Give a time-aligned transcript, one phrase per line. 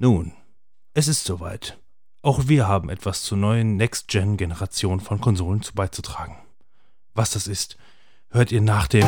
[0.00, 0.32] Nun,
[0.94, 1.76] es ist soweit.
[2.22, 6.36] Auch wir haben etwas zur neuen Next-Gen-Generation von Konsolen zu beizutragen.
[7.14, 7.76] Was das ist,
[8.30, 9.04] hört ihr nach dem.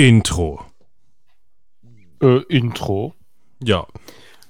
[0.00, 0.64] Intro.
[2.22, 3.12] Äh, Intro.
[3.62, 3.86] Ja.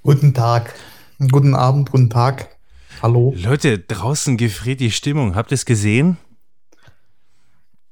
[0.04, 0.72] Guten Tag.
[1.18, 2.56] Guten Abend, guten Tag.
[3.02, 3.34] Hallo.
[3.36, 5.34] Leute, draußen gefriert die Stimmung.
[5.34, 6.18] Habt ihr es gesehen?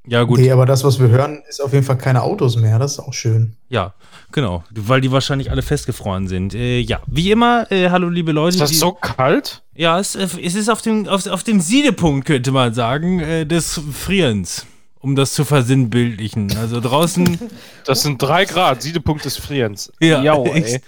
[0.07, 0.39] Ja, gut.
[0.39, 2.79] Nee, aber das, was wir hören, ist auf jeden Fall keine Autos mehr.
[2.79, 3.57] Das ist auch schön.
[3.67, 3.93] Ja,
[4.31, 4.63] genau.
[4.71, 6.53] Weil die wahrscheinlich alle festgefroren sind.
[6.55, 8.55] Äh, ja, wie immer, äh, hallo liebe Leute.
[8.55, 9.63] Ist das die- so kalt?
[9.75, 13.81] Ja, es, es ist auf dem, auf, auf dem Siedepunkt, könnte man sagen, äh, des
[13.91, 14.65] Frierens.
[15.01, 16.55] Um das zu versinnbildlichen.
[16.57, 17.39] Also draußen.
[17.85, 18.81] Das sind drei Grad.
[18.83, 19.91] Siedepunkt des Frierens.
[19.99, 20.81] Ja, Jau, ex- ey.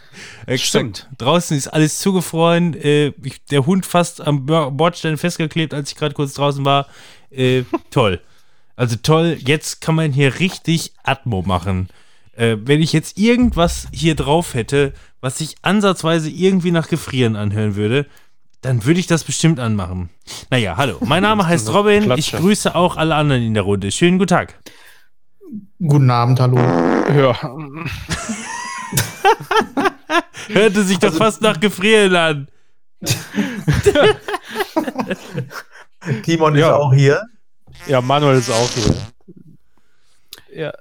[0.45, 0.67] Exakt.
[0.67, 1.09] Stimmt.
[1.17, 2.73] Draußen ist alles zugefroren.
[2.75, 6.87] Äh, ich, der Hund fast am Bor- Bordstein festgeklebt, als ich gerade kurz draußen war.
[7.31, 8.19] Äh, toll.
[8.75, 9.37] Also toll.
[9.45, 11.87] Jetzt kann man hier richtig Atmo machen.
[12.35, 17.75] Äh, wenn ich jetzt irgendwas hier drauf hätte, was sich ansatzweise irgendwie nach Gefrieren anhören
[17.75, 18.05] würde,
[18.61, 20.09] dann würde ich das bestimmt anmachen.
[20.49, 20.97] Naja, hallo.
[21.01, 22.03] Mein Name heißt Robin.
[22.03, 22.19] Klatsche.
[22.19, 23.91] Ich grüße auch alle anderen in der Runde.
[23.91, 24.59] Schönen guten Tag.
[25.79, 26.57] Guten Abend, hallo.
[26.57, 27.35] Ja.
[30.49, 32.47] Hörte sich doch fast nach Gefrieren an.
[36.23, 36.67] Timon Ja.
[36.67, 37.21] ist auch hier.
[37.87, 38.93] ja, Manuel ist auch hier.
[40.53, 40.71] Ja,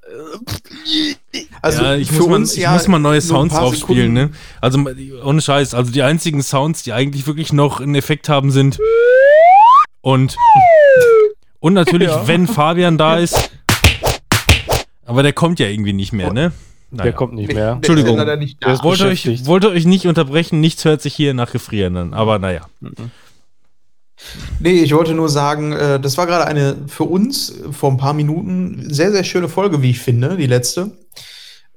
[1.62, 4.30] Also ja, ich, muss mal, ich ja muss mal neue Sounds paar drauf spielen, Sekunden-
[4.30, 4.30] ne?
[4.60, 8.78] Also ohne Scheiß, also die einzigen Sounds, die eigentlich wirklich noch einen Effekt haben, sind
[10.00, 10.36] und
[11.60, 12.26] und natürlich, Ja.
[12.26, 13.50] wenn Fabian da ist,
[15.06, 16.52] aber der kommt ja irgendwie nicht mehr, ne?
[16.92, 17.72] der kommt nicht mehr.
[17.72, 18.16] Entschuldigung.
[18.16, 18.74] Der ist leider nicht Der da.
[18.74, 22.40] ist Wollte euch, wollte euch nicht unterbrechen, nichts hört sich hier nach Gefrieren an, aber
[22.40, 22.62] naja.
[24.58, 28.12] Nee, ich wollte nur sagen, äh, das war gerade eine für uns vor ein paar
[28.12, 30.92] Minuten sehr, sehr schöne Folge, wie ich finde, die letzte.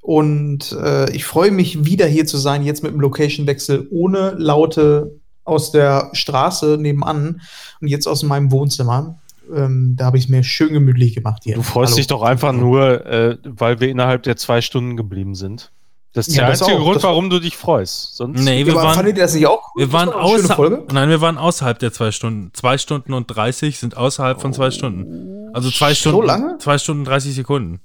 [0.02, 5.20] Und äh, ich freue mich wieder hier zu sein, jetzt mit dem Location-Wechsel ohne Laute
[5.46, 7.42] aus der Straße nebenan
[7.80, 9.20] und jetzt aus meinem Wohnzimmer.
[9.54, 11.56] Ähm, da habe ich es mir schön gemütlich gemacht hier.
[11.56, 11.98] Du freust Hallo.
[11.98, 15.72] dich doch einfach nur, äh, weil wir innerhalb der zwei Stunden geblieben sind.
[16.14, 16.84] Das ist Ja, der das einzige auch.
[16.84, 18.16] Grund, Das- warum du dich freust.
[18.16, 19.62] Sonst Nee, wir waren, fandet ihr das nicht auch?
[19.76, 20.84] wir Das waren war doch eine schöne außer, Folge.
[20.94, 22.52] nein, wir waren außerhalb der zwei Stunden.
[22.54, 25.50] Zwei Stunden und 30 sind außerhalb von zwei Stunden.
[25.54, 26.26] Also zwei So Stunden.
[26.28, 26.58] lange?
[26.60, 27.80] Zwei Stunden 30 Sekunden.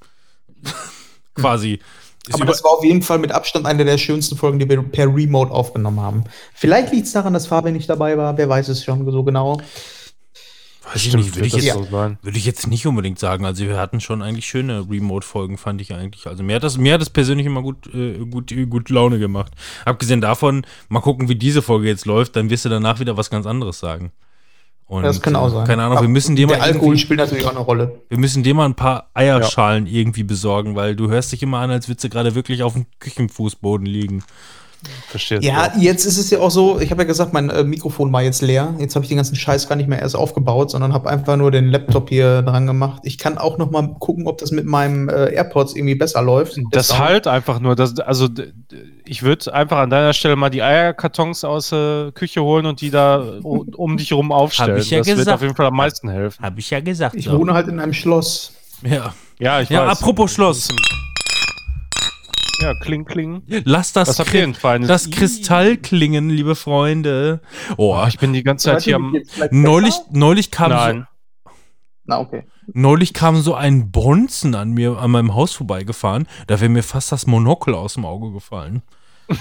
[1.35, 1.81] Quasi.
[2.27, 4.83] Ist Aber das war auf jeden Fall mit Abstand eine der schönsten Folgen, die wir
[4.83, 6.25] per Remote aufgenommen haben.
[6.53, 8.37] Vielleicht liegt es daran, dass Fabian nicht dabei war.
[8.37, 9.59] Wer weiß es schon so genau.
[10.93, 13.45] Weiß ich nicht, würde ich, jetzt, so würde ich jetzt nicht unbedingt sagen.
[13.45, 16.27] Also wir hatten schon eigentlich schöne Remote-Folgen, fand ich eigentlich.
[16.27, 19.19] Also mir hat das, mir hat das persönlich immer gut, äh, gut, äh, gut Laune
[19.19, 19.53] gemacht.
[19.85, 23.29] Abgesehen davon, mal gucken, wie diese Folge jetzt läuft, dann wirst du danach wieder was
[23.31, 24.13] ganz anderes sagen.
[24.87, 25.67] Und, Das kann auch sein.
[25.67, 28.01] Keine Ahnung, wir Aber müssen dir mal Der Alkohol spielt natürlich auch eine Rolle.
[28.09, 31.71] Wir müssen dir mal ein paar Eierschalen irgendwie besorgen, weil du hörst dich immer an,
[31.71, 34.25] als würdest du gerade wirklich auf dem Küchenfußboden liegen.
[35.09, 35.41] Verstehe.
[35.41, 38.23] Ja, jetzt ist es ja auch so, ich habe ja gesagt, mein äh, Mikrofon war
[38.23, 38.75] jetzt leer.
[38.79, 41.51] Jetzt habe ich den ganzen Scheiß gar nicht mehr erst aufgebaut, sondern habe einfach nur
[41.51, 43.01] den Laptop hier dran gemacht.
[43.03, 46.61] Ich kann auch noch mal gucken, ob das mit meinem äh, AirPods irgendwie besser läuft.
[46.71, 47.01] Das Sound.
[47.01, 47.75] halt einfach nur.
[47.75, 48.29] Das, also,
[49.05, 52.91] ich würde einfach an deiner Stelle mal die Eierkartons aus der Küche holen und die
[52.91, 54.73] da um dich herum aufstellen.
[54.73, 55.35] Hab ich ja das wird gesagt.
[55.35, 56.45] auf jeden Fall am meisten helfen.
[56.45, 57.17] Habe ich ja gesagt.
[57.17, 57.37] Ich so.
[57.37, 58.53] wohne halt in einem Schloss.
[58.83, 59.13] Ja.
[59.41, 59.99] Ja, ich ja, weiß.
[59.99, 60.69] apropos Schloss.
[62.61, 63.43] Ja, kling, kling.
[63.65, 67.41] Lass das, habt Kri- das Kristall klingen, liebe Freunde.
[67.77, 69.17] Oh, ich bin die ganze Zeit hier am.
[69.51, 71.07] neulich, neulich kam so, Nein.
[72.05, 72.45] Na, okay.
[72.73, 76.27] neulich kam so ein Bonzen an mir an meinem Haus vorbeigefahren.
[76.47, 78.83] Da wäre mir fast das Monokel aus dem Auge gefallen.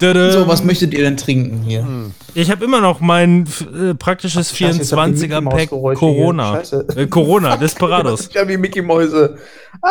[0.00, 1.84] So, was möchtet ihr denn trinken hier?
[2.34, 5.98] Ich habe immer noch mein äh, praktisches Scheiße, jetzt habt ihr 24er Mickey Pack Maus-Geräusche
[5.98, 6.50] Corona.
[6.50, 6.58] hier.
[6.60, 6.86] Scheiße.
[6.96, 8.32] Äh, Corona, Desperados.
[8.32, 9.38] Ja, wie Mickey Mäuse.
[9.82, 9.88] Ah!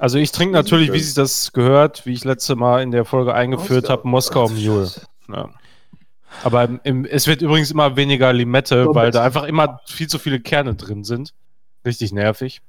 [0.00, 3.32] Also ich trinke natürlich, wie sich das gehört, wie ich letzte Mal in der Folge
[3.32, 4.90] eingeführt habe, Moskau Mule.
[5.32, 5.48] Ja.
[6.42, 10.08] Aber im, im, es wird übrigens immer weniger Limette, So, weil da einfach immer viel
[10.08, 11.34] zu viele Kerne drin sind.
[11.84, 12.62] Richtig nervig.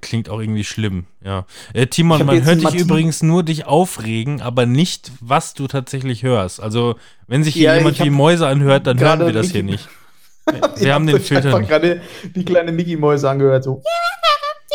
[0.00, 1.46] Klingt auch irgendwie schlimm, ja.
[1.72, 6.22] Äh, Timon, man hört dich Martin- übrigens nur dich aufregen, aber nicht, was du tatsächlich
[6.24, 6.60] hörst.
[6.60, 6.96] Also,
[7.28, 9.88] wenn sich hier Ja, jemand wie Mäuse anhört, dann hören wir das hier nicht.
[10.76, 11.68] Wir haben den Filter nicht.
[11.70, 12.02] gerade
[12.34, 13.64] die kleine Mickey Mäuse angehört.
[13.64, 13.82] So.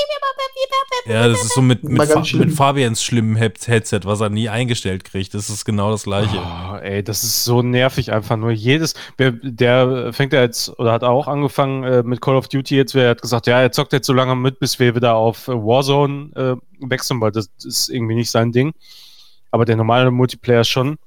[1.06, 2.48] Ja, das ist so mit, mit, Fa schlimm.
[2.48, 5.34] mit Fabians schlimmem Head- Headset, was er nie eingestellt kriegt.
[5.34, 6.38] Das ist genau das gleiche.
[6.38, 8.52] Oh, ey, das ist so nervig einfach nur.
[8.52, 12.76] Jedes, der, der fängt ja jetzt oder hat auch angefangen äh, mit Call of Duty
[12.76, 12.94] jetzt.
[12.96, 15.54] Wer hat gesagt, ja, er zockt jetzt so lange mit, bis wir wieder auf äh,
[15.54, 16.56] Warzone äh,
[16.90, 18.74] wechseln, weil das ist irgendwie nicht sein Ding.
[19.52, 20.98] Aber der normale Multiplayer schon.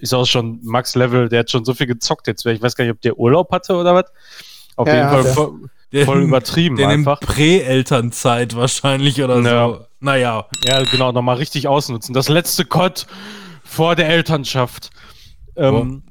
[0.00, 2.44] Ist auch schon Max Level, der hat schon so viel gezockt jetzt.
[2.46, 4.04] Ich weiß gar nicht, ob der Urlaub hatte oder was.
[4.76, 7.20] Auf Ja, jeden ja, Fall der- voll, Der- voll übertrieben nimmt einfach.
[7.20, 9.68] Prä-Elternzeit wahrscheinlich oder Ja.
[9.68, 9.80] so.
[10.00, 10.46] Naja.
[10.64, 12.14] Ja, genau, nochmal richtig ausnutzen.
[12.14, 13.06] Das letzte Cod
[13.64, 14.90] vor der Elternschaft.
[15.56, 16.02] Ähm,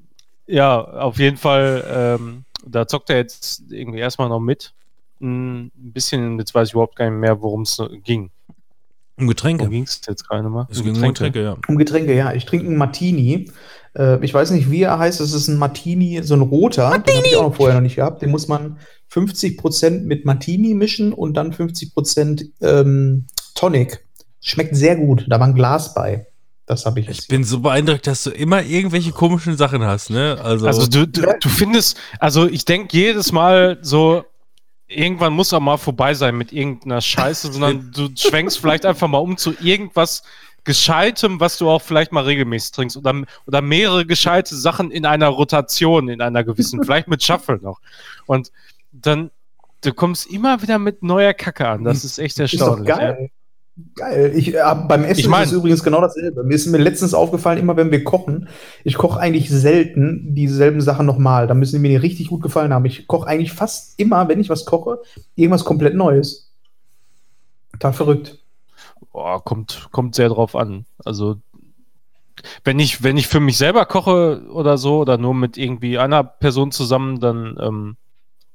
[0.52, 4.74] Ja, auf jeden Fall, ähm, da zockt er jetzt irgendwie erstmal noch mit.
[5.22, 8.32] Ein bisschen, jetzt weiß ich überhaupt gar nicht mehr, worum es ging.
[9.20, 9.60] Um Getränke.
[9.62, 10.66] Worum ging es jetzt gerade mal?
[10.72, 11.56] Es ging um Getränke, ja.
[11.68, 12.34] Um Getränke, ja.
[12.34, 13.52] Ich trinke einen Martini.
[13.96, 15.20] Äh, ich weiß nicht, wie er heißt.
[15.22, 16.98] Es ist ein Martini, so ein roter.
[16.98, 18.22] Den habe ich auch noch vorher noch nicht gehabt.
[18.24, 18.78] Den muss man
[19.12, 23.26] 50% mit Martini mischen und dann 50% ähm,
[23.56, 24.06] Tonic.
[24.42, 25.26] Schmeckt sehr gut.
[25.28, 26.28] Da war ein Glas bei.
[26.66, 30.38] Das habe ich Ich bin so beeindruckt, dass du immer irgendwelche komischen Sachen hast, ne?
[30.42, 34.24] Also, Also du, du, du findest, also ich denke jedes Mal so,
[34.88, 39.18] irgendwann muss er mal vorbei sein mit irgendeiner Scheiße, sondern du schwenkst vielleicht einfach mal
[39.18, 40.22] um zu irgendwas
[40.64, 45.30] Gescheitem, was du auch vielleicht mal regelmäßig trinkst oder, oder mehrere gescheite Sachen in einer
[45.30, 47.80] Rotation, in einer gewissen, vielleicht mit Shuffle noch.
[48.28, 48.52] Und
[48.92, 49.32] dann,
[49.82, 51.84] du kommst immer wieder mit neuer Kacke an.
[51.84, 52.88] Das ist echt ist doch erstaunlich.
[52.88, 53.30] geil.
[53.96, 54.34] Geil.
[54.36, 56.44] Ich, äh, beim Essen Ich mein- ist es übrigens genau dasselbe.
[56.44, 58.50] Mir ist mir letztens aufgefallen, immer wenn wir kochen,
[58.84, 61.48] ich koche eigentlich selten dieselben Sachen nochmal.
[61.48, 62.84] Da müssen die mir richtig gut gefallen haben.
[62.86, 65.00] Ich koche eigentlich fast immer, wenn ich was koche,
[65.36, 66.52] irgendwas komplett Neues.
[67.72, 68.40] Total verrückt.
[69.14, 70.86] Boah, kommt, kommt sehr drauf an.
[71.06, 71.38] Also,
[72.66, 76.24] wenn ich, wenn ich für mich selber koche oder so, oder nur mit irgendwie einer
[76.26, 77.96] Person zusammen, dann ähm,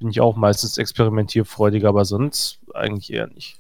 [0.04, 3.58] bin ich auch meistens experimentierfreudiger, aber sonst eigentlich eher nicht.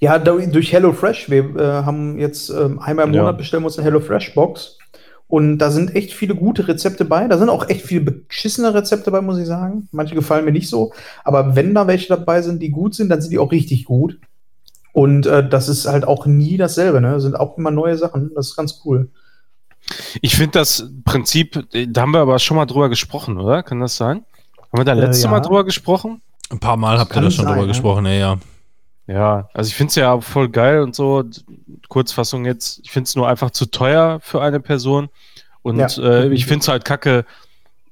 [0.00, 1.30] Ja, durch HelloFresh.
[1.30, 3.22] Wir äh, haben jetzt ähm, einmal im Ja.
[3.22, 4.78] Monat bestellen wir uns eine HelloFresh-Box.
[5.28, 7.28] Und da sind echt viele gute Rezepte bei.
[7.28, 9.88] Da sind auch echt viele beschissene Rezepte bei, muss ich sagen.
[9.92, 10.92] Manche gefallen mir nicht so.
[11.22, 14.18] Aber wenn da welche dabei sind, die gut sind, dann sind die auch richtig gut.
[14.92, 17.20] Und äh, das ist halt auch nie dasselbe, ne?
[17.20, 18.32] Sind auch immer neue Sachen.
[18.34, 19.10] Das ist ganz cool.
[20.22, 23.62] Ich finde das Prinzip, äh, da haben wir aber schon mal drüber gesprochen, oder?
[23.62, 24.24] Kann das sein?
[24.74, 25.30] Haben wir da Äh, letztes ja.
[25.30, 26.20] Mal drüber gesprochen?
[26.50, 27.72] ein paar Mal habt ihr da schon sein, drüber ja.
[27.72, 28.38] gesprochen, ja, ja.
[29.06, 31.24] Ja, also ich finde es ja voll geil und so.
[31.88, 35.08] Kurzfassung jetzt, ich finde es nur einfach zu teuer für eine Person.
[35.62, 37.24] Und Ja, äh, ich finde es halt kacke,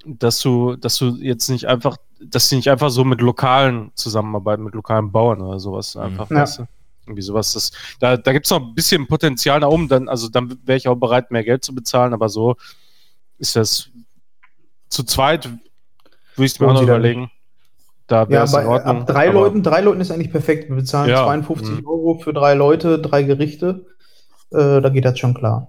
[0.05, 4.64] dass du, dass du jetzt nicht einfach, dass sie nicht einfach so mit lokalen zusammenarbeiten,
[4.64, 6.37] mit lokalen Bauern oder sowas einfach, Ja.
[6.43, 6.64] weißt du?
[7.06, 7.52] Irgendwie sowas.
[7.52, 10.79] Das, da da gibt es noch ein bisschen Potenzial nach oben, dann, also dann wäre
[10.79, 12.56] ich auch bereit, mehr Geld zu bezahlen, aber so
[13.38, 13.88] ist das
[14.88, 15.49] zu zweit,
[16.37, 17.31] würde ich mir auch noch überlegen.
[18.06, 19.00] Da wäre Ja, es bei, Ordnung.
[19.02, 20.69] ab drei aber- Leuten, drei Leuten ist eigentlich perfekt.
[20.69, 21.87] Wir bezahlen Ja, 52 mhm.
[21.87, 23.87] Euro für drei Leute, drei Gerichte.
[24.50, 25.69] Äh, da geht das schon klar.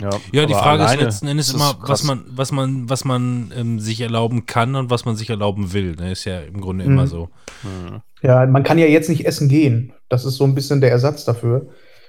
[0.00, 3.52] Ja, Ja, die Frage ist letzten Endes ist immer, was man, was man, was man
[3.54, 5.94] ähm, sich erlauben kann und was man sich erlauben will.
[5.94, 6.12] Ne?
[6.12, 6.92] Ist ja im Grunde Mhm.
[6.92, 7.28] immer so.
[7.62, 8.00] Mhm.
[8.22, 9.92] Ja, man kann ja jetzt nicht essen gehen.
[10.08, 11.68] Das ist so ein bisschen der Ersatz dafür.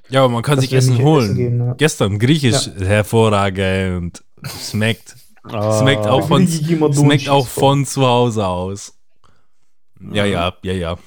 [0.10, 1.26] Ja, aber man kann sich Essen holen.
[1.26, 1.74] essen gehen, ja.
[1.74, 4.24] Gestern griechisch hervorragend.
[4.70, 5.16] Schmeckt.
[5.48, 6.12] Schmeckt Ah.
[6.12, 8.94] auch von, schmeckt auch von zu Hause aus.
[10.00, 10.32] Ja, Mhm.
[10.32, 10.98] ja, ja, ja.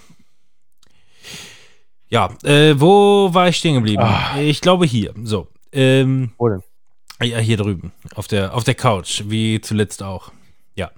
[2.09, 4.03] Ja, äh, wo war ich stehen geblieben?
[4.03, 4.39] Ah.
[4.41, 5.13] Ich glaube hier.
[5.25, 5.49] So.
[5.73, 6.63] Ähm, Wo denn?
[7.23, 7.93] ja, hier drüben.
[8.15, 10.31] Auf der, auf der Couch, wie zuletzt auch.
[10.77, 10.91] Ja.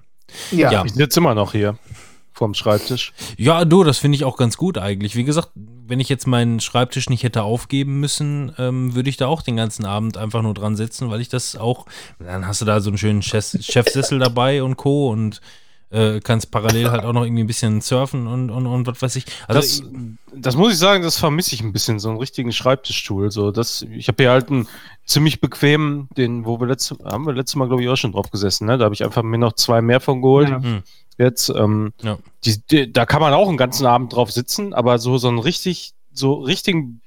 [0.51, 0.85] Ja, Ja.
[0.85, 1.77] Ich sitze immer noch hier
[2.37, 3.13] vorm Schreibtisch.
[3.37, 5.15] Ja, du, das finde ich auch ganz gut eigentlich.
[5.15, 9.27] Wie gesagt, wenn ich jetzt meinen Schreibtisch nicht hätte aufgeben müssen, ähm, würde ich da
[9.27, 11.85] auch den ganzen Abend einfach nur dran sitzen, weil ich das auch,
[12.19, 15.09] dann hast du da so einen schönen Chef Chefsessel dabei und Co.
[15.09, 15.41] und
[15.89, 19.15] äh, kannst parallel halt auch noch irgendwie ein bisschen surfen und, und, und was weiß
[19.15, 19.25] ich.
[19.47, 19.83] Also das,
[20.35, 23.31] das muss ich sagen, das vermisse ich ein bisschen, so einen richtigen Schreibtischstuhl.
[23.31, 24.67] So, das, ich habe hier halt einen
[25.05, 28.29] ziemlich bequemen, den, wo wir letzte, haben wir letztes Mal, glaube ich, auch schon drauf
[28.31, 28.77] gesessen, ne?
[28.77, 30.49] Da habe ich einfach mir noch zwei mehr von geholt.
[30.49, 30.61] Ja.
[30.61, 30.83] Hm.
[31.17, 32.17] Jetzt, ähm, Ja.
[32.43, 35.39] die, die, da kann man auch einen ganzen Abend drauf sitzen, aber so, so einen
[35.39, 37.01] richtig, so richtigen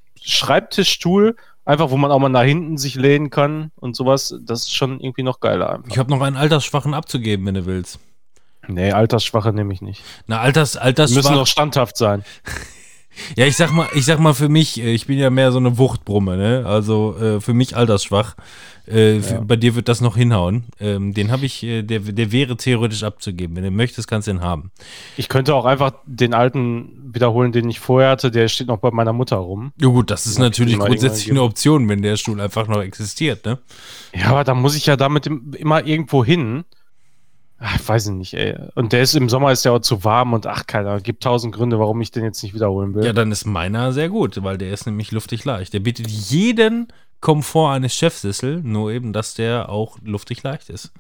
[0.51, 4.75] Schreibtischstuhl, einfach, wo man auch mal nach hinten sich lehnen kann und sowas, das ist
[4.75, 5.91] schon irgendwie noch geiler einfach.
[5.91, 8.01] ich habe noch einen Altersschwachen abzugeben, wenn du willst.
[8.75, 10.03] Nee, Altersschwache nehme ich nicht.
[10.27, 12.25] Na, Alters, Die müssen noch standhaft sein.
[13.37, 15.59] Ja, ich sag mal, ich sag mal für mich, äh, ich bin ja mehr so
[15.59, 16.65] eine Wuchtbrumme, ne?
[16.65, 18.37] Also äh, für mich altersschwach.
[18.87, 20.65] Äh, für, bei dir wird das noch hinhauen.
[20.79, 23.57] Ähm, den habe ich, äh, der, der wäre theoretisch abzugeben.
[23.57, 24.71] Wenn du möchtest, kannst du ihn haben.
[25.17, 28.31] Ich könnte auch einfach den alten wiederholen, den ich vorher hatte.
[28.31, 29.73] Der steht noch bei meiner Mutter rum.
[29.81, 33.45] Ja gut, das ist Ja, natürlich grundsätzlich eine Option, wenn der Stuhl einfach noch existiert,
[33.45, 33.59] ne?
[34.15, 36.65] Ja, aber da muss ich ja damit im- immer irgendwo hin.
[37.63, 38.57] Ach, ich weiß ich nicht, ey.
[38.75, 40.99] Und der ist im Sommer ist der auch zu warm und ach, keiner.
[41.01, 43.05] Gibt tausend Gründe, warum ich den jetzt nicht wiederholen will.
[43.05, 45.75] Ja, dann ist meiner sehr gut, weil der ist nämlich luftig leicht.
[45.75, 46.89] Der bietet jeden
[47.21, 50.91] Komfort eines Chefsessel, nur eben, dass der auch luftig leicht ist.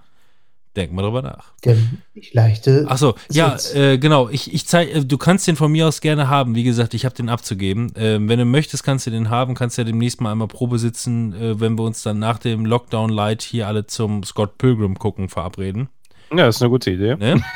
[0.76, 1.52] Denk mal drüber nach.
[1.64, 1.76] Der
[2.14, 2.84] nicht leichte.
[2.88, 4.28] Achso, ja, äh, genau.
[4.28, 6.54] Ich, ich zeig, äh, du kannst den von mir aus gerne haben.
[6.54, 7.90] Wie gesagt, ich habe den abzugeben.
[7.96, 9.54] Ähm, wenn du möchtest, kannst du den haben.
[9.54, 13.10] Kannst ja demnächst mal einmal Probe sitzen, äh, wenn wir uns dann nach dem Lockdown
[13.10, 15.88] Light hier alle zum Scott Pilgrim gucken verabreden.
[16.32, 17.16] Ja, ist eine gute Idee.
[17.16, 17.42] Ne?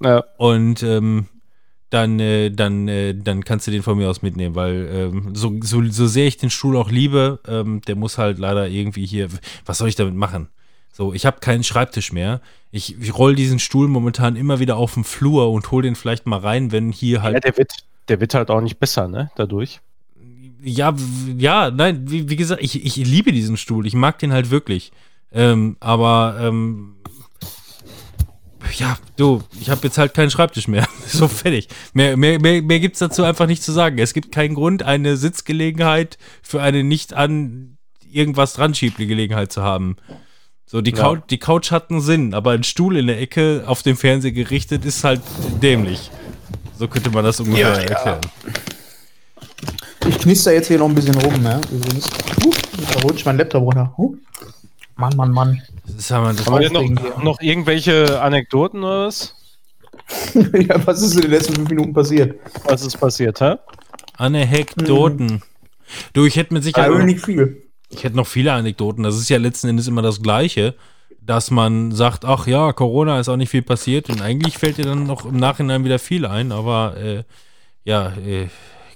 [0.00, 0.22] Ja.
[0.36, 1.26] Und ähm,
[1.90, 5.56] dann, äh, dann, äh, dann kannst du den von mir aus mitnehmen, weil ähm, so,
[5.60, 9.28] so, so sehr ich den Stuhl auch liebe, ähm, der muss halt leider irgendwie hier.
[9.64, 10.48] Was soll ich damit machen?
[10.92, 12.40] So, ich habe keinen Schreibtisch mehr.
[12.70, 16.26] Ich, ich roll diesen Stuhl momentan immer wieder auf den Flur und hol den vielleicht
[16.26, 17.44] mal rein, wenn hier ja, halt.
[17.44, 17.72] der wird,
[18.08, 19.30] der wird halt auch nicht besser, ne?
[19.36, 19.80] Dadurch.
[20.60, 20.94] Ja,
[21.36, 23.86] ja, nein, wie, wie gesagt, ich, ich liebe diesen Stuhl.
[23.86, 24.90] Ich mag den halt wirklich.
[25.32, 26.96] Ähm, aber ähm,
[28.76, 30.86] ja, du, ich habe jetzt halt keinen Schreibtisch mehr.
[31.06, 31.68] so fertig.
[31.92, 33.98] Mehr, mehr, mehr, mehr gibt es dazu einfach nicht zu sagen.
[33.98, 37.78] Es gibt keinen Grund, eine Sitzgelegenheit für eine nicht an
[38.10, 39.96] irgendwas dran schiebende Gelegenheit zu haben.
[40.66, 40.96] So, die, Ja.
[40.98, 44.32] Couch, die Couch hat einen Sinn, aber ein Stuhl in der Ecke auf dem Fernseher
[44.32, 45.22] gerichtet ist halt
[45.62, 46.10] dämlich.
[46.78, 47.88] So könnte man das ungefähr Ja, ja.
[47.88, 48.20] erklären.
[50.06, 51.34] Ich knister jetzt hier noch ein bisschen rum?
[51.34, 52.06] Übrigens.
[52.44, 52.52] Uh,
[52.92, 53.92] da rutscht mein Laptop runter.
[53.98, 54.16] Uh.
[54.98, 55.62] Mann, Mann, Mann.
[55.86, 59.34] Das ist aber das Haben wir noch, noch irgendwelche Anekdoten oder was?
[60.34, 62.38] ja, was ist in den letzten fünf Minuten passiert?
[62.64, 63.54] Was ist passiert, hä?
[64.16, 65.42] Anekdoten.
[66.12, 66.90] Du, ich hätte mit Sicherheit.
[66.90, 67.62] Ja, noch- nicht viel.
[67.90, 69.04] Ich hätte noch viele Anekdoten.
[69.04, 70.74] Das ist ja letzten Endes immer das Gleiche,
[71.22, 74.84] dass man sagt, ach ja, Corona ist auch nicht viel passiert und eigentlich fällt dir
[74.84, 77.22] dann noch im Nachhinein wieder viel ein, aber äh,
[77.84, 78.48] ja, äh,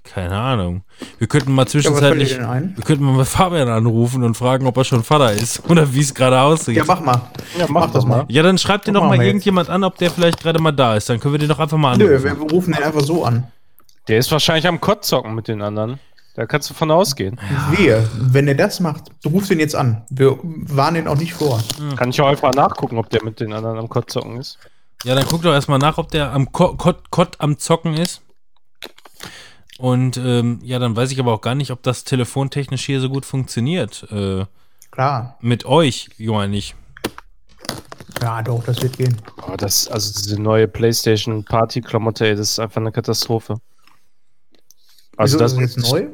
[0.04, 0.82] keine Ahnung.
[1.18, 2.72] Wir könnten mal Ja, was fällt dir zwischenzeitlich, denn ein?
[2.76, 6.12] wir könnten mal Fabian anrufen und fragen, ob er schon Vater ist oder wie es
[6.14, 6.76] gerade aussieht.
[6.76, 7.20] Ja, mach mal.
[7.58, 8.24] Ja, Mach das mal.
[8.28, 9.26] Ja, dann schreibt dir doch mal, mal jetzt.
[9.26, 11.08] irgendjemand an, ob der vielleicht gerade mal da ist.
[11.08, 12.24] Dann können wir den doch einfach mal Nö, anrufen.
[12.40, 13.46] wir rufen den einfach so an.
[14.08, 15.98] Der ist wahrscheinlich am Kottzocken mit den anderen.
[16.34, 17.38] Da kannst du von ausgehen.
[17.76, 20.02] Wehe, wenn er das macht, du rufst ihn jetzt an.
[20.08, 21.62] Wir warnen ihn auch nicht vor.
[21.96, 24.58] Kann ich auch einfach nachgucken, ob der mit den anderen am Kottzocken ist.
[25.04, 28.22] Ja, dann guck doch erstmal nach, ob der am Ko Kott, Kott am Zocken ist.
[29.82, 33.08] Und ähm, ja, dann weiß ich aber auch gar nicht, ob das telefontechnisch hier so
[33.08, 34.06] gut funktioniert.
[34.12, 34.46] Äh,
[34.92, 35.36] Klar.
[35.40, 36.76] mit euch, Johann, nicht.
[38.20, 39.20] Ja, doch, das wird gehen.
[39.44, 43.56] Oh, das, also diese neue PlayStation Party-Klamotte, ey, das ist einfach eine Katastrophe.
[45.16, 46.06] Also Wieso das ist das jetzt neu?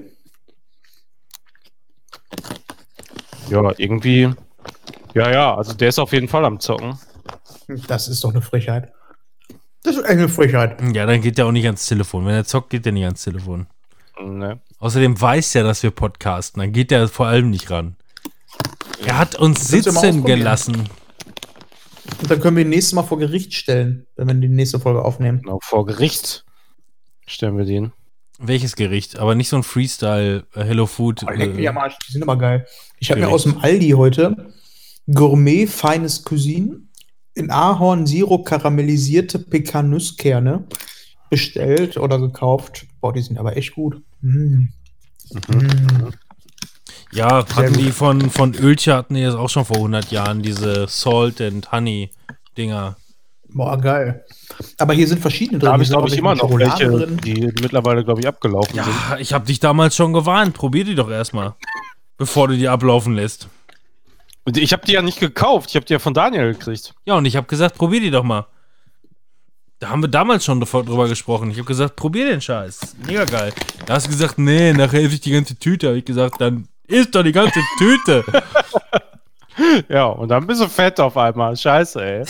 [3.51, 4.35] Ja, irgendwie.
[5.13, 6.99] Ja, ja, also der ist auf jeden Fall am Zocken.
[7.87, 8.95] Das ist doch eine Frechheit.
[9.83, 10.81] Das ist eine Frechheit.
[10.95, 12.27] Ja, dann geht der auch nicht ans Telefon.
[12.27, 13.67] Wenn er zockt, geht der nicht ans Telefon.
[14.23, 14.61] Ne.
[14.81, 16.61] Außerdem weiß er, dass wir podcasten.
[16.61, 17.97] Dann geht er vor allem nicht ran.
[19.05, 20.89] Er hat uns sitzen gelassen.
[22.21, 25.05] Und dann können wir ihn nächstes Mal vor Gericht stellen, wenn wir die nächste Folge
[25.05, 25.43] aufnehmen.
[25.43, 26.45] Genau, vor Gericht
[27.27, 27.93] stellen wir den.
[28.41, 29.19] Welches Gericht?
[29.19, 31.25] Aber nicht so ein Freestyle äh, Hello Food.
[31.27, 32.67] Oh, leck mich Äh, am Arsch, die sind aber geil.
[32.99, 34.53] Ich habe mir aus dem Aldi heute
[35.13, 36.81] Gourmet feines Cuisine
[37.39, 40.65] in Ahorn Sirup karamellisierte Pekan-Nusskerne
[41.31, 42.87] bestellt oder gekauft.
[43.01, 44.03] Boah, die sind aber echt gut.
[44.21, 44.69] Mm.
[45.33, 46.11] Mm.
[47.13, 50.87] ja, hatten die von, von Ölche hatten die das auch schon vor 100 Jahren, diese
[50.89, 52.11] Salt and Honey
[52.57, 52.97] Dinger.
[53.51, 54.25] Boah, geil.
[54.79, 55.67] Aber hier sind verschiedene drin.
[55.67, 58.87] Da habe ich, glaube ich, immer noch welche, die mittlerweile, glaube ich, abgelaufen sind.
[58.87, 60.55] Ja, ich habe dich damals schon gewarnt.
[60.55, 61.55] Probier die doch erstmal,
[62.17, 63.49] bevor du die ablaufen lässt.
[64.49, 66.95] Und ich habe die ja nicht gekauft, ich habe die ja von Daniel gekriegt.
[67.05, 68.47] Ja, und ich habe gesagt, probier die doch mal.
[69.79, 71.51] Da haben wir damals schon drüber gesprochen.
[71.51, 72.97] Ich habe gesagt, probier den Scheiß.
[73.07, 73.53] Mega geil.
[73.85, 75.89] Da hast du gesagt, nee, nachher esse ich die ganze Tüte.
[75.89, 78.25] Habe ich gesagt, dann isst doch die ganze Tüte.
[79.91, 81.55] Ja, und dann bist du fett auf einmal.
[81.55, 82.25] Scheiße, ey.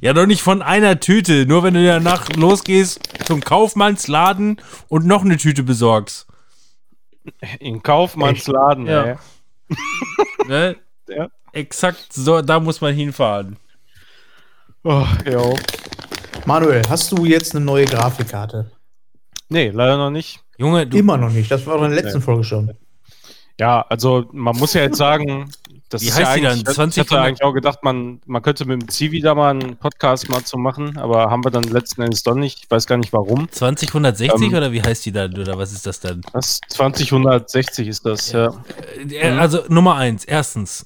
[0.00, 1.46] ja, doch nicht von einer Tüte.
[1.46, 6.26] Nur wenn du danach losgehst zum Kaufmannsladen und noch eine Tüte besorgst.
[7.60, 9.04] In Kaufmannsladen, Ja.
[9.04, 9.16] ey.
[10.48, 10.76] Ne?
[11.08, 11.28] Ja.
[11.52, 13.56] Exakt so, da muss man hinfahren.
[14.82, 15.56] Oh, jo.
[16.46, 18.70] Manuel, hast du jetzt eine neue Grafikkarte?
[19.48, 20.40] Nee, leider noch nicht.
[20.58, 21.50] Junge, du, Immer noch nicht.
[21.50, 22.74] Das war doch in der letzten Folge schon.
[23.58, 25.50] Ja, also man muss ja jetzt sagen,
[25.88, 26.52] das Wie ist heißt ja die dann?
[26.58, 29.50] eigentlich, 20 ich hatte eigentlich auch gedacht, man, man könnte mit dem Zivi da mal
[29.50, 32.64] einen Podcast mal zu machen, aber haben wir dann letzten Endes doch nicht.
[32.64, 33.48] Ich weiß gar nicht warum.
[33.50, 35.38] 2060 Ähm, oder wie heißt die dann?
[35.38, 36.20] Oder was ist das dann?
[36.32, 38.52] Das 2060 ist das, ja.
[39.08, 40.84] Äh, Also Nummer eins, erstens,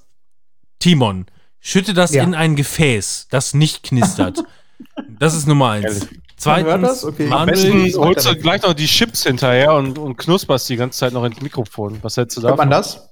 [0.78, 1.26] Timon,
[1.60, 2.22] schütte das Ja.
[2.24, 4.42] in ein Gefäß, das nicht knistert.
[5.18, 5.84] das ist Nummer eins.
[5.84, 6.10] Ehrlich.
[6.10, 7.04] Man Zweitens?
[7.04, 7.28] Okay.
[7.46, 11.24] Besten holst du gleich noch die Chips hinterher und, und knusperst die ganze Zeit noch
[11.24, 11.98] ins Mikrofon.
[12.02, 12.82] Was hältst du Hört man davon?
[12.94, 13.10] das?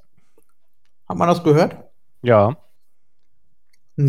[1.08, 1.76] Hat man das gehört?
[2.22, 2.56] Ja.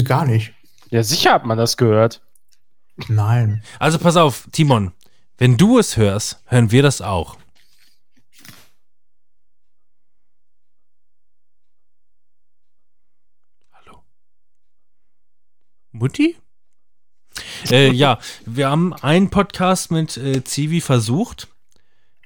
[0.04, 0.54] Gar nicht.
[0.92, 2.22] Ja, sicher hat man das gehört.
[3.08, 3.64] Nein.
[3.80, 4.92] Also pass auf, Timon.
[5.40, 7.38] Wenn du es hörst, hören wir das auch.
[15.98, 16.36] Mutti?
[17.72, 21.48] äh, ja, wir haben einen Podcast mit äh, Zivi versucht.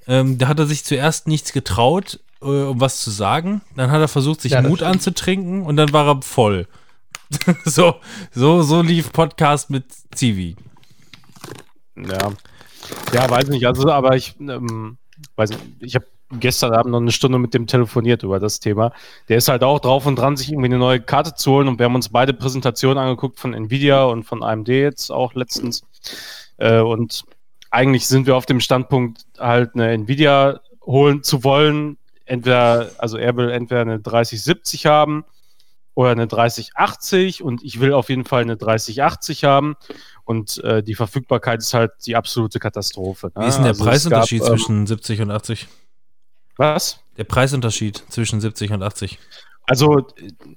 [0.08, 3.62] Ähm, da hat er sich zuerst nichts getraut, äh, um was zu sagen.
[3.76, 4.92] Dann hat er versucht, sich Ja, Mut stimmt.
[4.92, 6.68] anzutrinken und dann war er voll.
[7.66, 7.96] so,
[8.32, 10.56] so, so lief Podcast mit Zivi.
[11.96, 12.32] Ja.
[13.14, 13.66] Ja, weiß nicht.
[13.66, 14.98] Also, aber ich ähm,
[15.36, 16.06] weiß nicht, ich habe
[16.40, 18.92] gestern Abend noch eine Stunde mit dem telefoniert über das Thema.
[19.30, 21.80] Der ist halt auch drauf und dran, sich irgendwie eine neue Karte zu holen und
[21.80, 25.84] wir haben uns beide Präsentationen angeguckt von Nvidia und von AMD jetzt auch letztens.
[26.58, 27.24] Äh, und
[27.70, 31.98] eigentlich sind wir auf dem Standpunkt, halt eine Nvidia holen zu wollen.
[32.26, 35.26] Entweder, also er will entweder eine 3070 haben
[35.96, 39.76] oder eine 3080 und ich will auf jeden Fall eine 3080 haben.
[40.24, 43.32] Und äh, die Verfügbarkeit ist halt die absolute Katastrophe.
[43.36, 43.44] ne?
[43.44, 45.68] Wie ist denn der Also Preisunterschied gab, ähm, zwischen 70 und 80?
[46.62, 47.00] Was?
[47.18, 49.18] Der Preisunterschied zwischen 70 und 80.
[49.66, 50.06] Also,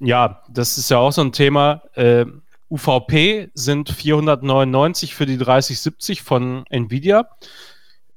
[0.01, 1.81] ja, das ist ja auch so ein Thema.
[1.95, 2.27] Äh,
[2.69, 7.27] UVP sind 499 für die 3070 von Nvidia.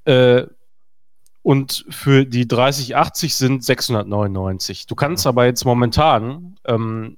[0.03, 0.47] Äh,
[1.43, 4.85] und für die 3080 sind 699.
[4.87, 7.15] Du kannst aber jetzt momentan ähm,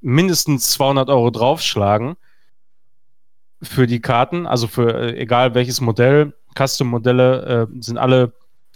[0.00, 2.16] mindestens 200 Euro draufschlagen
[3.62, 8.32] für die Karten, also für äh, egal welches Modell, Custom-Modelle äh, sind alle,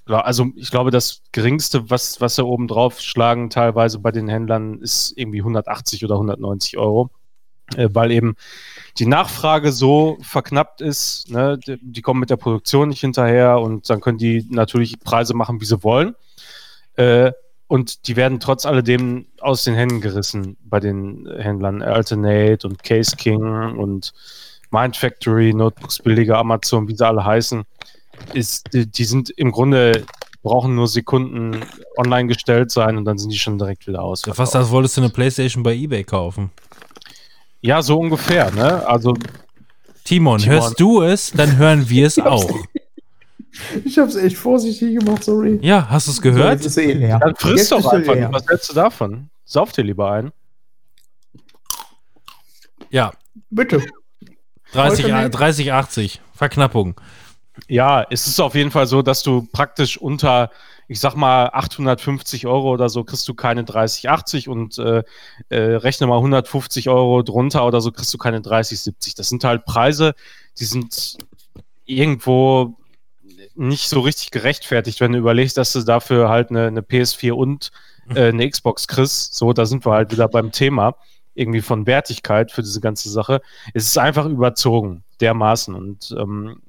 [0.09, 4.81] also ich glaube, das geringste, was, was sie oben drauf schlagen, teilweise bei den Händlern,
[4.81, 7.11] ist irgendwie 180 oder 190 Euro,
[7.77, 8.37] äh, weil eben
[8.99, 13.88] die Nachfrage so verknappt ist, ne, die, die kommen mit der Produktion nicht hinterher und
[13.91, 16.15] dann können die natürlich Preise machen, wie sie wollen.
[16.97, 17.33] Äh,
[17.69, 23.15] und die werden trotz alledem aus den Händen gerissen bei den Händlern Alternate und Case
[23.15, 24.15] King und
[24.71, 27.65] Mind Factory, Notebooks billiger, Amazon, wie sie alle heißen.
[28.33, 30.05] Ist, die, sind im Grunde,
[30.43, 31.62] brauchen nur Sekunden
[31.97, 34.23] online gestellt sein und dann sind die schon direkt wieder aus.
[34.27, 36.51] Ja, fast als wolltest du eine Playstation bei Ebay kaufen.
[37.61, 38.87] Ja, so ungefähr, ne?
[38.87, 39.14] Also,
[40.05, 40.55] Timon, Timon.
[40.55, 42.49] hörst du es, dann hören wir es auch.
[43.85, 45.59] Ich hab's echt vorsichtig gemacht, sorry.
[45.62, 46.79] Ja, hast du es So, gehört?
[46.79, 47.19] eh leer.
[47.19, 48.14] dann friss Jetzt doch einfach.
[48.14, 48.29] leer.
[48.33, 49.31] Was hältst du davon?
[49.45, 50.31] Sauf dir lieber ein.
[52.90, 53.12] Ja,
[53.51, 53.83] Bitte.
[54.73, 55.31] 30, Heute nicht.
[55.33, 56.21] 30 80.
[56.35, 56.95] Verknappung.
[57.66, 60.51] Ja, es ist auf jeden Fall so, dass du praktisch unter,
[60.87, 65.03] ich sag mal, 850 Euro oder so kriegst du keine 3080 und äh,
[65.49, 69.14] äh, rechne mal 150 Euro drunter oder so kriegst du keine 3070.
[69.14, 70.14] Das sind halt Preise,
[70.59, 71.18] die sind
[71.85, 72.77] irgendwo
[73.55, 77.73] nicht so richtig gerechtfertigt, wenn du überlegst, dass du dafür halt eine, eine PS4 und
[78.14, 79.35] äh, eine Xbox kriegst.
[79.35, 80.94] So, da sind wir halt wieder beim Thema
[81.35, 83.40] irgendwie von Wertigkeit für diese ganze Sache.
[83.73, 85.75] Es ist einfach überzogen, dermaßen.
[85.75, 86.61] Und ähm,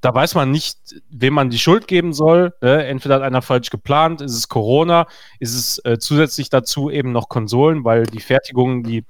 [0.00, 0.78] da weiß man nicht,
[1.10, 2.54] wem man die Schuld geben soll.
[2.60, 2.86] Ne?
[2.86, 5.06] Entweder hat einer falsch geplant, ist es Corona,
[5.38, 9.04] ist es äh, zusätzlich dazu eben noch Konsolen, weil die Fertigung, die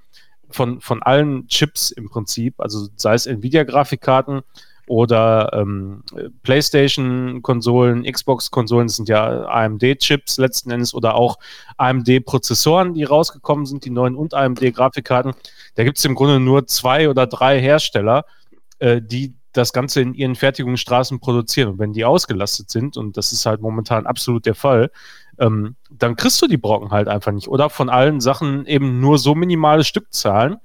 [0.50, 4.42] von, von allen Chips im Prinzip, also sei es Nvidia-Grafikkarten
[4.86, 6.02] oder ähm,
[6.42, 11.38] PlayStation-Konsolen, Xbox-Konsolen, sind ja AMD-Chips letzten Endes oder auch
[11.76, 15.34] AMD-Prozessoren, die rausgekommen sind, die neuen und AMD-Grafikkarten.
[15.74, 18.24] Da gibt es im Grunde nur zwei oder drei Hersteller,
[18.78, 21.70] äh, die das Ganze in ihren Fertigungsstraßen produzieren.
[21.70, 24.90] Und wenn die ausgelastet sind, und das ist halt momentan absolut der Fall,
[25.38, 27.48] ähm, dann kriegst du die Brocken halt einfach nicht.
[27.48, 30.56] Oder von allen Sachen eben nur so minimale Stückzahlen,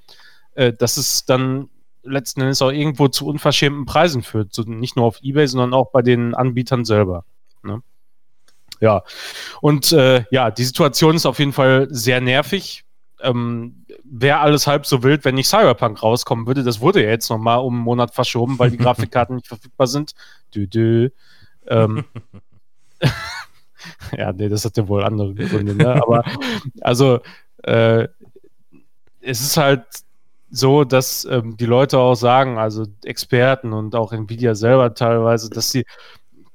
[0.55, 1.69] äh, dass es dann
[2.03, 4.53] letzten Endes auch irgendwo zu unverschämten Preisen führt.
[4.53, 7.23] So nicht nur auf Ebay, sondern auch bei den Anbietern selber.
[7.63, 7.81] Ne?
[8.81, 9.03] Ja.
[9.61, 12.82] Und äh, ja, die Situation ist auf jeden Fall sehr nervig.
[13.23, 16.63] Ähm, Wäre alles halb so wild, wenn nicht Cyberpunk rauskommen würde.
[16.63, 20.13] Das wurde ja jetzt nochmal um einen Monat verschoben, weil die Grafikkarten nicht verfügbar sind.
[20.53, 21.11] Dü -dü.
[21.67, 22.05] Ähm,
[24.17, 26.01] ja, nee, das hat ja wohl andere Gründe, ne?
[26.01, 26.23] Aber
[26.81, 27.19] also
[27.63, 28.07] äh,
[29.21, 29.85] es ist halt
[30.49, 35.71] so, dass ähm, die Leute auch sagen, also Experten und auch Nvidia selber teilweise, dass
[35.71, 35.85] sie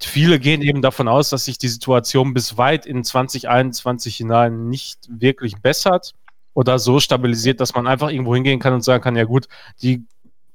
[0.01, 5.01] viele gehen eben davon aus, dass sich die Situation bis weit in 2021 hinein nicht
[5.09, 6.15] wirklich bessert
[6.59, 9.47] oder so stabilisiert, dass man einfach irgendwo hingehen kann und sagen kann, ja gut,
[9.81, 10.05] die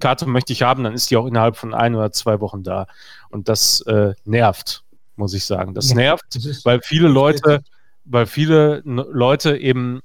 [0.02, 2.88] Karte möchte ich haben, dann ist die auch innerhalb von ein oder zwei Wochen da.
[3.30, 4.84] Und das äh, nervt,
[5.16, 5.74] muss ich sagen.
[5.74, 7.64] Das Ja, nervt, Das weil viele Leute,
[8.04, 10.02] weil viele Leute eben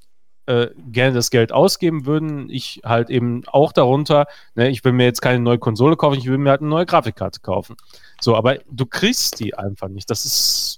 [0.47, 2.49] äh, gerne das Geld ausgeben würden.
[2.49, 4.27] Ich halt eben auch darunter.
[4.55, 6.87] Ne, ich will mir jetzt keine neue Konsole kaufen, ich will mir halt eine neue
[6.87, 7.75] Grafikkarte kaufen.
[8.21, 10.09] So, aber du kriegst die einfach nicht.
[10.11, 10.78] Das ist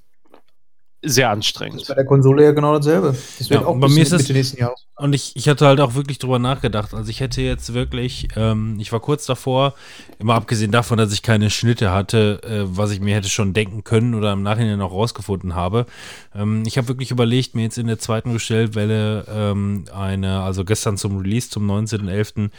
[1.02, 1.88] sehr Das ist anstrengend.
[1.88, 3.16] bei der Konsole ja genau dasselbe.
[3.38, 4.86] Das wird Ja, auch bei mir ist es- Mitte nächsten Jahres.
[4.96, 6.92] Und ich, ich hatte halt auch wirklich drüber nachgedacht.
[6.92, 9.72] Also ich hätte jetzt wirklich, ähm, ich war kurz davor,
[10.18, 13.82] immer abgesehen davon, dass ich keine Schnitte hatte, äh, was ich mir hätte schon denken
[13.82, 15.86] können oder im Nachhinein auch rausgefunden habe.
[16.34, 20.98] Ähm, ich habe wirklich überlegt, mir jetzt in der zweiten Bestellwelle ähm, eine, also gestern
[20.98, 22.50] zum Release, zum 19.11.,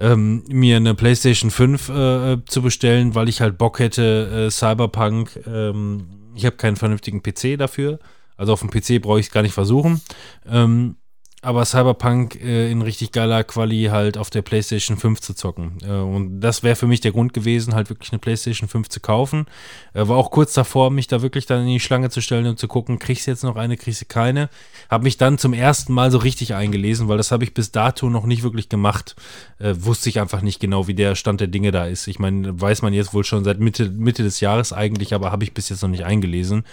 [0.00, 5.40] ähm, mir eine PlayStation 5 äh, zu bestellen, weil ich halt Bock hätte, äh, Cyberpunk,
[5.44, 6.06] ähm,
[6.38, 7.98] ich habe keinen vernünftigen PC dafür.
[8.36, 10.00] Also auf dem PC brauche ich es gar nicht versuchen.
[10.48, 10.96] Ähm,
[11.40, 15.78] aber Cyberpunk äh, in richtig geiler Quali halt auf der PlayStation 5 zu zocken.
[15.84, 18.98] Äh, und das wäre für mich der Grund gewesen, halt wirklich eine PlayStation 5 zu
[18.98, 19.46] kaufen.
[19.94, 22.58] Äh, war auch kurz davor, mich da wirklich dann in die Schlange zu stellen und
[22.58, 24.48] zu gucken, kriegst du jetzt noch eine, kriegst du keine.
[24.90, 28.10] Habe mich dann zum ersten Mal so richtig eingelesen, weil das habe ich bis dato
[28.10, 29.14] noch nicht wirklich gemacht.
[29.60, 32.08] Äh, wusste ich einfach nicht genau, wie der Stand der Dinge da ist.
[32.08, 35.44] Ich meine, weiß man jetzt wohl schon seit Mitte, Mitte des Jahres eigentlich, aber habe
[35.44, 36.64] ich bis jetzt noch nicht eingelesen,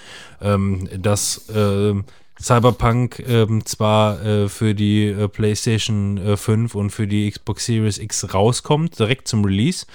[0.41, 2.05] ähm, dass ähm,
[2.39, 7.97] Cyberpunk ähm, zwar äh, für die äh, PlayStation äh, 5 und für die Xbox Series
[7.97, 9.85] X rauskommt, direkt zum Release,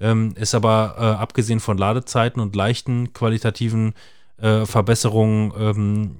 [0.00, 3.94] ähm, ist aber äh, abgesehen von Ladezeiten und leichten qualitativen
[4.38, 6.16] äh, Verbesserungen, ähm,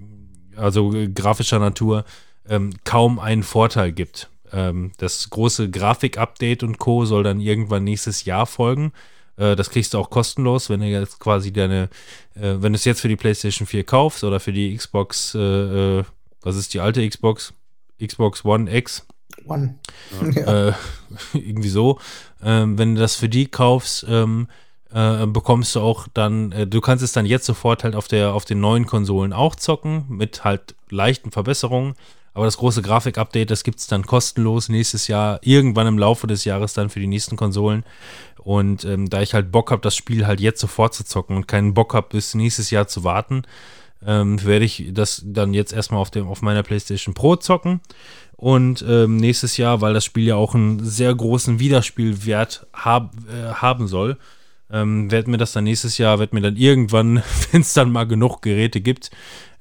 [0.56, 2.04] also grafischer Natur,
[2.48, 4.28] ähm, kaum einen Vorteil gibt.
[4.52, 7.06] Ähm, das große Grafik-Update und Co.
[7.06, 8.92] soll dann irgendwann nächstes Jahr folgen.
[9.40, 11.88] Äh, das kriegst du auch kostenlos, wenn du jetzt quasi deine,
[12.34, 15.38] äh, wenn du es jetzt für die PlayStation 4 kaufst oder für die Xbox, äh,
[16.00, 16.04] äh,
[16.42, 17.54] was ist die alte Xbox?
[18.00, 19.06] Xbox One X,
[19.46, 19.74] One.
[20.34, 20.68] Ja.
[20.68, 20.72] äh,
[21.32, 21.98] irgendwie so.
[22.42, 24.48] Ähm, wenn du das für die kaufst, ähm,
[24.92, 28.34] äh, bekommst du auch dann, äh, du kannst es dann jetzt sofort halt auf, der,
[28.34, 31.94] auf den neuen Konsolen auch zocken, mit halt leichten Verbesserungen.
[32.32, 36.44] Aber das große Grafik-Update, das gibt es dann kostenlos nächstes Jahr, irgendwann im Laufe des
[36.44, 37.84] Jahres dann für die nächsten Konsolen.
[38.38, 41.48] Und ähm, da ich halt Bock habe, das Spiel halt jetzt sofort zu zocken und
[41.48, 43.42] keinen Bock habe, bis nächstes Jahr zu warten,
[44.06, 47.80] ähm, werde ich das dann jetzt erstmal auf, dem, auf meiner PlayStation Pro zocken.
[48.36, 53.52] Und ähm, nächstes Jahr, weil das Spiel ja auch einen sehr großen Wiederspielwert hab, äh,
[53.52, 54.16] haben soll,
[54.72, 58.06] ähm, werd mir das dann nächstes Jahr, werd mir dann irgendwann, wenn es dann mal
[58.06, 59.10] genug Geräte gibt,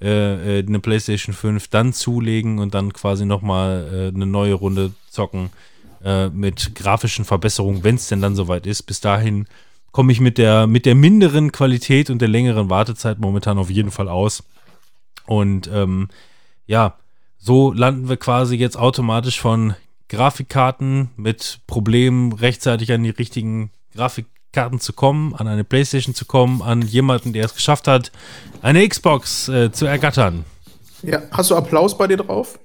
[0.01, 4.93] äh, äh, eine PlayStation 5 dann zulegen und dann quasi nochmal äh, eine neue Runde
[5.09, 5.49] zocken
[6.03, 8.83] äh, mit grafischen Verbesserungen, wenn es denn dann soweit ist.
[8.83, 9.47] Bis dahin
[9.91, 13.91] komme ich mit der, mit der minderen Qualität und der längeren Wartezeit momentan auf jeden
[13.91, 14.43] Fall aus.
[15.25, 16.07] Und ähm,
[16.65, 16.95] ja,
[17.37, 19.75] so landen wir quasi jetzt automatisch von
[20.07, 23.71] Grafikkarten mit Problemen rechtzeitig an die richtigen
[24.51, 28.11] Grafikkarten zu kommen, an eine Playstation zu kommen, an jemanden, der es geschafft hat,
[28.61, 30.45] eine Xbox äh, zu ergattern.
[31.03, 31.21] ja.
[31.31, 32.59] Hast du Applaus bei dir drauf?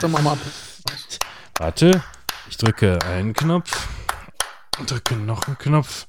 [0.00, 0.38] Dann mach mal ab.
[1.58, 2.02] Warte,
[2.48, 3.88] ich drücke einen Knopf,
[4.86, 6.06] drücke noch einen Knopf.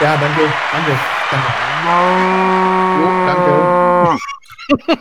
[0.00, 0.98] Ja, danke, danke,
[1.30, 1.48] danke.
[3.00, 4.18] Jo, danke.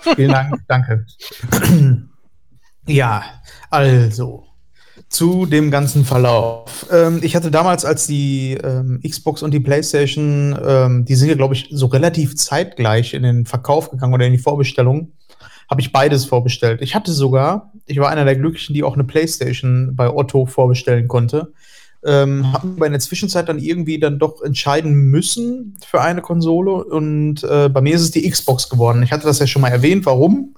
[0.15, 1.05] Vielen Dank, danke.
[2.87, 3.23] ja,
[3.69, 4.47] also
[5.09, 6.85] zu dem ganzen Verlauf.
[6.91, 11.35] Ähm, ich hatte damals, als die ähm, Xbox und die PlayStation, ähm, die sind ja,
[11.35, 15.11] glaube ich, so relativ zeitgleich in den Verkauf gegangen oder in die Vorbestellung,
[15.69, 16.81] habe ich beides vorbestellt.
[16.81, 21.07] Ich hatte sogar, ich war einer der Glücklichen, die auch eine PlayStation bei Otto vorbestellen
[21.07, 21.53] konnte.
[22.05, 26.83] Ähm, habe aber in der Zwischenzeit dann irgendwie dann doch entscheiden müssen für eine Konsole
[26.83, 29.01] und äh, bei mir ist es die Xbox geworden.
[29.03, 30.53] Ich hatte das ja schon mal erwähnt, warum.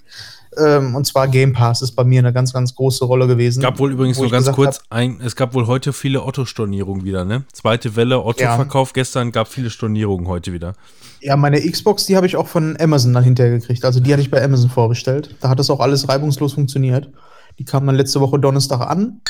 [0.59, 3.59] Ähm, und zwar Game Pass ist bei mir eine ganz, ganz große Rolle gewesen.
[3.59, 7.25] Es gab wohl übrigens nur ganz kurz, ein, es gab wohl heute viele Otto-Stornierungen wieder,
[7.25, 7.43] ne?
[7.53, 10.73] Zweite Welle, Otto-Verkauf gestern, gab viele Stornierungen heute wieder.
[11.21, 13.83] Ja, meine Xbox, die habe ich auch von Amazon dann hinterher gekriegt.
[13.83, 15.35] Also die hatte ich bei Amazon vorbestellt.
[15.41, 17.09] Da hat das auch alles reibungslos funktioniert.
[17.57, 19.21] Die kam dann letzte Woche Donnerstag an.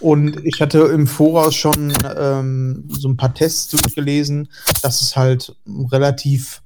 [0.00, 4.48] Und ich hatte im Voraus schon ähm, so ein paar Tests durchgelesen,
[4.82, 5.56] dass es halt
[5.90, 6.62] relativ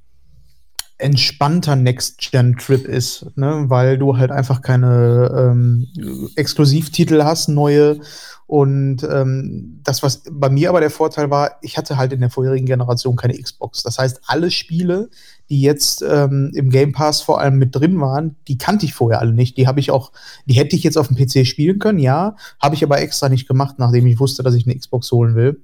[1.03, 3.65] entspannter Next-Gen-Trip ist, ne?
[3.67, 5.87] weil du halt einfach keine ähm,
[6.35, 7.99] Exklusivtitel hast, neue.
[8.47, 12.29] Und ähm, das, was bei mir aber der Vorteil war, ich hatte halt in der
[12.29, 13.83] vorherigen Generation keine Xbox.
[13.83, 15.09] Das heißt, alle Spiele,
[15.49, 19.19] die jetzt ähm, im Game Pass vor allem mit drin waren, die kannte ich vorher
[19.19, 19.57] alle nicht.
[19.57, 20.11] Die habe ich auch,
[20.45, 23.47] die hätte ich jetzt auf dem PC spielen können, ja, habe ich aber extra nicht
[23.47, 25.61] gemacht, nachdem ich wusste, dass ich eine Xbox holen will.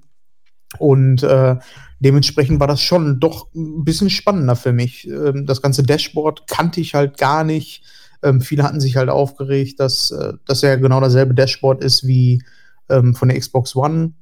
[0.78, 1.56] Und äh,
[1.98, 5.06] dementsprechend war das schon doch ein bisschen spannender für mich.
[5.08, 7.82] Ähm, das ganze Dashboard kannte ich halt gar nicht.
[8.22, 12.42] Ähm, viele hatten sich halt aufgeregt, dass äh, das ja genau dasselbe Dashboard ist wie
[12.88, 14.12] ähm, von der Xbox One.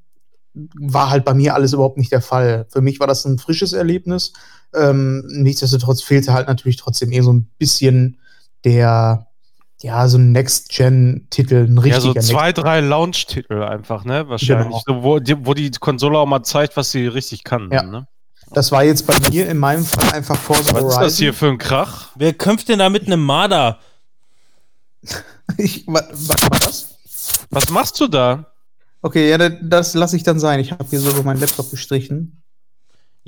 [0.55, 2.67] War halt bei mir alles überhaupt nicht der Fall.
[2.71, 4.33] Für mich war das ein frisches Erlebnis.
[4.75, 8.19] Ähm, nichtsdestotrotz fehlte halt natürlich trotzdem eher so ein bisschen
[8.65, 9.28] der,
[9.83, 14.29] ja, so ein Next-Gen-Titel, ein Ja, so richtiger zwei, drei Launch-Titel einfach, ne?
[14.29, 14.83] Wahrscheinlich.
[14.85, 14.99] Genau.
[15.01, 17.71] So, wo, die, wo die Konsole auch mal zeigt, was sie richtig kann.
[17.73, 17.83] Ja.
[17.85, 18.07] Ne?
[18.53, 21.03] Das war jetzt bei mir in meinem Fall einfach Forza Was ist Horizon.
[21.03, 22.09] das hier für ein Krach?
[22.17, 23.79] Wer kämpft denn da mit einem Marder?
[25.57, 26.97] Ich, wa- was?
[27.51, 28.47] Was machst du da?
[29.01, 30.61] Okay, ja, da- das lasse ich dann sein.
[30.61, 32.43] Ich habe hier so über meinen Laptop gestrichen.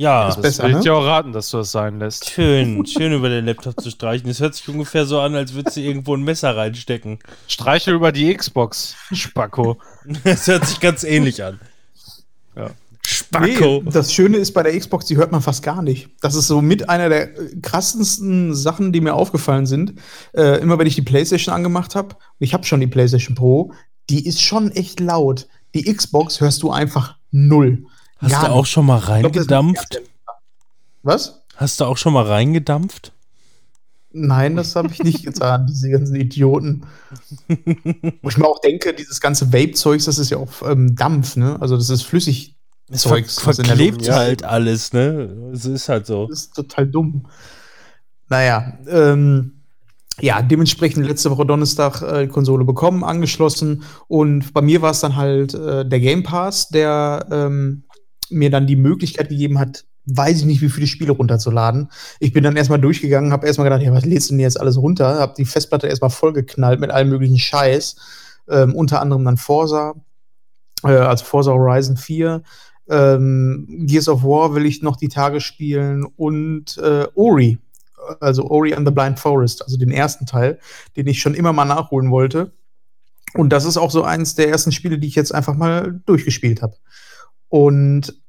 [0.00, 0.82] Ja, Das Das besser, will ich ne?
[0.82, 2.30] dir auch raten, dass du das sein lässt.
[2.30, 4.28] schön, schön über den Laptop zu streichen.
[4.28, 7.18] Das hört sich ungefähr so an, als würdest du irgendwo ein Messer reinstecken.
[7.48, 9.76] Streichel über die Xbox, Spacko.
[10.24, 11.60] Das hört sich ganz ähnlich an.
[12.56, 12.70] Ja.
[13.02, 13.82] Spacko.
[13.84, 16.08] Nee, das Schöne ist bei der Xbox, die hört man fast gar nicht.
[16.22, 17.28] Das ist so mit einer der
[17.60, 19.94] krassesten Sachen, die mir aufgefallen sind.
[20.32, 23.72] Äh, immer wenn ich die PlayStation angemacht habe, ich habe schon die PlayStation Pro,
[24.08, 25.46] die ist schon echt laut.
[25.74, 27.84] Die Xbox hörst du einfach null.
[28.20, 30.02] Hast Gar du auch schon mal Ich glaub, reingedampft?
[31.02, 31.42] Was?
[31.56, 33.12] Hast du auch schon mal reingedampft?
[34.12, 36.82] Nein, das habe ich nicht getan, diese ganzen Idioten.
[38.22, 41.56] Wo ich mir auch denke, dieses ganze Vape-Zeugs, das ist ja auch ähm, Dampf, ne?
[41.60, 42.56] Also das ist flüssig.
[42.90, 45.50] Es ver verklebt halt alles, ne?
[45.54, 46.26] Es ist halt so.
[46.26, 47.26] Das ist total dumm.
[48.28, 49.60] Naja, ähm,
[50.20, 55.16] ja, dementsprechend letzte Woche Donnerstag äh, Konsole bekommen, angeschlossen und bei mir war es dann
[55.16, 57.84] halt äh, der Game Pass, der ähm,
[58.30, 61.90] mir dann die Möglichkeit gegeben hat, weiß ich nicht, wie viele Spiele runterzuladen.
[62.18, 64.78] Ich bin dann erstmal durchgegangen, habe erstmal gedacht, ja, was lädst du denn jetzt alles
[64.78, 65.18] runter?
[65.18, 67.96] Habe die Festplatte erstmal vollgeknallt mit allem möglichen Scheiß,
[68.48, 69.94] ähm, unter anderem dann Forza,
[70.82, 72.42] äh, also Forza Horizon 4,
[72.88, 77.58] ähm, Gears of War will ich noch die Tage spielen und äh, Ori,
[78.20, 80.58] also Ori and the Blind Forest, also den ersten Teil,
[80.96, 82.52] den ich schon immer mal nachholen wollte.
[83.34, 86.62] Und das ist auch so eins der ersten Spiele, die ich jetzt einfach mal durchgespielt
[86.62, 86.76] habe.
[87.48, 88.19] Und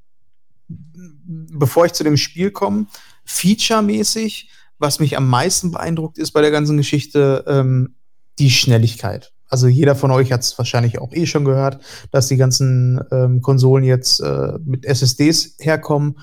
[1.52, 2.88] bevor ich zu dem Spiel komme,
[3.26, 7.96] featuremäßig, was mich am meisten beeindruckt ist bei der ganzen Geschichte, ähm,
[8.40, 9.32] die Schnelligkeit.
[9.48, 13.42] Also jeder von euch hat es wahrscheinlich auch eh schon gehört, dass die ganzen ähm,
[13.42, 16.18] Konsolen jetzt äh, mit SSDs herkommen.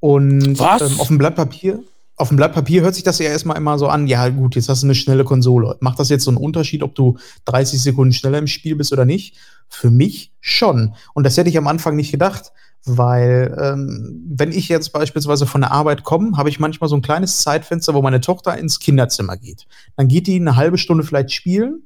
[0.00, 0.58] Und?
[0.58, 1.82] Ähm, auf dem Blatt Papier,
[2.20, 4.68] auf dem Blatt Papier hört sich das ja erstmal immer so an, ja gut, jetzt
[4.68, 5.76] hast du eine schnelle Konsole.
[5.80, 7.16] Macht das jetzt so einen Unterschied, ob du
[7.46, 9.36] 30 Sekunden schneller im Spiel bist oder nicht?
[9.68, 10.94] Für mich schon.
[11.14, 12.52] Und das hätte ich am Anfang nicht gedacht,
[12.86, 17.02] weil ähm, wenn ich jetzt beispielsweise von der Arbeit komme, habe ich manchmal so ein
[17.02, 19.66] kleines Zeitfenster, wo meine Tochter ins Kinderzimmer geht.
[19.96, 21.82] Dann geht die eine halbe Stunde vielleicht spielen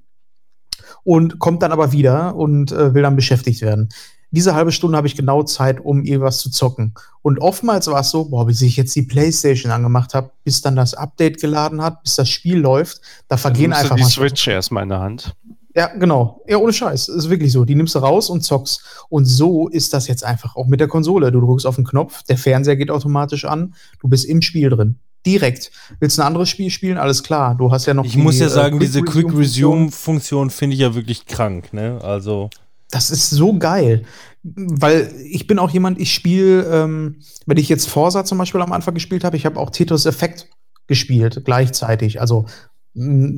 [1.02, 3.88] und kommt dann aber wieder und äh, will dann beschäftigt werden.
[4.30, 6.94] Diese halbe Stunde habe ich genau Zeit, um irgendwas zu zocken.
[7.22, 10.74] Und oftmals war es so, boah, bis ich jetzt die Playstation angemacht habe, bis dann
[10.74, 14.09] das Update geladen hat, bis das Spiel läuft, da vergehen Nimmst du einfach die mal
[14.09, 15.37] Switch erstmal in der Hand.
[15.74, 16.40] Ja, genau.
[16.46, 17.08] Ja, ohne Scheiß.
[17.08, 17.64] Ist wirklich so.
[17.64, 19.06] Die nimmst du raus und zockst.
[19.08, 21.32] Und so ist das jetzt einfach auch mit der Konsole.
[21.32, 24.98] Du drückst auf den Knopf, der Fernseher geht automatisch an, du bist im Spiel drin.
[25.26, 25.72] Direkt.
[26.00, 26.98] Willst du ein anderes Spiel spielen?
[26.98, 27.56] Alles klar.
[27.56, 30.50] Du hast ja noch Ich die, muss ja äh, sagen, diese Quick Resume-Funktion.
[30.50, 31.98] Finde ich ja wirklich krank, ne?
[32.02, 32.50] Also.
[32.90, 34.04] Das ist so geil.
[34.42, 38.72] Weil ich bin auch jemand, ich spiele, ähm, wenn ich jetzt Forza zum Beispiel am
[38.72, 40.50] Anfang gespielt habe, ich habe auch Tetris Effect
[40.87, 42.20] gespielt, gleichzeitig.
[42.20, 42.44] Also,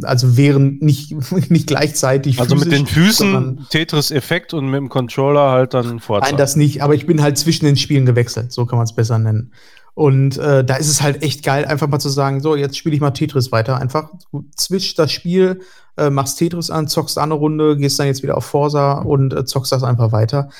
[0.02, 1.14] also während nicht,
[1.50, 2.40] nicht gleichzeitig.
[2.40, 6.28] Also mit physisch, den Füßen Tetris-Effekt und mit dem Controller halt dann Forza.
[6.28, 8.94] Nein, das nicht, aber ich bin halt zwischen den Spielen gewechselt, so kann man es
[8.94, 9.52] besser nennen.
[9.94, 12.94] Und äh, da ist es halt echt geil, einfach mal zu sagen, so, jetzt spiele
[12.94, 13.78] ich mal Tetris weiter.
[13.78, 15.62] Einfach, du switcht das Spiel,
[15.96, 19.46] äh, machst Tetris an, zockst eine Runde, gehst dann jetzt wieder auf Forsa und äh,
[19.46, 20.50] zockst das einfach weiter.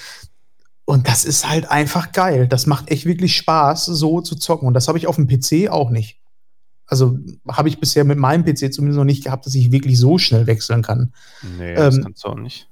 [0.87, 2.49] Und das ist halt einfach geil.
[2.49, 4.67] Das macht echt wirklich Spaß, so zu zocken.
[4.69, 6.19] Und das habe ich auf dem PC auch nicht.
[6.87, 7.19] Also
[7.49, 10.47] habe ich bisher mit meinem PC zumindest noch nicht gehabt, dass ich wirklich so schnell
[10.47, 11.13] wechseln kann
[11.59, 12.69] nee, das ähm, kannst du auch nicht.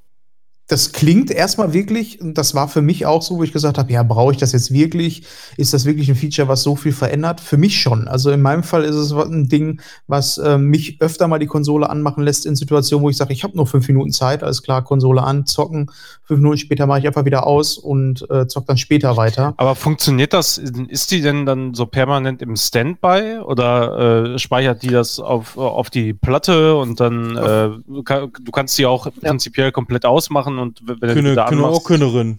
[0.66, 3.92] Das klingt erstmal wirklich, und das war für mich auch so, wo ich gesagt habe,
[3.92, 5.24] ja, brauche ich das jetzt wirklich?
[5.58, 7.40] Ist das wirklich ein Feature, was so viel verändert?
[7.40, 8.08] Für mich schon.
[8.08, 11.90] Also in meinem Fall ist es ein Ding, was äh, mich öfter mal die Konsole
[11.90, 14.82] anmachen lässt in Situationen, wo ich sage, ich habe nur fünf Minuten Zeit, alles klar,
[14.82, 15.90] Konsole an, zocken.
[16.22, 19.52] Fünf Minuten später mache ich einfach wieder aus und äh, zock dann später weiter.
[19.58, 24.88] Aber funktioniert das, ist die denn dann so permanent im Standby oder äh, speichert die
[24.88, 29.70] das auf, auf die Platte und dann, äh, du kann- du kannst die auch prinzipiell
[29.70, 31.84] komplett ausmachen und w- wenn du Könne, Könne auch.
[31.84, 32.38] Könnerin.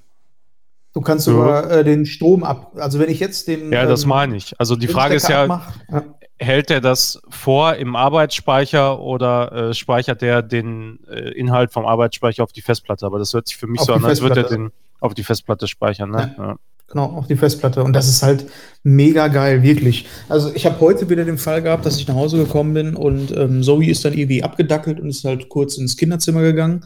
[0.93, 1.33] Du kannst Ja.
[1.33, 4.53] über äh, den Strom ab, also wenn ich jetzt den Ja, das ähm, meine ich.
[4.59, 5.45] Also die Frage ist ja,
[5.91, 6.03] ja.
[6.39, 12.43] hält er das vor im Arbeitsspeicher oder äh, speichert der den äh, Inhalt vom Arbeitsspeicher
[12.43, 13.05] auf die Festplatte?
[13.05, 14.63] Aber das hört sich für mich Auf so an, als würde er Festplatte.
[14.69, 16.11] den auf die Festplatte speichern.
[16.11, 16.33] Ne?
[16.37, 16.55] Ja.
[16.87, 17.83] Genau, auf die Festplatte.
[17.83, 18.45] Und das ist halt
[18.83, 20.05] mega geil, wirklich.
[20.29, 23.35] Also ich habe heute wieder den Fall gehabt, dass ich nach Hause gekommen bin und
[23.35, 26.85] ähm, Zoe ist dann irgendwie abgedackelt und ist halt kurz ins Kinderzimmer gegangen.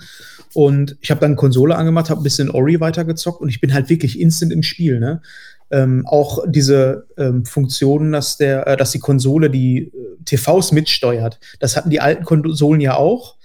[0.54, 3.90] Und ich habe dann Konsole angemacht, habe ein bisschen Ori weitergezockt und ich bin halt
[3.90, 5.00] wirklich instant im Spiel.
[5.00, 5.22] Ne?
[5.72, 11.40] Ähm, auch diese ähm, Funktion, dass, der, äh, dass die Konsole die äh, TVs mitsteuert,
[11.60, 13.36] das hatten die alten Konsolen ja auch.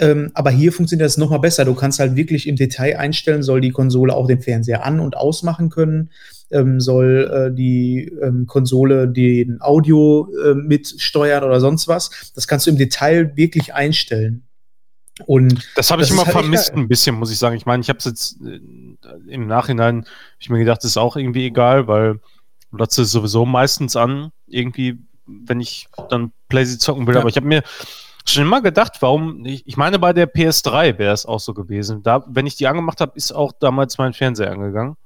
[0.00, 1.64] Ähm, aber hier funktioniert das nochmal besser.
[1.64, 5.16] Du kannst halt wirklich im Detail einstellen, soll die Konsole auch den Fernseher an- und
[5.16, 6.10] ausmachen können,
[6.50, 12.32] ähm, soll äh, die ähm, Konsole den Audio äh, mitsteuern oder sonst was.
[12.34, 14.47] Das kannst du im Detail wirklich einstellen.
[15.26, 17.56] Und Das habe ich Das immer halt vermisst ein bisschen, muss ich sagen.
[17.56, 18.60] Ich meine, ich habe es jetzt äh,
[19.28, 20.06] im Nachhinein,
[20.38, 22.20] ich mir gedacht, das ist auch irgendwie egal, weil
[22.78, 27.14] es sowieso meistens an, irgendwie, wenn ich dann Playsee zocken will.
[27.14, 27.20] Ja.
[27.20, 27.62] Aber ich habe mir
[28.26, 32.02] schon immer gedacht, warum, ich, ich meine, bei der PS3 wäre es auch so gewesen.
[32.02, 34.96] Da, wenn ich die angemacht habe, ist auch damals mein Fernseher angegangen.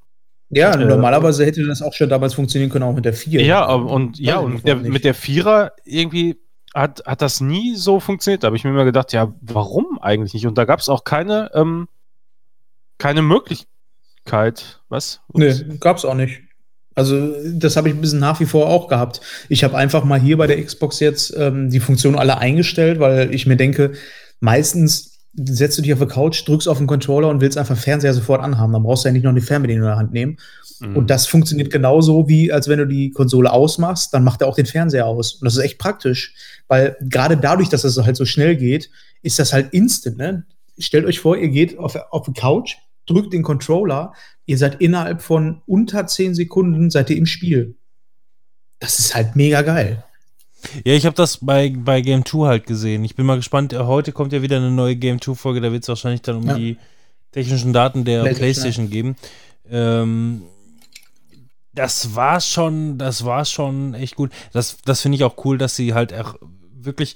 [0.51, 3.43] ja, Äh, normalerweise hätte das auch schon damals funktionieren können, auch mit der 4.
[3.43, 6.39] Ja, und ja, und der, mit der Vierer irgendwie
[6.75, 8.43] hat, hat das nie so funktioniert.
[8.43, 10.47] Da habe ich mir immer gedacht, ja, warum eigentlich nicht?
[10.47, 11.89] Und da gab es auch keine, ähm,
[12.99, 14.81] keine Möglichkeit.
[14.89, 15.21] Was?
[15.33, 16.41] Nee, gab's auch nicht.
[16.95, 19.23] Also, das habe ich ein bisschen nach wie vor auch gehabt.
[19.49, 23.35] Ich habe einfach mal hier bei der Xbox jetzt ähm, die Funktion alle eingestellt, weil
[23.35, 23.93] ich mir denke,
[24.41, 28.13] meistens setzt du dich auf die Couch, drückst auf den Controller und willst einfach Fernseher
[28.13, 28.73] sofort anhaben.
[28.75, 30.37] Dann brauchst du ja nicht noch die Fernbedienung in der Hand nehmen.
[30.83, 30.97] Mhm.
[30.97, 34.57] Und das funktioniert genauso, wie als wenn du die Konsole ausmachst, dann macht er auch
[34.57, 35.35] den Fernseher aus.
[35.35, 36.35] Und das ist echt praktisch,
[36.69, 38.91] weil gerade dadurch, dass das halt so schnell geht,
[39.23, 40.17] ist das halt instant.
[40.19, 40.45] Ne?
[40.79, 44.13] Stellt euch vor, ihr geht auf, auf die Couch, drückt den Controller,
[44.47, 47.77] ihr seid innerhalb von unter 10 Sekunden seid ihr im Spiel.
[48.81, 50.03] Das ist halt mega geil.
[50.85, 53.05] Ja, ich habe das bei, bei Game 2 halt gesehen.
[53.05, 53.73] Ich bin mal gespannt.
[53.73, 55.61] äh, Heute kommt ja wieder eine neue Game 2-Folge.
[55.61, 56.55] Da wird es wahrscheinlich dann um Ja.
[56.57, 56.77] die
[57.33, 59.17] technischen Daten der PlayStation, PlayStation geben.
[59.71, 60.43] Ähm,
[61.75, 64.31] das war schon, das war schon echt gut.
[64.53, 66.35] Das, das finde ich auch cool, dass sie halt auch
[66.75, 67.15] wirklich,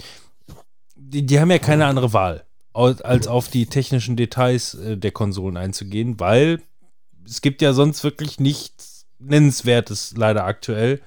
[0.94, 5.56] die, die haben ja keine andere Wahl, als auf die technischen Details äh, der Konsolen
[5.56, 6.60] einzugehen, weil
[7.24, 11.00] es gibt ja sonst wirklich nichts Nennenswertes leider aktuell,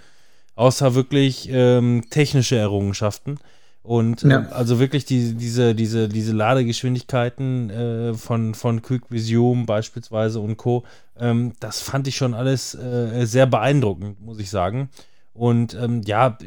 [0.55, 3.39] außer wirklich ähm, technische Errungenschaften.
[3.81, 4.39] Und Ja.
[4.39, 10.57] ähm, also wirklich die, diese, diese, diese Ladegeschwindigkeiten äh, von, von Quick Resume beispielsweise und
[10.57, 10.83] Co.,
[11.17, 14.89] ähm, das fand ich schon alles äh, sehr beeindruckend, muss ich sagen.
[15.33, 16.37] Und ähm, ja,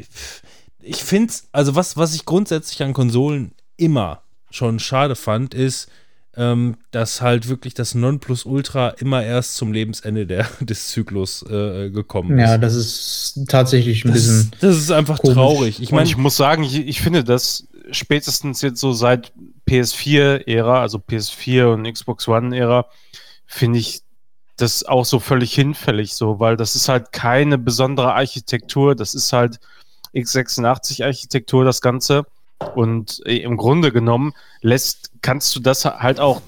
[0.80, 5.88] ich finde es, also was, was ich grundsätzlich an Konsolen immer schon schade fand, ist,
[6.36, 12.38] ähm, dass halt wirklich das Nonplusultra immer erst zum Lebensende der, des Zyklus äh, gekommen
[12.38, 12.48] ist.
[12.48, 14.40] Ja, das ist tatsächlich ein das, bisschen.
[14.52, 15.34] ist- das ist einfach komisch.
[15.34, 15.76] traurig.
[15.76, 19.32] Ich Ich, meine, ich muss sagen, ich, ich finde das spätestens jetzt so seit
[19.68, 22.86] PS4-Ära, also PS4 und Xbox One-Ära,
[23.46, 24.00] finde ich
[24.56, 29.32] das auch so völlig hinfällig so, weil das ist halt keine besondere Architektur, das ist
[29.32, 29.58] halt
[30.14, 32.24] x86-Architektur, das Ganze.
[32.74, 36.40] Und äh, im Grunde genommen lässt, kannst du das halt auch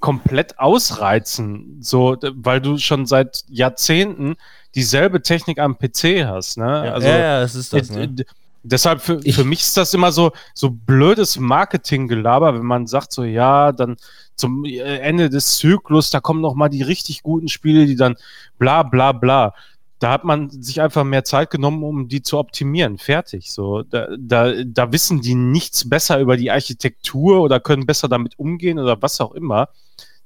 [0.00, 4.36] komplett ausreizen, so, weil du schon seit Jahrzehnten
[4.74, 6.64] dieselbe Technik am PC hast, ne?
[6.86, 7.90] ja, also, ja, ja, es ist das.
[7.90, 8.24] Ne?
[8.64, 13.12] Deshalb für, Ich- für mich ist das immer so, so blödes Marketinggelaber, wenn man sagt
[13.12, 13.96] so, ja, dann
[14.36, 18.16] zum äh, Ende des Zyklus, da kommen noch mal die richtig guten Spiele, die dann
[18.58, 19.54] bla bla bla.
[19.98, 22.98] Da hat man sich einfach mehr Zeit genommen, um die zu optimieren.
[22.98, 23.52] Fertig.
[23.52, 28.38] So, da, da, da wissen die nichts besser über die Architektur oder können besser damit
[28.38, 29.68] umgehen oder was auch immer.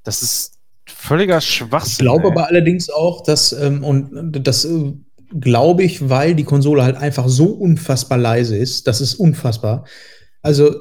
[0.03, 1.91] Das ist völliger Schwachsinn.
[1.91, 2.31] Ich glaube ey.
[2.31, 4.93] aber allerdings auch, dass, ähm, und das äh,
[5.39, 8.87] glaube ich, weil die Konsole halt einfach so unfassbar leise ist.
[8.87, 9.85] Das ist unfassbar.
[10.41, 10.75] Also,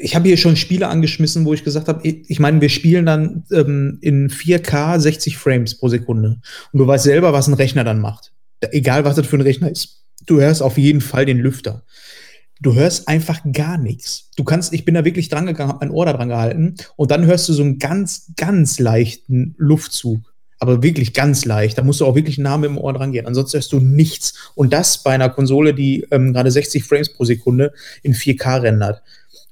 [0.00, 3.44] ich habe hier schon Spiele angeschmissen, wo ich gesagt habe, ich meine, wir spielen dann
[3.52, 6.40] ähm, in 4K 60 Frames pro Sekunde.
[6.72, 8.32] Und du weißt selber, was ein Rechner dann macht.
[8.60, 10.04] Egal, was das für ein Rechner ist.
[10.26, 11.84] Du hörst auf jeden Fall den Lüfter.
[12.60, 14.30] Du hörst einfach gar nichts.
[14.36, 17.10] Du kannst, ich bin da wirklich dran gegangen, hab mein Ohr da dran gehalten und
[17.10, 20.20] dann hörst du so einen ganz, ganz leichten Luftzug.
[20.58, 21.76] Aber wirklich ganz leicht.
[21.76, 23.26] Da musst du auch wirklich nah mit dem Ohr dran gehen.
[23.26, 24.52] Ansonsten hörst du nichts.
[24.54, 29.02] Und das bei einer Konsole, die ähm, gerade 60 Frames pro Sekunde in 4K rendert.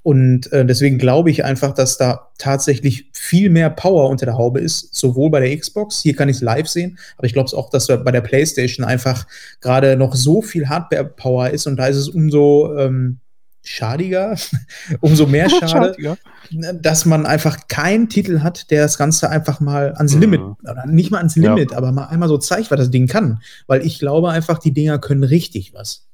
[0.05, 4.61] Und äh, deswegen glaube ich einfach, dass da tatsächlich viel mehr Power unter der Haube
[4.61, 7.55] ist, sowohl bei der Xbox, hier kann ich es live sehen, aber ich glaube es
[7.55, 9.27] auch, dass bei der PlayStation einfach
[9.63, 13.19] gerade noch so viel Hardware-Power ist und da ist es umso ähm,
[13.63, 14.37] schadiger,
[15.01, 16.17] umso mehr schade, Ja.
[16.51, 20.21] dass man einfach keinen Titel hat, der das Ganze einfach mal ans Mhm.
[20.21, 21.55] Limit, oder nicht mal ans Ja.
[21.55, 23.41] Limit, aber mal einmal so zeigt, was das Ding kann.
[23.67, 26.07] Weil ich glaube einfach, die Dinger können richtig was.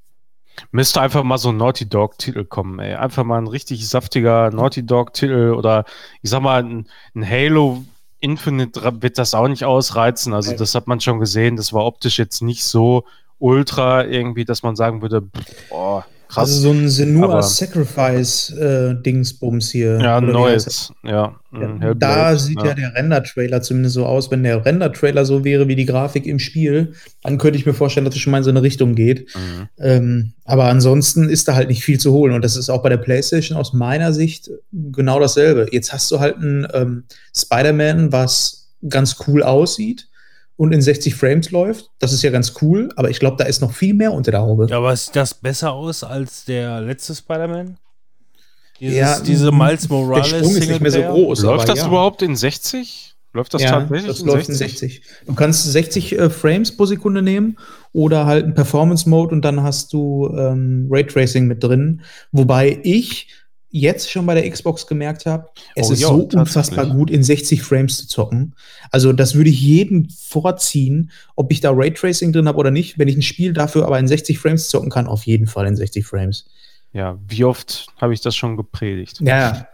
[0.71, 2.95] Müsste einfach mal so ein Naughty Dog-Titel kommen, ey.
[2.95, 5.85] Einfach mal ein richtig saftiger Naughty Dog-Titel oder
[6.23, 7.85] ich sag mal, ein, ein Halo
[8.21, 10.35] Infinite wird das auch nicht ausreizen.
[10.35, 11.57] Also, das hat man schon gesehen.
[11.57, 13.05] Das war optisch jetzt nicht so
[13.39, 15.23] ultra irgendwie, dass man sagen würde,
[15.71, 16.49] boah, krass.
[16.49, 19.99] Also so ein Senua Sacrifice-Dingsbums hier.
[20.01, 20.93] ja, neues.
[21.03, 22.75] Ja, Ja, mm, da sieht ja.
[22.75, 24.31] der Render-Trailer zumindest so aus.
[24.31, 28.05] Wenn der Render-Trailer so wäre wie die Grafik im Spiel, dann könnte ich mir vorstellen,
[28.05, 29.35] dass es schon mal in so eine Richtung geht.
[29.35, 29.69] Mhm.
[29.79, 32.33] Ähm, aber ansonsten ist da halt nicht viel zu holen.
[32.33, 35.67] Und das ist auch bei der PlayStation aus meiner Sicht genau dasselbe.
[35.73, 37.05] Jetzt hast du halt ein ähm,
[37.37, 40.07] Spider-Man, was ganz cool aussieht
[40.61, 41.91] und in 60 Frames läuft.
[42.01, 44.43] Das ist ja ganz cool, aber ich glaube, da ist noch viel mehr unter der
[44.43, 44.67] Haube.
[44.69, 47.79] Ja, aber sieht das besser aus als der letzte Spider-Man?
[48.79, 51.45] Dieses, Ja, diese Miles der Morales Sprung ist nicht mehr so groß.
[51.45, 51.89] Läuft aber das ja.
[51.89, 53.15] überhaupt in 60?
[53.33, 55.03] Läuft das ja, tatsächlich das läuft in 60.
[55.25, 57.57] Du kannst 60 äh, Frames pro Sekunde nehmen
[57.95, 62.03] oder halt einen Performance-Mode und dann hast du ähm, Raytracing mit drin.
[62.33, 63.29] Wobei ich
[63.71, 67.23] jetzt schon bei der Xbox gemerkt habe, es Oh, ist ja, so unfassbar gut, in
[67.23, 68.55] 60 Frames zu zocken.
[68.91, 72.99] Also das würde ich jedem vorziehen, ob ich da Raytracing drin habe oder nicht.
[72.99, 75.77] Wenn ich ein Spiel dafür aber in 60 Frames zocken kann, auf jeden Fall in
[75.77, 76.47] 60 Frames.
[76.93, 79.21] Ja, wie oft habe ich das schon gepredigt?
[79.21, 79.67] Ja.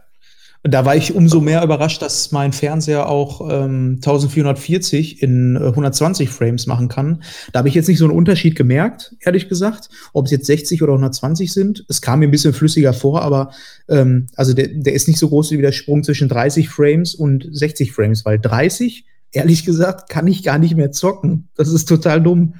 [0.68, 6.28] Da war ich umso mehr überrascht, dass mein Fernseher auch ähm, 1440 in äh, 120
[6.28, 7.22] Frames machen kann.
[7.52, 10.82] Da habe ich jetzt nicht so einen Unterschied gemerkt, ehrlich gesagt, ob es jetzt 60
[10.82, 11.84] oder 120 sind.
[11.88, 13.50] Es kam mir ein bisschen flüssiger vor, aber
[13.88, 17.46] ähm, also der, der ist nicht so groß wie der Sprung zwischen 30 Frames und
[17.50, 21.48] 60 Frames, weil 30, ehrlich gesagt, kann ich gar nicht mehr zocken.
[21.54, 22.54] Das ist total dumm.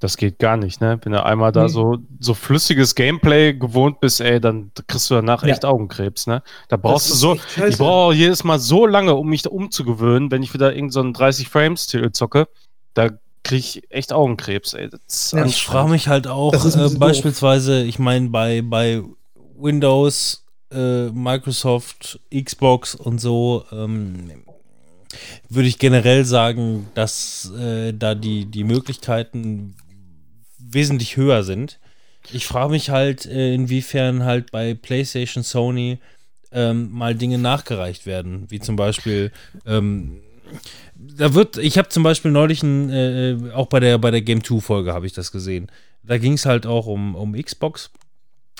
[0.00, 0.98] Das geht gar nicht, ne?
[1.02, 1.68] Wenn du einmal da Nee.
[1.68, 5.50] so, so flüssiges Gameplay gewohnt bist, ey, dann kriegst du danach Ja.
[5.50, 6.42] echt Augenkrebs, ne?
[6.68, 7.36] Da brauchst du so,
[7.68, 11.00] ich brauche jedes Mal so lange, um mich da umzugewöhnen, wenn ich wieder irgendeinen so
[11.00, 12.48] einen 30-Frames-Titel zocke,
[12.94, 13.10] da
[13.44, 14.88] kriege ich echt Augenkrebs, ey.
[15.32, 19.02] Ja, Ich frage mich halt auch, äh, beispielsweise, ich meine, bei, bei
[19.58, 24.30] Windows, äh, Microsoft, Xbox und so, ähm,
[25.48, 29.74] würde ich generell sagen, dass äh, da die, die Möglichkeiten
[30.72, 31.78] wesentlich höher sind.
[32.32, 35.98] Ich frage mich halt, äh, inwiefern halt bei PlayStation, Sony
[36.52, 39.32] ähm, mal Dinge nachgereicht werden, wie zum Beispiel
[39.66, 40.20] ähm,
[40.96, 44.42] da wird, ich habe zum Beispiel neulich ein, äh, auch bei der, bei der Game
[44.44, 45.70] 2 Folge habe ich das gesehen.
[46.02, 47.90] Da ging es halt auch um, um Xbox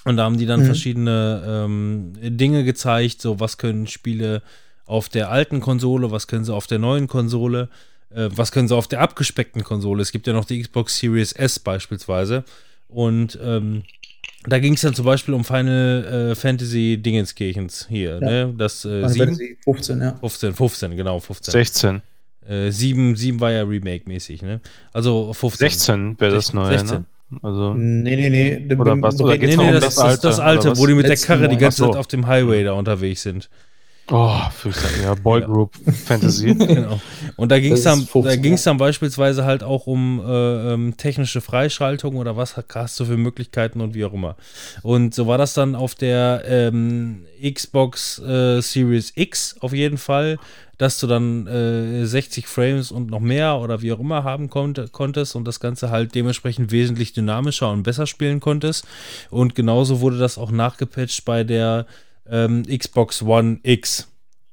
[0.05, 0.67] und da haben die dann Mhm.
[0.67, 4.43] verschiedene ähm, Dinge gezeigt, so was können Spiele
[4.87, 7.89] auf der alten Konsole, was können sie auf der neuen Konsole, äh,
[8.35, 10.03] was können sie auf der abgespeckten Konsole.
[10.03, 12.45] Es gibt ja noch die Xbox Series S beispielsweise
[12.89, 13.83] und ähm,
[14.47, 18.47] da ging es dann zum Beispiel um Final äh, Fantasy Dingenskirchens hier, Ja.
[18.47, 18.55] ne?
[18.57, 20.15] Das äh, Final 7, Fantasy 15, ja.
[20.21, 21.53] 15, 15, genau, 15.
[21.53, 22.03] 16.
[22.49, 24.61] Äh, 7, 7 war ja Remake-mäßig, ne?
[24.95, 25.69] Also 15.
[25.69, 26.99] 16 wäre das 16, neue, 16.
[27.01, 27.05] ne?
[27.43, 28.31] Also, Nee, nee,
[28.67, 28.75] nee.
[28.75, 29.21] Oder was?
[29.21, 30.95] Oder Nee, geht's nee, noch um das, das das ist das Alte, alte, wo die
[30.95, 31.85] mit der Karre die ganze.
[31.85, 33.49] Zeit auf dem Highway da unterwegs sind.
[34.11, 35.47] Oh, fürchterlich, ja, Boy Ja.
[35.47, 35.75] Group
[36.07, 36.55] Fantasy.
[36.55, 37.01] Genau.
[37.37, 40.73] Und da ging es dann, ist 15, da ging's dann beispielsweise halt auch um äh,
[40.75, 44.37] ähm, technische Freischaltung oder was hast du für Möglichkeiten und wie auch immer.
[44.83, 50.39] Und so war das dann auf der ähm, Xbox äh, Series X auf jeden Fall,
[50.79, 54.89] dass du dann äh, 60 Frames und noch mehr oder wie auch immer haben konnte,
[54.89, 58.87] konntest und das Ganze halt dementsprechend wesentlich dynamischer und besser spielen konntest.
[59.29, 61.87] Und genauso wurde das auch nachgepatcht bei der
[62.31, 64.07] ähm, Xbox One X.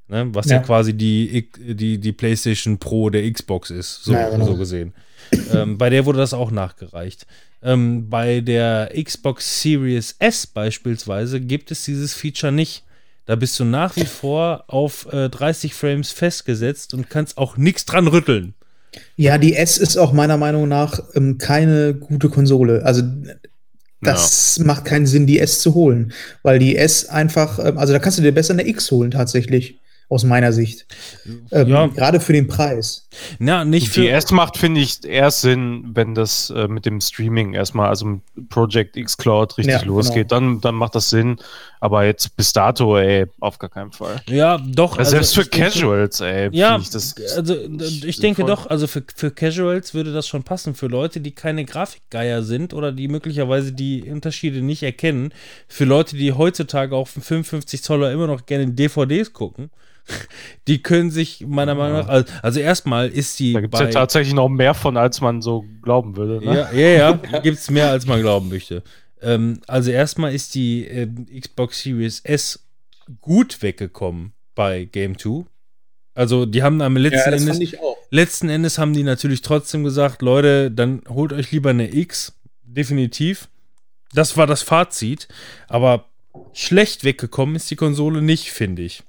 [0.09, 0.57] Ne, was ja.
[0.57, 0.61] Ja.
[0.63, 4.45] quasi die, die, die PlayStation Pro der Xbox ist, so, Ja, genau.
[4.45, 4.93] so gesehen.
[5.53, 7.27] ähm, bei der wurde das auch nachgereicht.
[7.61, 12.83] Ähm, bei der Xbox Series S beispielsweise gibt es dieses Feature nicht.
[13.25, 17.83] Da bist du nach wie vor auf äh, 30 Frames festgesetzt und kannst auch nichts
[17.83, 18.53] dran rütteln.
[19.17, 22.85] Ja, die S ist auch meiner Meinung nach ähm, keine gute Konsole.
[22.85, 23.01] Also
[24.01, 27.99] das macht keinen Sinn, die S zu holen, weil die S einfach, ähm, also da
[27.99, 29.79] kannst du dir besser eine X holen tatsächlich,
[30.09, 30.85] aus meiner Sicht.
[31.51, 31.87] Ähm, Ja.
[31.87, 33.07] Gerade für den Preis.
[33.39, 34.01] Na, nicht für.
[34.01, 38.05] Die erst macht, finde ich, erst Sinn, wenn das äh, mit dem Streaming erstmal, also
[38.05, 39.95] mit Project X Cloud richtig Ja, genau.
[39.95, 40.31] losgeht.
[40.31, 41.37] Dann, dann macht das Sinn.
[41.79, 44.21] Aber jetzt bis dato, ey, auf gar keinen Fall.
[44.29, 44.97] ja, doch.
[44.97, 46.49] Also selbst für Casuals, ey.
[46.51, 48.45] Ja, ich das also ich denke sinnvoll.
[48.45, 50.73] doch, also für, für Casuals würde das schon passen.
[50.73, 55.33] Für Leute, die keine Grafikgeier sind oder die möglicherweise die Unterschiede nicht erkennen.
[55.67, 59.69] Für Leute, die heutzutage auf dem 55 Zoller immer noch gerne DVDs gucken.
[60.67, 63.87] Die können sich meiner Meinung nach, also, also erstmal ist die Da gibt es ja
[63.87, 66.45] tatsächlich noch mehr von, als man so glauben würde.
[66.45, 66.55] Ne?
[66.55, 66.89] ja, ja,
[67.31, 68.83] ja, gibt es mehr, als man glauben möchte.
[69.21, 72.67] Ähm, also erstmal ist die ähm, Xbox Series S
[73.21, 75.45] gut weggekommen bei Game 2.
[76.13, 77.97] Also die haben am letzten Endes ich auch.
[78.09, 82.33] letzten Endes haben die natürlich trotzdem gesagt, Leute, dann holt euch lieber eine X.
[82.63, 83.49] Definitiv.
[84.13, 85.27] Das war das Fazit.
[85.67, 86.05] Aber
[86.53, 89.03] schlecht weggekommen ist die Konsole nicht, finde ich.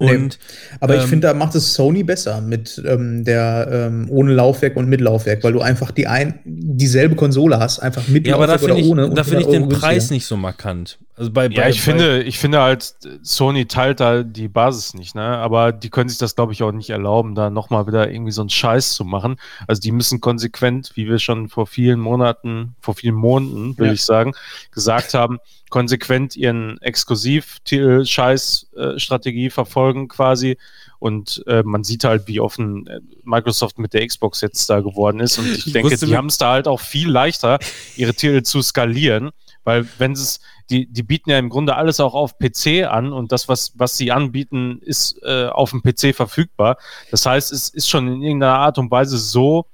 [0.00, 0.16] Nee.
[0.16, 0.38] Und
[0.80, 4.76] Aber ich Ähm, finde, da macht es Sony besser mit ähm, der ähm, ohne Laufwerk
[4.76, 8.46] und mit Laufwerk, weil du einfach die ein, dieselbe Konsole hast, einfach mit ja, aber
[8.46, 10.14] da Laufwerk finde ich, und da finde ich 100 den Preis günstiger.
[10.14, 10.98] nicht so markant.
[11.16, 15.14] Also bei, Ja, bei, ich finde, ich finde halt, Sony teilt da die Basis nicht,
[15.14, 15.20] ne?
[15.22, 18.40] Aber die können sich das, glaube ich, auch nicht erlauben, da nochmal wieder irgendwie so
[18.40, 19.36] einen Scheiß zu machen.
[19.66, 23.92] Also die müssen konsequent, wie wir schon vor vielen Monaten, vor vielen Monaten, will Ja.
[23.92, 24.32] ich sagen,
[24.72, 25.40] gesagt haben,
[25.70, 30.58] konsequent ihren Exklusiv-Scheiß-Strategie verfolgen quasi.
[30.98, 35.20] Und äh, man sieht halt, wie offen äh, Microsoft mit der Xbox jetzt da geworden
[35.20, 35.38] ist.
[35.38, 37.58] Und ich denke, die haben es da halt auch viel leichter,
[37.96, 39.30] ihre Titel zu skalieren.
[39.64, 43.32] Weil wenn es, die, die bieten ja im Grunde alles auch auf PC an und
[43.32, 46.76] das, was, was sie anbieten, ist äh, auf dem PC verfügbar.
[47.10, 49.66] Das heißt, es ist schon in irgendeiner Art und Weise so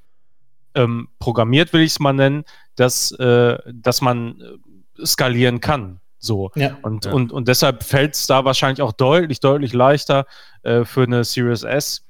[0.76, 2.44] ähm, programmiert, will ich es mal nennen,
[2.76, 4.58] dass, äh, dass man äh,
[5.04, 6.00] skalieren kann.
[6.18, 6.50] So.
[6.54, 6.76] Ja.
[6.82, 7.12] Und, Ja.
[7.12, 10.26] und, und deshalb fällt es da wahrscheinlich auch deutlich, deutlich leichter
[10.62, 12.02] äh, für eine Series S,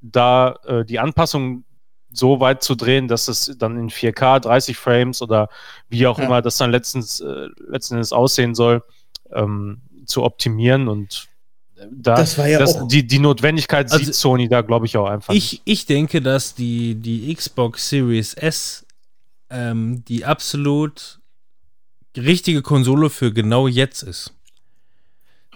[0.00, 1.64] da äh, die Anpassung
[2.10, 5.48] so weit zu drehen, dass es dann in 4K, 30 Frames oder
[5.88, 6.26] wie auch Ja.
[6.26, 8.82] immer das dann letztens, äh, letzten Endes aussehen soll,
[9.32, 11.26] ähm, zu optimieren und
[11.76, 14.86] äh, da, Das war ja das, auch- die, die Notwendigkeit Also sieht Sony da, glaube
[14.86, 15.32] ich, auch einfach.
[15.34, 18.86] Ich, ich denke, dass die, die Xbox Series S
[19.50, 21.20] ähm, die absolut
[22.16, 24.32] richtige Konsole für genau jetzt ist.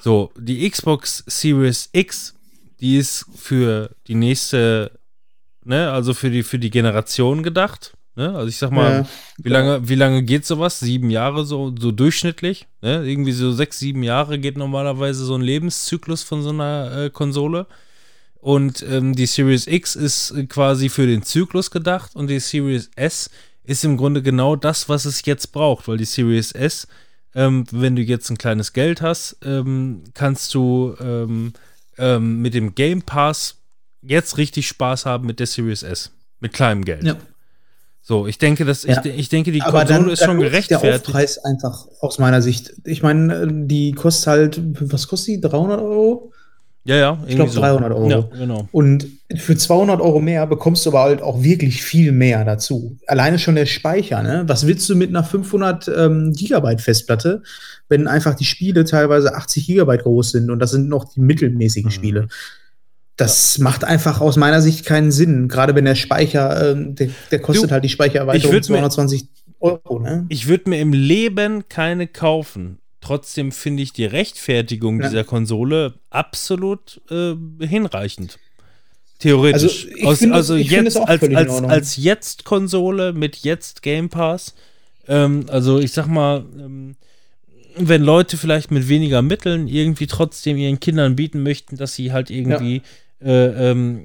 [0.01, 2.35] So, die Xbox Series X,
[2.81, 4.93] die ist für die nächste,
[5.65, 7.95] ne, also für die, für die Generation gedacht.
[8.15, 8.35] Ne?
[8.35, 9.09] Also ich sag mal, Ja.
[9.39, 10.79] wie lange, wie lange geht sowas?
[10.81, 12.67] Sieben Jahre so, so durchschnittlich?
[12.81, 13.05] Ne?
[13.05, 17.67] Irgendwie so sechs, sieben Jahre geht normalerweise so ein Lebenszyklus von so einer äh, Konsole.
[18.41, 23.31] Und ähm, die Series X ist quasi für den Zyklus gedacht und die Series S
[23.69, 26.89] ist im Grunde genau das, was es jetzt braucht, weil die Series S,
[27.35, 31.53] ähm, wenn du jetzt ein kleines Geld hast, ähm, kannst du ähm,
[31.99, 33.57] ähm, mit dem Game Pass
[34.01, 36.11] jetzt richtig Spaß haben mit der Series S.
[36.41, 37.05] Mit kleinem Geld.
[37.05, 37.17] Ja.
[38.01, 39.05] So, ich denke, dass Ja.
[39.05, 41.07] ich, ich denke, die Aber Konsole dann, ist dann schon sich der gerechtfertigt.
[41.09, 42.73] Aufpreis einfach aus meiner Sicht.
[42.85, 44.61] Ich meine, die kostet halt,
[44.91, 45.41] was kostet die?
[45.43, 46.33] 300 Euro?
[46.89, 48.09] Ja, ja, Ich glaube 300 Euro.
[48.09, 48.67] Ja, genau.
[48.73, 52.97] Und für 200 Euro mehr bekommst du aber halt auch wirklich viel mehr dazu.
[53.07, 54.45] Alleine schon der Speicher, ne?
[54.47, 57.43] Was willst du mit einer 500 ähm, Gigabyte Festplatte,
[57.91, 61.89] wenn einfach die Spiele teilweise 80 Gigabyte groß sind und das sind noch die mittelmäßigen
[61.91, 61.93] Mhm.
[61.95, 62.29] Spiele?
[63.17, 65.49] Das macht einfach aus meiner Sicht keinen Sinn.
[65.49, 68.77] Gerade wenn der Speicher, ähm, der, der kostet Du, halt die ich Speichererweiterung würd mir-
[68.79, 69.29] 220
[69.61, 70.25] Euro, ne?
[70.29, 72.79] Ich würde mir im Leben keine kaufen.
[73.01, 75.09] Trotzdem finde ich die Rechtfertigung Ja.
[75.09, 77.35] dieser Konsole absolut äh,
[77.65, 78.39] hinreichend.
[79.19, 79.87] Theoretisch.
[79.87, 84.55] Also, Aus, finde also jetzt als, als, als Jetzt-Konsole mit Jetzt Game Pass.
[85.09, 86.97] Ähm, also ich sag mal, ähm,
[87.77, 92.31] wenn Leute vielleicht mit weniger Mitteln irgendwie trotzdem ihren Kindern bieten möchten, dass sie halt
[92.31, 92.83] irgendwie
[93.21, 94.03] äh, ähm,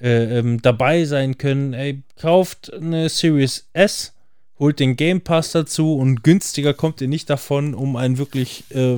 [0.00, 4.14] äh, ähm, dabei sein können, ey, kauft eine Series S,
[4.60, 8.96] holt den Game Pass dazu und günstiger kommt ihr nicht davon, um ein wirklich äh,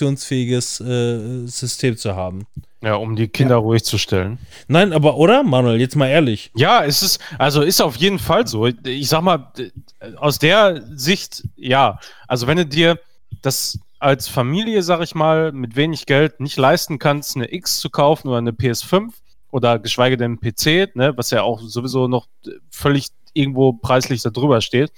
[0.00, 2.46] funktionsfähiges äh, System zu haben.
[2.82, 4.38] ja, um die Kinder ruhig zu stellen.
[4.68, 6.50] Nein, aber oder, Manuel, jetzt mal ehrlich.
[6.54, 8.66] Ja, es ist, also ist auf jeden Fall so.
[8.66, 9.72] Ich sag mal, d-
[10.16, 11.98] aus der Sicht, ja.
[12.28, 12.98] Also wenn du dir
[13.42, 17.90] das als Familie, sag ich mal, mit wenig Geld nicht leisten kannst, eine X zu
[17.90, 19.10] kaufen oder eine PS5
[19.50, 22.26] oder geschweige denn einen PC, ne, was ja auch sowieso noch
[22.70, 24.92] völlig irgendwo preislich da drüber steht,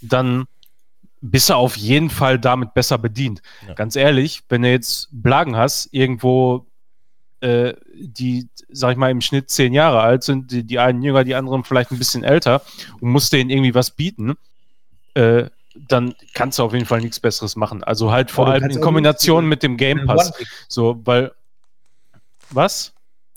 [0.00, 0.46] dann
[1.20, 3.42] bist du auf jeden Fall damit besser bedient.
[3.66, 3.74] Ja.
[3.74, 6.66] Ganz ehrlich, wenn du jetzt Blagen hast, irgendwo
[7.40, 11.24] äh, die, sag ich mal, im Schnitt zehn Jahre alt sind, die, die einen jünger,
[11.24, 12.62] die anderen vielleicht ein bisschen älter
[13.00, 14.34] und musst denen irgendwie was bieten,
[15.14, 15.44] äh,
[15.74, 17.82] dann kannst du auf jeden Fall nichts Besseres machen.
[17.82, 20.32] Also halt vor allem in Kombination mit dem Game Eine Pass.
[20.68, 21.32] So, weil,
[22.50, 22.92] was?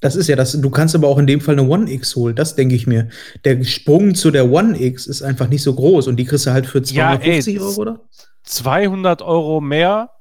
[0.06, 0.52] Das ist ja das.
[0.52, 3.10] Du kannst aber auch in dem Fall eine One X holen, das denke ich mir.
[3.44, 6.52] Der Sprung zu der One X ist einfach nicht so groß und die kriegst du
[6.52, 8.02] halt für Ja, ey, 250 Euro, oder?
[8.44, 10.12] 200 Euro mehr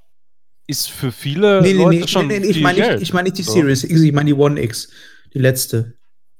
[0.66, 3.12] ist für viele Nee, nee, Leute nee, schon nee, nee, ich viel meine nicht, ich
[3.12, 3.52] mein nicht die So.
[3.52, 4.88] Series X, ich meine die One X,
[5.34, 5.92] die letzte.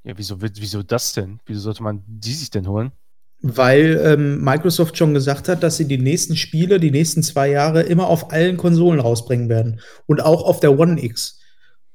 [0.03, 1.39] Ja, wieso, wieso das denn?
[1.45, 2.93] Wieso sollte man die sich denn holen?
[3.43, 7.83] Weil ähm, Microsoft schon gesagt hat, dass sie die nächsten Spiele, die nächsten zwei Jahre
[7.83, 9.81] immer auf allen Konsolen rausbringen werden.
[10.07, 11.41] Und auch auf der One X.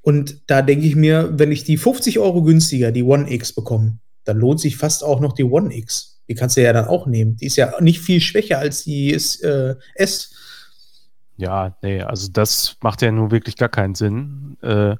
[0.02, 3.98] Und da denke ich mir, wenn ich die 50 Euro günstiger, die One X bekomme,
[4.24, 6.20] dann lohnt sich fast auch noch die One X.
[6.28, 7.36] Die kannst du ja dann auch nehmen.
[7.36, 10.32] Die ist ja nicht viel schwächer als die äh, S.
[11.36, 14.56] Ja, nee, also das macht ja nun wirklich gar keinen Sinn.
[14.62, 14.96] Äh,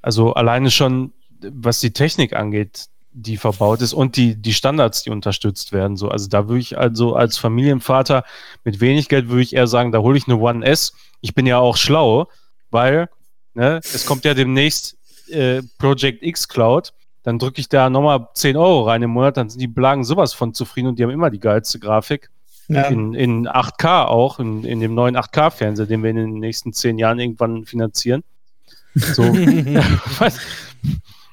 [0.00, 5.10] also alleine schon, was die Technik angeht, die verbaut ist und die, die Standards, die
[5.10, 5.96] unterstützt werden.
[5.96, 8.24] So, also da würde ich also als Familienvater
[8.64, 10.92] mit wenig Geld würde ich eher sagen, da hole ich eine One S.
[11.20, 12.28] Ich bin ja auch schlau,
[12.70, 13.08] weil
[13.54, 14.96] ne, es kommt ja demnächst
[15.28, 16.92] äh, Project X Cloud,
[17.22, 20.34] dann drücke ich da nochmal 10 Euro rein im Monat, dann sind die Blagen sowas
[20.34, 22.30] von zufrieden und die haben immer die geilste Grafik.
[22.68, 22.84] Ja.
[22.84, 26.98] In, in 8K auch, in, in dem neuen 8K-Fernseher, den wir in den nächsten 10
[26.98, 28.24] Jahren irgendwann finanzieren.
[28.94, 29.22] So.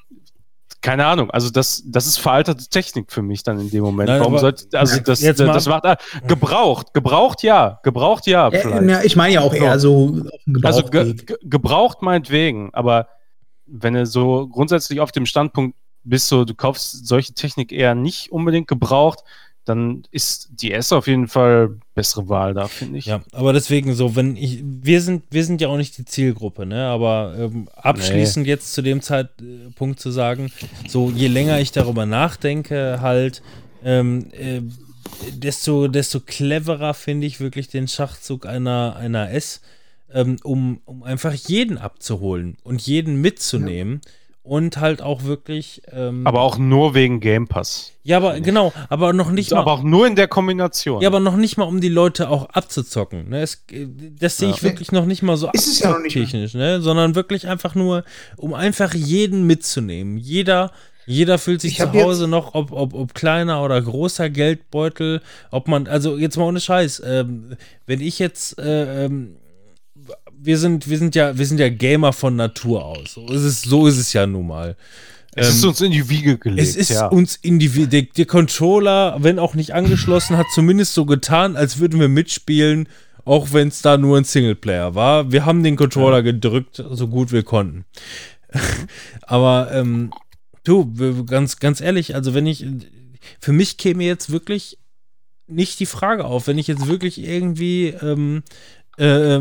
[0.82, 4.08] Keine Ahnung, also das, das ist veraltete Technik für mich dann in dem Moment.
[4.08, 5.84] Nein, Warum sollte, also das, Jetzt das, das macht,
[6.26, 8.90] gebraucht, gebraucht ja, gebraucht ja, vielleicht.
[8.90, 13.06] ja, ich meine ja auch eher so auf dem Also ge ge gebraucht meinetwegen, aber
[13.66, 18.32] wenn du so grundsätzlich auf dem Standpunkt bist, so du kaufst solche Technik eher nicht
[18.32, 19.20] unbedingt gebraucht,
[19.64, 23.06] dann ist die S auf jeden Fall bessere Wahl da, finde ich.
[23.06, 26.66] Ja, aber deswegen so, wenn ich, wir sind, wir sind ja auch nicht die Zielgruppe,
[26.66, 26.86] ne?
[26.86, 30.50] Aber ähm, abschließend jetzt zu dem Zeitpunkt zu sagen,
[30.88, 33.42] so je länger ich darüber nachdenke, halt,
[33.84, 34.62] ähm, äh,
[35.32, 39.60] desto, desto cleverer finde ich wirklich den Schachzug einer, einer S,
[40.12, 44.00] ähm, um, um einfach jeden abzuholen und jeden mitzunehmen.
[44.44, 45.82] Und halt auch wirklich.
[45.92, 47.92] Ähm, Aber auch nur wegen Game Pass.
[48.02, 49.58] ja, aber genau, aber noch nicht mal.
[49.60, 51.00] aber auch nur in der Kombination.
[51.00, 53.28] Ja, aber noch nicht mal, um die Leute auch abzuzocken.
[53.28, 53.40] Ne?
[53.42, 53.64] Es,
[54.18, 54.54] das sehe Ja.
[54.56, 56.80] ich wirklich noch nicht mal so Ist es ja noch nicht technisch, ne?
[56.80, 58.02] sondern wirklich einfach nur,
[58.36, 60.16] um einfach jeden mitzunehmen.
[60.16, 60.72] Jeder,
[61.06, 65.20] jeder fühlt sich Ich zu Hause noch, ob, ob, ob kleiner oder großer Geldbeutel,
[65.52, 67.54] ob man, also jetzt mal ohne Scheiß, ähm,
[67.86, 69.36] wenn ich jetzt, äh, ähm,
[70.44, 73.14] wir sind, wir sind ja, wir sind ja Gamer von Natur aus.
[73.14, 74.76] So ist es, so ist es ja nun mal.
[75.34, 76.68] es ist Ähm, uns in die Wiege gelegt.
[76.68, 77.06] es ist ja.
[77.06, 77.88] uns individuell.
[77.88, 82.88] Der, der Controller, wenn auch nicht angeschlossen, hat zumindest so getan, als würden wir mitspielen,
[83.24, 85.30] auch wenn es da nur ein Singleplayer war.
[85.30, 87.84] Wir haben den Controller gedrückt, so gut wir konnten.
[89.22, 90.12] Aber ähm,
[90.64, 90.92] du,
[91.24, 92.66] ganz, ganz ehrlich, also wenn ich,
[93.38, 94.78] für mich käme jetzt wirklich
[95.46, 98.42] nicht die Frage auf, wenn ich jetzt wirklich irgendwie ähm,
[99.02, 99.40] äh,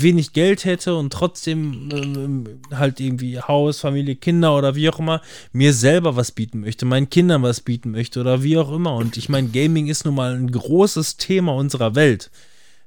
[0.00, 5.20] wenig Geld hätte und trotzdem ähm, halt irgendwie Haus, Familie, Kinder oder wie auch immer,
[5.52, 8.94] mir selber was bieten möchte, meinen Kindern was bieten möchte oder wie auch immer.
[8.94, 12.30] Und ich meine, Gaming ist nun mal ein großes Thema unserer Welt.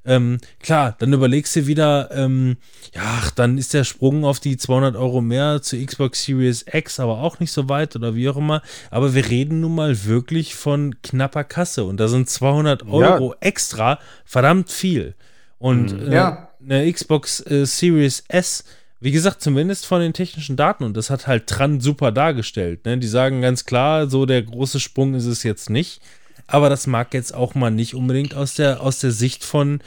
[0.03, 2.57] Ähm, klar, dann überlegst du wieder, ähm,
[2.95, 7.19] ja, dann ist der Sprung auf die 200 Euro mehr zu Xbox Series X aber
[7.19, 8.63] auch nicht so weit oder wie auch immer.
[8.89, 13.99] Aber wir reden nun mal wirklich von knapper Kasse und da sind 200 Euro extra
[14.25, 15.13] verdammt viel.
[15.65, 16.11] Und Mhm.
[16.11, 16.49] äh, Ja.
[16.63, 18.63] eine Xbox äh, Series S,
[18.99, 22.85] wie gesagt, zumindest von den technischen Daten, und das hat halt Tran super dargestellt.
[22.85, 22.97] Ne?
[22.99, 26.01] Die sagen ganz klar, so der große Sprung ist es jetzt nicht.
[26.47, 29.79] Aber das mag jetzt auch mal nicht unbedingt aus der, aus der Sicht von,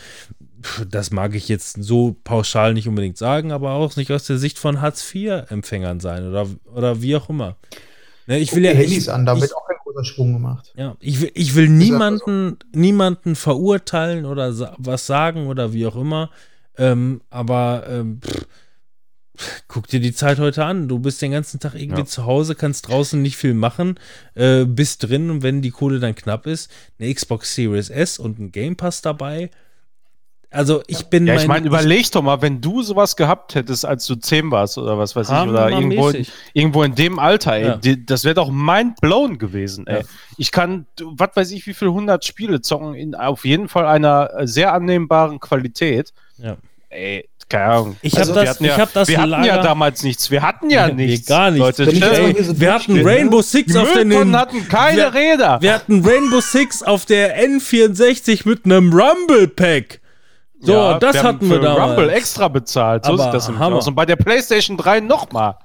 [0.91, 4.59] das mag ich jetzt so pauschal nicht unbedingt sagen, aber auch nicht aus der Sicht
[4.59, 7.57] von Hartz-IV-Empfängern sein oder, oder wie auch immer.
[8.27, 9.68] Ne, ich will ja die Handys ich, an, da ich, auch
[10.05, 10.73] Sprung gemacht.
[10.77, 15.97] ja, ich will, ich will niemanden, niemanden verurteilen oder sa was sagen oder wie auch
[15.97, 16.31] immer.
[16.77, 18.47] Ähm, aber ähm, pff,
[19.69, 20.89] guck dir die Zeit heute an.
[20.89, 22.07] Du bist den ganzen Tag irgendwie Ja.
[22.07, 23.99] zu Hause, kannst draußen nicht viel machen,
[24.35, 28.39] äh, bist drin und wenn die Kohle dann knapp ist, eine Xbox Series S und
[28.39, 29.51] ein Game Pass dabei.
[30.51, 33.85] Also ich bin Ja, ich mein- meine, überleg doch mal, wenn du sowas gehabt hättest,
[33.85, 37.53] als du 10 warst oder was weiß ich, oder irgendwo, in- irgendwo in dem Alter,
[37.55, 37.77] ey, Ja.
[37.77, 39.99] die, das wäre doch mind blown gewesen, ey.
[40.01, 40.05] Ja.
[40.39, 44.31] Ich kann, was weiß ich, wie viel 100 Spiele zocken, in auf jeden Fall einer
[44.39, 46.15] äh, sehr annehmbaren Qualität.
[46.39, 46.57] Ja.
[46.89, 47.97] Ey, keine Ahnung.
[48.01, 50.31] Ich Also, hab wir das- hatten ja, hab das wir hatten ja Lager- damals nichts.
[50.31, 51.27] Wir hatten ja Nee, nichts.
[51.29, 51.79] gar nichts.
[51.79, 53.05] Leute, ich so wir hatten ne?
[53.05, 55.59] Rainbow Six die auf den Mülltonnen hatten keine wir, Räder.
[55.61, 60.01] Wir hatten Rainbow Six auf der N64 mit einem Rumble Pack.
[60.61, 61.91] So, Ja, das wir haben hatten wir für damals.
[61.99, 63.05] Rumble extra bezahlt.
[63.05, 63.77] So Aber sieht das Hammer.
[63.77, 63.87] aus.
[63.87, 65.57] Und bei der PlayStation 3 nochmal.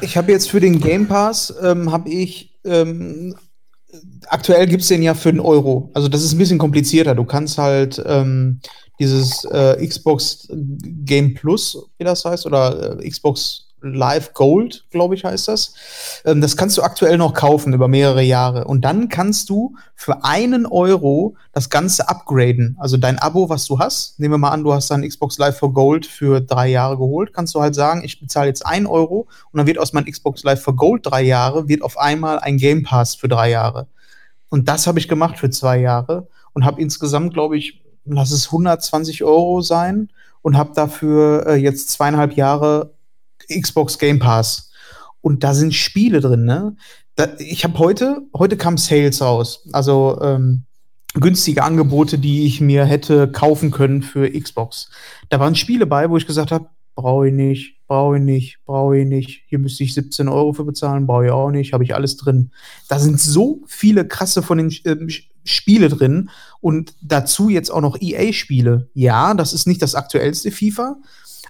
[0.00, 3.34] Ich habe jetzt für den Game Pass, ähm, habe ich, ähm,
[4.28, 5.90] aktuell gibt es den ja für einen Euro.
[5.94, 7.14] Also das ist ein bisschen komplizierter.
[7.14, 8.60] Du kannst halt ähm,
[8.98, 15.24] dieses äh, Xbox Game Plus, wie das heißt, oder äh, Xbox Live Gold, glaube ich,
[15.24, 15.74] heißt das.
[16.24, 18.64] Ähm, das kannst du aktuell noch kaufen über mehrere Jahre.
[18.64, 22.76] Und dann kannst du für einen Euro das Ganze upgraden.
[22.78, 24.18] Also dein Abo, was du hast.
[24.18, 27.32] Nehmen wir mal an, du hast dein Xbox Live for Gold für drei Jahre geholt.
[27.32, 30.42] Kannst du halt sagen, ich bezahle jetzt einen Euro und dann wird aus meinem Xbox
[30.44, 33.86] Live for Gold drei Jahre, wird auf einmal ein Game Pass für drei Jahre.
[34.48, 38.46] Und das habe ich gemacht für zwei Jahre und habe insgesamt, glaube ich, lass es
[38.46, 40.08] 120 Euro sein
[40.42, 42.94] und habe dafür äh, jetzt zweieinhalb Jahre
[43.48, 44.70] Xbox Game Pass.
[45.20, 46.76] Und da sind Spiele drin, ne?
[47.16, 49.66] Da, ich habe heute, heute kam Sales raus.
[49.72, 50.64] Also ähm,
[51.14, 54.90] günstige Angebote, die ich mir hätte kaufen können für Xbox.
[55.30, 58.98] Da waren Spiele bei, wo ich gesagt habe, brauche ich nicht, brauche ich nicht, brauche
[58.98, 59.42] ich nicht.
[59.48, 62.50] Hier müsste ich 17 Euro für bezahlen, brauche ich auch nicht, habe ich alles drin.
[62.88, 65.08] Da sind so viele krasse von den ähm,
[65.44, 66.30] Spiele drin
[66.60, 68.90] und dazu jetzt auch noch EA-Spiele.
[68.94, 70.96] Ja, das ist nicht das aktuellste FIFA,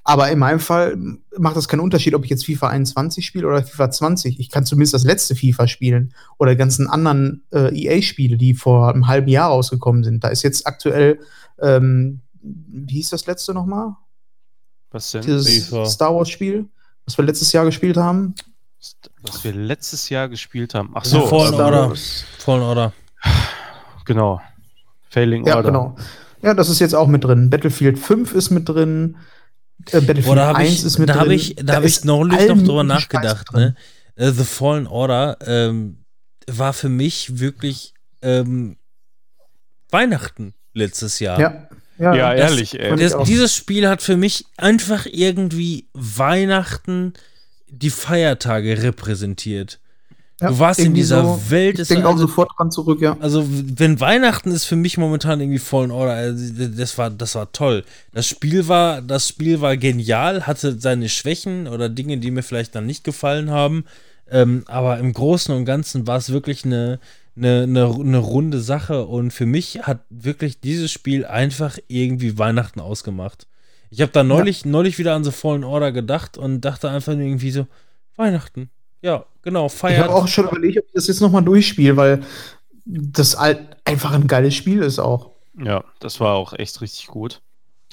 [0.08, 0.96] Aber in meinem Fall
[1.36, 4.38] macht das keinen Unterschied, ob ich jetzt FIFA 21 spiele oder FIFA 20.
[4.38, 8.88] Ich kann zumindest das letzte FIFA spielen oder die ganzen anderen äh, EA-Spiele, die vor
[8.88, 10.22] einem halben Jahr rausgekommen sind.
[10.22, 11.18] Da ist jetzt aktuell,
[11.60, 13.96] ähm, wie hieß das letzte nochmal?
[14.92, 15.22] Was denn?
[15.22, 15.86] Dieses FIFA.
[15.86, 16.66] Star Wars-Spiel,
[17.04, 18.36] was wir letztes Jahr gespielt haben.
[19.22, 20.92] Was wir letztes Jahr gespielt haben.
[20.94, 21.92] Ach So, so, Fallen Order.
[22.38, 22.92] Fallen Order.
[24.04, 24.40] Genau.
[25.10, 25.68] Failing Ja, Order.
[25.68, 25.96] genau.
[26.42, 27.50] Ja, das ist jetzt auch mit drin.
[27.50, 29.16] Battlefield 5 ist mit drin.
[29.90, 31.22] Äh, Battlefield Boah, da habe 1 ich, ist mit da drin.
[31.22, 33.52] hab ich, da hab ist ich neulich noch drüber nachgedacht.
[33.52, 33.76] Ne?
[34.16, 35.98] Äh, The Fallen Order ähm,
[36.48, 38.76] war für mich wirklich ähm,
[39.90, 41.38] Weihnachten letztes Jahr.
[41.40, 41.68] Ja,
[41.98, 42.96] ja, Ja, Das- ehrlich, ey.
[42.96, 47.14] Das, dieses Spiel hat für mich einfach irgendwie Weihnachten
[47.68, 49.80] die Feiertage repräsentiert.
[50.40, 53.00] Ja, du warst in dieser so, Welt, Ich denke war auch also- sofort dran zurück,
[53.00, 53.16] ja.
[53.20, 57.52] Also, wenn Weihnachten ist für mich momentan irgendwie Fallen Order, also, das war, das war
[57.52, 57.84] toll.
[58.12, 62.74] Das Spiel war, das Spiel war genial, hatte seine Schwächen oder Dinge, die mir vielleicht
[62.74, 63.84] dann nicht gefallen haben.
[64.30, 66.98] Ähm, aber im Großen und Ganzen war es wirklich eine,
[67.36, 72.80] eine, eine, eine runde Sache und für mich hat wirklich dieses Spiel einfach irgendwie Weihnachten
[72.80, 73.46] ausgemacht.
[73.88, 77.52] Ich habe da neulich, neulich wieder an The Fallen Order gedacht und dachte einfach irgendwie
[77.52, 77.66] so,
[78.16, 78.68] Weihnachten.
[79.06, 80.02] Ja, genau, Ich feiert.
[80.02, 82.22] habe auch schon überlegt, ob ich das jetzt nochmal durchspiele, weil
[82.84, 85.30] das halt einfach ein geiles Spiel ist auch.
[85.62, 87.40] Ja, das war auch echt richtig gut.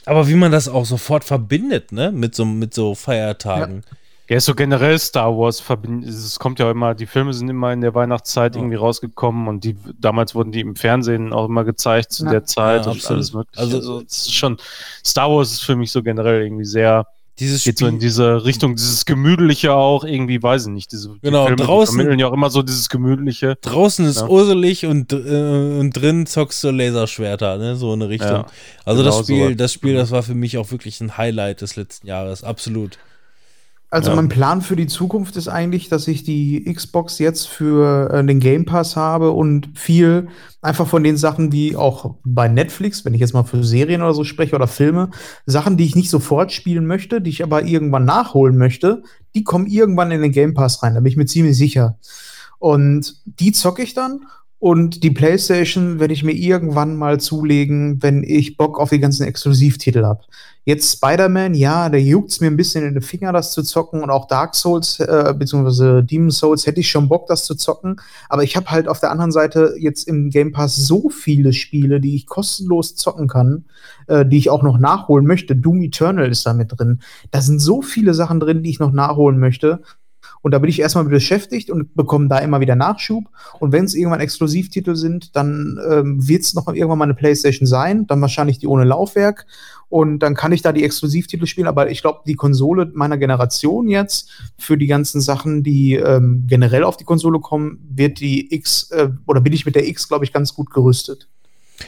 [0.06, 2.12] Aber wie man das auch sofort verbindet, ne?
[2.12, 3.84] Mit so, mit so Feiertagen.
[4.28, 6.10] Ja, ist so generell Star Wars verbindet.
[6.10, 8.62] Es kommt ja immer, die Filme sind immer in der Weihnachtszeit Ja.
[8.62, 12.32] irgendwie rausgekommen und die damals wurden die im Fernsehen auch immer gezeigt zu Ja.
[12.32, 13.18] der Zeit Ja, und absolut.
[13.18, 13.60] alles mögliche.
[13.62, 14.58] Also- Also, es ist schon
[15.06, 17.06] Star Wars ist für mich so generell irgendwie sehr
[17.40, 21.10] Dieses geht so in Spiel, diese Richtung, dieses gemütliche auch irgendwie, weiß ich nicht, diese
[21.10, 23.58] die Genau, Filme, die draußen- vermitteln ja auch immer so dieses gemütliche.
[23.62, 24.28] draußen ist Ja.
[24.28, 25.18] urselig und, äh,
[25.80, 27.76] und drin zockst du Laserschwerter, ne?
[27.76, 28.30] So eine Richtung.
[28.30, 28.46] Ja,
[28.86, 29.56] also das genau Spiel, so.
[29.56, 32.44] das Spiel, das war für mich auch wirklich ein Highlight des letzten Jahres.
[32.44, 33.00] Absolut.
[33.94, 34.16] Also Ja.
[34.16, 38.40] mein Plan für die Zukunft ist eigentlich, dass ich die Xbox jetzt für äh, den
[38.40, 40.30] Game Pass habe und viel
[40.64, 44.16] einfach von den Sachen, wie auch bei Netflix, wenn ich jetzt mal für Serien oder
[44.16, 45.12] so spreche oder Filme,
[45.46, 49.04] Sachen, die ich nicht sofort spielen möchte, die ich aber irgendwann nachholen möchte,
[49.36, 52.00] die kommen irgendwann in den Game Pass rein, da bin ich mir ziemlich sicher.
[52.58, 54.22] Und die zocke ich dann
[54.64, 59.28] und die PlayStation werde ich mir irgendwann mal zulegen, wenn ich Bock auf die ganzen
[59.28, 60.24] Exklusivtitel habe.
[60.64, 64.02] Jetzt Spider-Man, ja, da juckt's mir ein bisschen in den Finger, das zu zocken.
[64.02, 67.98] Und auch Dark Souls, äh, beziehungsweise Demon Souls, hätte ich schon Bock, das zu zocken.
[68.30, 72.00] Aber ich habe halt auf der anderen Seite jetzt im Game Pass so viele Spiele,
[72.00, 73.66] die ich kostenlos zocken kann,
[74.08, 75.58] äh, die ich auch noch nachholen möchte.
[75.58, 77.02] Doom Eternal ist da mit drin.
[77.32, 79.82] Da sind so viele Sachen drin, die ich noch nachholen möchte.
[80.44, 83.24] Und da bin ich erstmal beschäftigt und bekomme da immer wieder Nachschub.
[83.60, 87.66] Und wenn es irgendwann Exklusivtitel sind, dann ähm, wird es noch irgendwann mal eine PlayStation
[87.66, 89.46] sein, dann wahrscheinlich die ohne Laufwerk.
[89.88, 91.68] Und dann kann ich da die Exklusivtitel spielen.
[91.68, 96.84] Aber ich glaube, die Konsole meiner Generation jetzt für die ganzen Sachen, die ähm, generell
[96.84, 100.26] auf die Konsole kommen, wird die X äh, oder bin ich mit der X, glaube
[100.26, 101.30] ich, ganz gut gerüstet.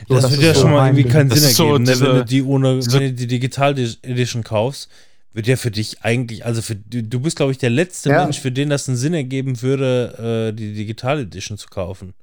[0.07, 1.99] So, das, das wird ja so schon mal irgendwie keinen Sinn ist so ergeben, ne?
[1.99, 4.89] wenn du die ohne, wenn du die Digital Edition kaufst,
[5.35, 8.23] wird ja für dich eigentlich, also für du, du bist, glaube ich, der letzte Ja.
[8.23, 12.13] Mensch, für den das einen Sinn ergeben würde, äh, die Digital Edition zu kaufen.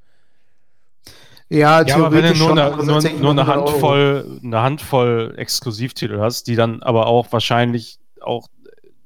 [1.50, 3.68] Ja, Ja, aber wenn du theoretisch nur eine, aber nur, nur eine mal 100 Euro.
[3.70, 8.48] Handvoll, eine Handvoll Exklusivtitel hast, die dann aber auch wahrscheinlich auch,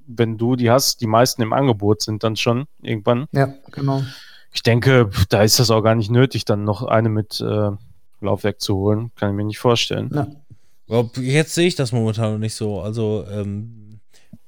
[0.06, 3.26] wenn du die hast, die meisten im Angebot sind dann schon irgendwann.
[3.32, 4.04] Ja, genau.
[4.52, 7.70] Ich denke, da ist das auch gar nicht nötig, dann noch eine mit äh,
[8.20, 9.10] Laufwerk zu holen.
[9.16, 10.10] Kann ich mir nicht vorstellen.
[10.14, 10.28] Ja.
[11.20, 12.80] Jetzt sehe ich das momentan noch nicht so.
[12.80, 13.85] Also ähm,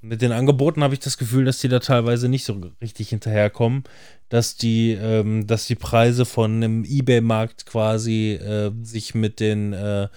[0.08, 3.84] mit den Angeboten habe ich das Gefühl, dass die da teilweise nicht so richtig hinterherkommen,
[4.28, 10.08] dass die, ähm, dass die Preise von einem Ebay-Markt quasi äh, sich mit den, äh,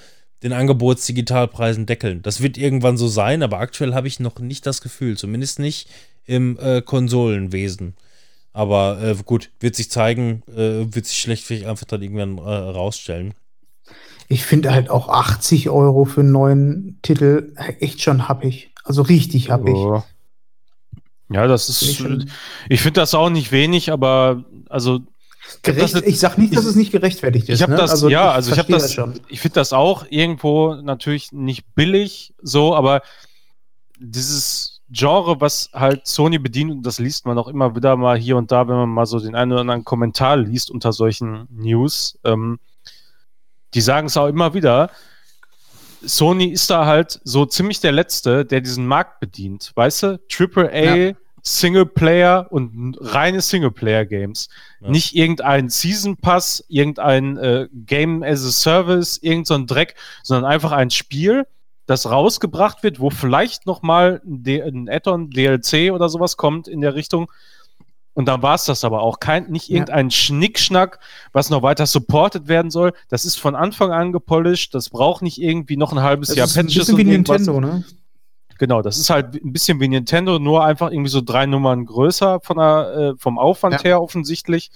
[0.44, 2.22] den Angebotsdigitalpreisen deckeln.
[2.22, 5.90] Das wird irgendwann so sein, aber aktuell habe ich noch nicht das Gefühl, zumindest nicht
[6.26, 7.96] im äh, Konsolenwesen.
[8.54, 13.34] Aber äh, gut, wird sich zeigen, äh, wird sich schlechtweg einfach dann irgendwann äh, rausstellen.
[14.28, 18.71] Ich finde halt auch 80 Euro für einen neuen Titel echt schon happig.
[18.92, 19.74] Also richtig happig.
[19.74, 20.04] So.
[21.30, 21.96] Ja, das ich ist.
[21.96, 22.30] schon-
[22.68, 25.00] Ich finde das auch nicht wenig, aber also
[25.62, 27.56] Gerecht, das- ich sag nicht, dass es nicht gerechtfertigt ist.
[27.56, 27.78] Ich habe ne?
[27.78, 32.34] das, ja, also ich habe verstehe das, ich finde das auch irgendwo natürlich nicht billig,
[32.42, 33.02] so, aber
[33.98, 38.36] dieses Genre, was halt Sony bedient, und das liest man auch immer wieder mal hier
[38.36, 42.20] und da, wenn man mal so den einen oder anderen Kommentar liest unter solchen News,
[42.26, 42.60] ähm,
[43.74, 44.90] die sagen es auch immer wieder.
[46.04, 49.72] Sony ist da halt so ziemlich der Letzte, der diesen Markt bedient.
[49.76, 50.20] Weißt du?
[50.30, 51.14] Triple A, Ja.
[51.44, 54.50] Singleplayer und reine Singleplayer-Games.
[54.82, 54.90] Ja.
[54.90, 60.52] Nicht irgendein Season Pass, irgendein äh, Game as a Service, irgend so ein Dreck, sondern
[60.52, 61.48] einfach ein Spiel,
[61.88, 66.68] das rausgebracht wird, wo vielleicht noch mal ein, D- ein Add-on, DLC oder sowas kommt
[66.68, 67.32] in der Richtung.
[68.14, 69.20] Und dann war es das aber auch.
[69.20, 69.76] Kein, nicht Ja.
[69.76, 71.00] irgendein Schnickschnack,
[71.32, 72.92] was noch weiter supported werden soll.
[73.10, 74.76] Das ist von Anfang an gepolished.
[74.76, 77.04] Das braucht nicht irgendwie noch ein halbes Das Jahr ist ein Patches bisschen wie.
[77.06, 77.86] Nintendo, ne?
[78.58, 82.42] Genau, das ist halt ein bisschen wie Nintendo, nur einfach irgendwie so drei Nummern größer
[82.44, 83.82] von der, äh, vom Aufwand Ja.
[83.84, 84.70] her offensichtlich.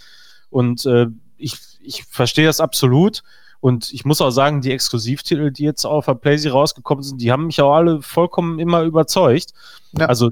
[0.49, 1.07] Und äh,
[1.38, 3.21] ich, ich verstehe das absolut.
[3.59, 7.31] Und ich muss auch sagen, die Exklusivtitel, die jetzt auf der PlayStation rausgekommen sind, die
[7.31, 9.51] haben mich auch alle vollkommen immer überzeugt.
[9.99, 10.05] Ja.
[10.07, 10.31] Also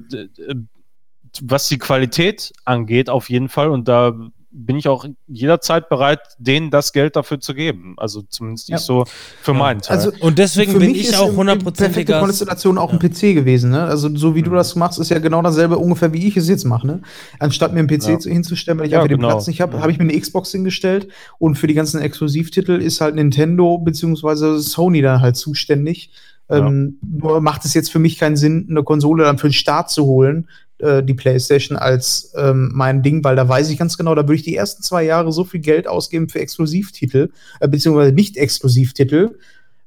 [1.42, 3.70] was die Qualität angeht, auf jeden Fall.
[3.70, 4.14] Und da
[4.56, 7.96] bin ich auch jederzeit bereit, denen das Geld dafür zu geben.
[7.98, 8.76] Also zumindest Ja.
[8.78, 9.06] ich so
[9.42, 9.58] für Ja.
[9.58, 9.98] meinen Teil.
[9.98, 12.20] Also Und deswegen bin ich auch im perfekte.
[12.20, 13.84] Konstellation auch ein PC gewesen, ne?
[13.86, 14.56] Also so wie du Mhm.
[14.56, 17.02] das machst, ist ja genau dasselbe ungefähr wie ich es jetzt mache, ne?
[17.40, 18.20] Anstatt mir einen PC Ja.
[18.20, 19.30] zu, hinzustellen, weil ich Ja, einfach den genau.
[19.30, 19.82] Platz nicht habe, Ja.
[19.82, 21.08] habe ich mir eine Xbox hingestellt
[21.40, 26.12] und für die ganzen Exklusivtitel ist halt Nintendo beziehungsweise Sony dann halt zuständig.
[26.52, 26.58] Ja.
[26.58, 29.90] Ähm, nur macht es jetzt für mich keinen Sinn, eine Konsole dann für den Start
[29.90, 30.48] zu holen,
[30.84, 34.36] äh, die PlayStation als ähm, mein Ding, weil da weiß ich ganz genau, da würde
[34.36, 37.30] ich die ersten zwei Jahre so viel Geld ausgeben für Exklusivtitel,
[37.60, 39.38] äh, beziehungsweise nicht Exklusivtitel,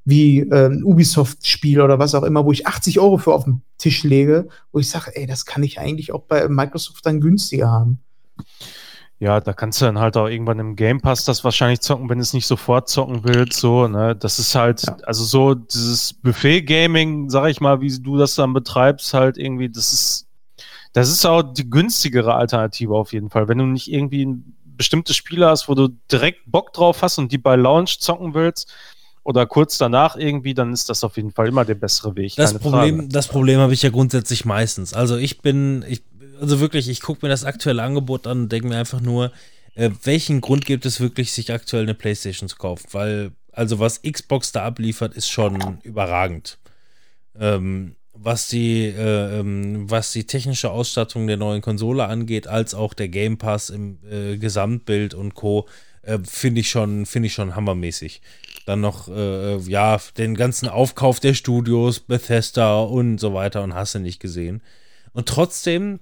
[0.05, 3.61] wie äh, ein Ubisoft-Spiel oder was auch immer, wo ich 80 Euro für auf den
[3.77, 7.69] Tisch lege, wo ich sage, ey, das kann ich eigentlich auch bei Microsoft dann günstiger
[7.69, 7.99] haben.
[9.19, 12.19] Ja, da kannst du dann halt auch irgendwann im Game Pass das wahrscheinlich zocken, wenn
[12.19, 14.15] du es nicht sofort zocken willst, so, ne?
[14.15, 14.95] Das ist halt, Ja.
[15.03, 19.91] also so dieses Buffet-Gaming, sag ich mal, wie du das dann betreibst, halt irgendwie, das
[19.91, 20.26] ist,
[20.93, 23.47] das ist auch die günstigere Alternative auf jeden Fall.
[23.47, 27.31] Wenn du nicht irgendwie ein bestimmtes Spiel hast, wo du direkt Bock drauf hast und
[27.31, 28.71] die bei Launch zocken willst
[29.23, 32.35] oder kurz danach irgendwie, dann ist das auf jeden Fall immer der bessere Weg.
[32.35, 33.09] Das Problem, Frage.
[33.09, 34.93] das Problem habe ich ja grundsätzlich meistens.
[34.93, 36.03] Also ich bin, ich,
[36.39, 39.31] also wirklich, ich gucke mir das aktuelle Angebot an und denke mir einfach nur,
[39.75, 42.87] äh, welchen Grund gibt es wirklich, sich aktuell eine Playstation zu kaufen?
[42.91, 46.57] Weil, also was Xbox da abliefert, ist schon überragend.
[47.37, 52.93] Ähm, was die, äh, ähm, was die technische Ausstattung der neuen Konsole angeht, als auch
[52.93, 55.67] der Game Pass im äh, Gesamtbild und Co.
[56.01, 58.21] Äh, finde ich schon, finde ich schon hammermäßig.
[58.65, 63.95] Dann noch, äh, ja, den ganzen Aufkauf der Studios, Bethesda und so weiter und hast
[63.95, 64.61] du nicht gesehen.
[65.13, 65.99] Und trotzdem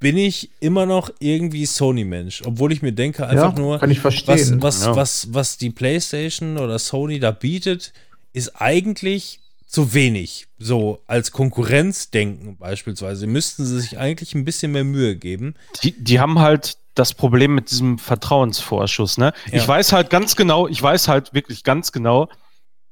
[0.00, 4.26] bin ich immer noch irgendwie Sony-Mensch, obwohl ich mir denke, einfach nur, kann ich was,
[4.26, 4.96] was, Ja.
[4.96, 7.92] was, was die PlayStation oder Sony da bietet,
[8.34, 9.40] ist eigentlich
[9.74, 10.46] zu wenig.
[10.58, 15.54] So als Konkurrenzdenken beispielsweise müssten sie sich eigentlich ein bisschen mehr Mühe geben.
[15.82, 19.32] Die, die haben halt das Problem mit diesem Vertrauensvorschuss, ne?
[19.50, 19.58] Ja.
[19.58, 22.28] Ich weiß halt ganz genau, ich weiß halt wirklich ganz genau,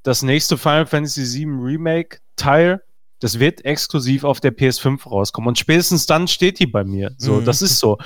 [0.03, 2.83] das nächste Final Fantasy VII Remake Teil,
[3.21, 7.15] das wird exklusiv auf der PS5 rauskommen und spätestens dann steht die bei mir.
[7.19, 7.45] So, Mhm.
[7.45, 7.99] das ist so.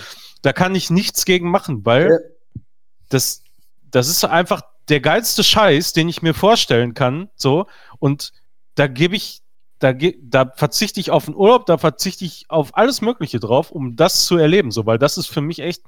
[0.43, 2.63] Da kann ich nichts gegen machen, weil Ja.
[3.09, 3.43] das,
[3.91, 4.61] das ist einfach
[4.91, 7.31] der geilste Scheiß, den ich mir vorstellen kann.
[7.37, 7.67] So,
[7.99, 8.33] und
[8.77, 9.43] da gebe ich,
[9.81, 13.71] da, ge- da verzichte ich auf den Urlaub, da verzichte ich auf alles Mögliche drauf,
[13.73, 14.71] um das zu erleben.
[14.71, 15.83] So, weil das ist für mich echt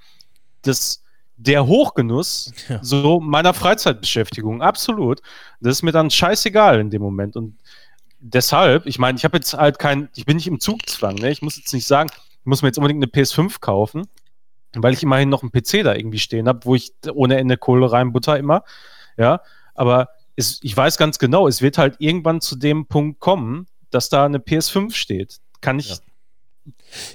[0.62, 1.02] das,
[1.36, 2.80] der Hochgenuss Ja.
[2.82, 4.60] so meiner Freizeitbeschäftigung.
[4.60, 5.20] Absolut.
[5.60, 7.36] Das ist mir dann scheißegal in dem Moment.
[7.36, 7.56] Und
[8.20, 11.30] deshalb, ich meine, ich habe jetzt halt kein, ich bin nicht im Zugzwang, ne?
[11.30, 12.10] Ich muss jetzt nicht sagen,
[12.40, 14.06] ich muss mir jetzt unbedingt eine PS5 kaufen,
[14.74, 17.90] weil ich immerhin noch einen PC da irgendwie stehen habe, wo ich ohne Ende Kohle
[17.90, 18.64] reinbutter immer.
[19.16, 19.40] Ja,
[19.74, 20.08] aber
[20.38, 24.24] es, ich weiß ganz genau, es wird halt irgendwann zu dem Punkt kommen, dass da
[24.24, 25.38] eine PS5 steht.
[25.60, 25.96] Kann ich Ja.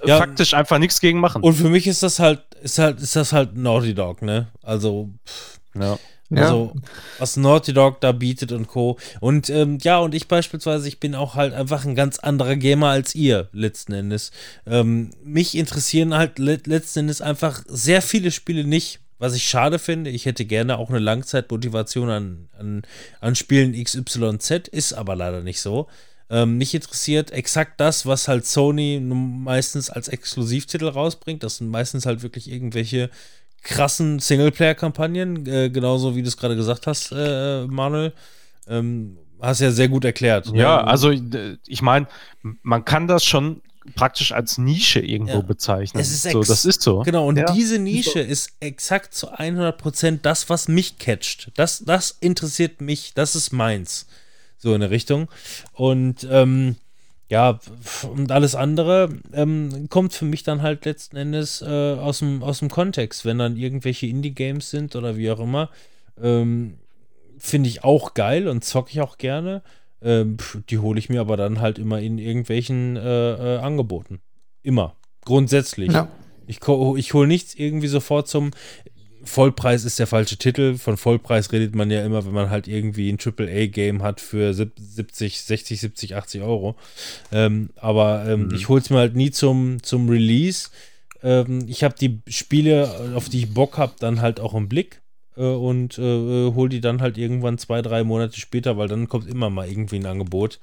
[0.05, 0.17] Ja.
[0.17, 1.41] faktisch einfach nichts gegen machen.
[1.41, 4.47] Und für mich ist das halt, ist halt, ist das halt Naughty Dog, ne?
[4.61, 5.59] Also, pff.
[5.76, 5.97] Ja.
[6.36, 6.74] Also,
[7.19, 8.97] was Naughty Dog da bietet und Co.
[9.19, 12.88] Und ähm, ja, und ich beispielsweise, ich bin auch halt einfach ein ganz anderer Gamer
[12.89, 14.32] als ihr, letzten Endes.
[14.65, 19.80] Ähm, mich interessieren halt le letzten Endes einfach sehr viele Spiele nicht, was ich schade
[19.80, 20.09] finde.
[20.09, 22.82] Ich hätte gerne auch eine Langzeitmotivation an, an,
[23.21, 25.88] an Spielen XYZ, ist aber leider nicht so.
[26.30, 31.41] Ähm, mich interessiert exakt das, was halt Sony meistens als Exklusivtitel rausbringt.
[31.41, 33.09] Das sind meistens halt wirklich irgendwelche
[33.61, 38.11] krassen Singleplayer-Kampagnen, äh, genauso wie du es gerade gesagt hast, äh, Manuel.
[38.67, 40.51] Ähm, hast ja sehr gut erklärt.
[40.51, 40.59] ne?
[40.59, 42.07] Ja, also äh, ich meine,
[42.41, 43.61] man kann das schon
[43.95, 45.41] praktisch als Nische irgendwo Ja.
[45.41, 46.01] bezeichnen.
[46.01, 47.01] Es ist so, das ist so.
[47.01, 51.51] Genau, und Ja, diese ist Nische ist exakt zu 100% das, was mich catcht.
[51.55, 54.07] Das, das interessiert mich, das ist meins.
[54.57, 55.27] So in der Richtung.
[55.73, 56.77] Und ähm,
[57.29, 57.59] ja,
[58.13, 62.59] und alles andere ähm, kommt für mich dann halt letzten Endes äh, aus, dem, aus
[62.59, 63.25] dem Kontext.
[63.25, 65.69] Wenn dann irgendwelche Indie-Games sind oder wie auch immer,
[66.21, 66.75] ähm,
[67.39, 69.63] finde ich auch geil und zocke ich auch gerne.
[70.04, 70.38] Ähm,
[70.70, 74.20] die hole ich mir aber dann halt immer in irgendwelchen äh, äh, Angeboten.
[74.62, 74.95] Immer.
[75.26, 75.91] Grundsätzlich.
[75.91, 76.10] Ja.
[76.47, 76.60] Ich,
[76.97, 78.51] ich hole nichts irgendwie sofort zum.
[79.26, 80.76] Vollpreis ist der falsche Titel.
[80.78, 85.39] Von Vollpreis redet man ja immer, wenn man halt irgendwie ein AAA-Game hat für 70,
[85.41, 86.76] 60, 70, 80 Euro.
[87.32, 88.56] Ähm, aber ähm, Mhm.
[88.56, 90.70] ich hole es mir halt nie zum, zum Release.
[91.24, 95.01] Ähm, ich habe die Spiele, auf die ich Bock habe, dann halt auch im Blick
[95.41, 99.49] und äh, hole die dann halt irgendwann zwei, drei Monate später, weil dann kommt immer
[99.49, 100.59] mal irgendwie ein Angebot.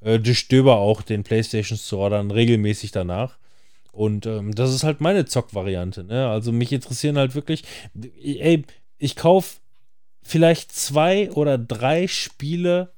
[0.00, 3.38] Äh, durchstöber auch den PlayStation Store dann regelmäßig danach.
[3.92, 6.04] Und ähm, das ist halt meine Zock-Variante.
[6.04, 6.28] Ne?
[6.28, 7.64] Also mich interessieren halt wirklich,
[8.22, 8.64] ey,
[8.98, 9.58] ich kaufe
[10.22, 12.92] vielleicht zwei oder drei Spiele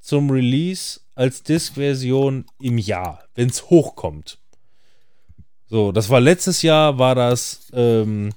[0.00, 4.38] zum Release als Disk-Version im Jahr, wenn es hochkommt.
[5.66, 8.30] So, das war letztes Jahr, war das ähm,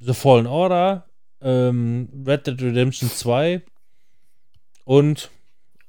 [0.00, 1.06] The Fallen Order,
[1.42, 3.62] ähm, Red Dead Redemption 2
[4.84, 5.30] und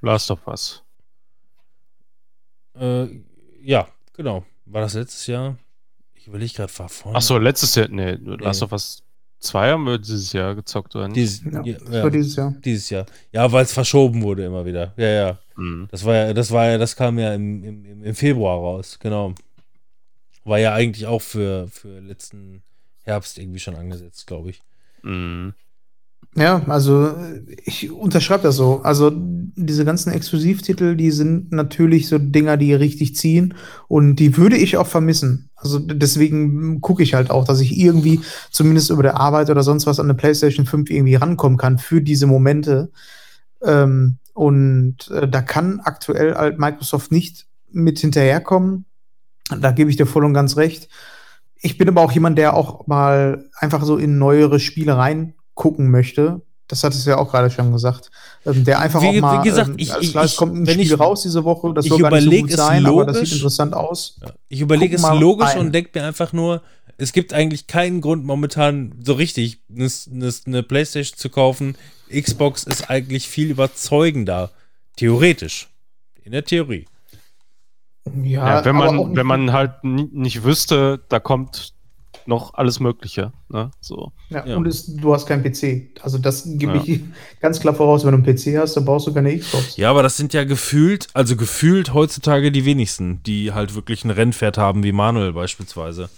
[0.01, 0.83] Last of Us.
[2.75, 3.07] äh,
[3.61, 4.45] ja, genau.
[4.65, 5.57] War das letztes Jahr?
[6.15, 7.17] Ich überlege gerade, war vorne.
[7.17, 9.03] Achso, letztes Jahr, nee, Last of Us
[9.39, 11.17] 2 haben wir dieses Jahr gezockt, oder nicht?
[11.17, 12.51] Dieses, Ja, ja, das ja, war dieses Jahr.
[12.63, 13.05] dieses Jahr.
[13.31, 14.93] Ja, weil es verschoben wurde immer wieder.
[14.97, 15.39] Ja, ja.
[15.55, 15.87] Mhm.
[15.91, 18.97] Das war ja, das war ja, das kam ja im, im, im- im Februar raus,
[18.99, 19.33] genau.
[20.45, 22.63] War ja eigentlich auch für, für letzten
[23.03, 24.61] Herbst irgendwie schon angesetzt, glaube ich.
[25.03, 25.53] Mhm.
[26.35, 27.15] Ja, also
[27.63, 28.81] ich unterschreibe das so.
[28.81, 33.53] Also diese ganzen Exklusivtitel, die sind natürlich so Dinger, die richtig ziehen
[33.87, 35.51] und die würde ich auch vermissen.
[35.55, 39.85] Also deswegen gucke ich halt auch, dass ich irgendwie zumindest über der Arbeit oder sonst
[39.85, 42.91] was an eine PlayStation 5 irgendwie rankommen kann für diese Momente.
[43.61, 48.85] Ähm, und äh, da kann aktuell halt Microsoft nicht mit hinterherkommen.
[49.59, 50.89] Da gebe ich dir voll und ganz recht.
[51.65, 56.41] Ich bin aber auch jemand, der auch mal einfach so in neuere Spiele reingucken möchte.
[56.67, 58.11] Das hattest du ja auch gerade schon gesagt.
[58.45, 60.73] Ähm, der einfach Wie- auch mal, wie gesagt, ähm, ich- klar, es kommt ein wenn
[60.75, 63.29] Spiel ich- raus diese Woche, das soll gar nicht so gut sein, aber das logisch.
[63.29, 64.19] sieht interessant aus.
[64.49, 65.59] Ich überlege es logisch ein.
[65.59, 66.61] und denke mir einfach nur,
[66.97, 69.89] es gibt eigentlich keinen Grund momentan so richtig, eine,
[70.45, 71.75] eine Playstation zu kaufen.
[72.11, 74.51] Xbox ist eigentlich viel überzeugender.
[74.97, 75.69] Theoretisch.
[76.23, 76.85] In der Theorie.
[78.23, 81.73] Ja, Ja, wenn man, nicht- wenn man halt ni- nicht wüsste, da kommt
[82.25, 83.33] noch alles Mögliche.
[83.49, 83.71] Ne?
[83.81, 84.11] So.
[84.29, 84.55] Ja, Ja.
[84.55, 85.89] Und es, du hast keinen PC.
[86.01, 86.83] Also das gebe Ja.
[86.85, 87.01] ich
[87.41, 88.05] ganz klar voraus.
[88.05, 89.75] Wenn du einen PC hast, dann brauchst du keine Xbox.
[89.77, 94.09] Ja, aber das sind ja gefühlt, also gefühlt heutzutage die wenigsten, die halt wirklich ein
[94.11, 96.09] Rennpferd haben, wie Manuel beispielsweise.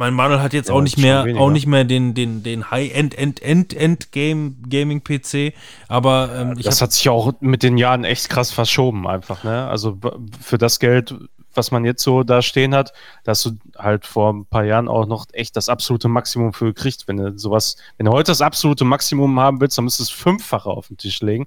[0.00, 1.44] Ich meine, Manuel hat jetzt Ja, auch nicht mehr, weniger.
[1.44, 5.52] auch nicht mehr den, den, den High-End, End, End, End Game, Gaming PC,
[5.88, 9.44] aber ähm, Das hab, hat sich auch mit den Jahren echt krass verschoben, einfach.
[9.44, 9.68] Ne?
[9.68, 9.98] Also
[10.40, 11.14] für das Geld,
[11.52, 12.94] was man jetzt so da stehen hat,
[13.24, 16.72] da hast du halt vor ein paar Jahren auch noch echt das absolute Maximum für
[16.72, 17.06] gekriegt.
[17.06, 20.18] Wenn du sowas, wenn du heute das absolute Maximum haben willst, dann müsstest du es
[20.18, 21.44] fünffache auf den Tisch legen.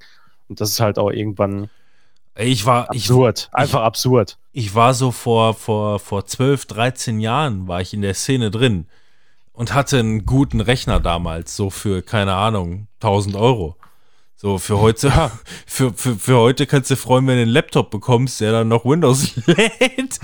[0.47, 1.71] Und das ist halt auch irgendwann
[2.35, 3.49] ich war, ich, absurd.
[3.51, 4.37] Einfach absurd.
[4.51, 8.87] ich war so vor, vor, vor 12, 13 Jahren war ich in der Szene drin
[9.53, 13.77] und hatte einen guten Rechner damals, so für, keine Ahnung, 1000 Euro.
[14.43, 15.09] So, für heute,
[15.65, 18.83] für, für, für heute kannst du freuen, wenn du einen Laptop bekommst, der dann noch
[18.83, 20.19] Windows lädt.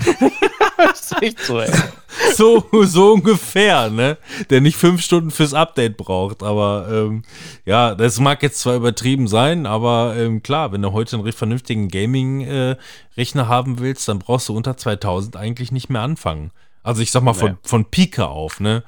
[2.34, 4.18] So, so, so ungefähr, ne?
[4.50, 6.42] Der nicht fünf Stunden fürs Update braucht.
[6.42, 7.22] Aber ähm,
[7.64, 11.38] ja, das mag jetzt zwar übertrieben sein, aber ähm, klar, wenn du heute einen recht
[11.38, 16.50] vernünftigen Gaming-Rechner haben willst, dann brauchst du unter 2000 eigentlich nicht mehr anfangen.
[16.82, 17.56] Also ich sag mal von, Nee.
[17.62, 18.82] von Pike auf, ne?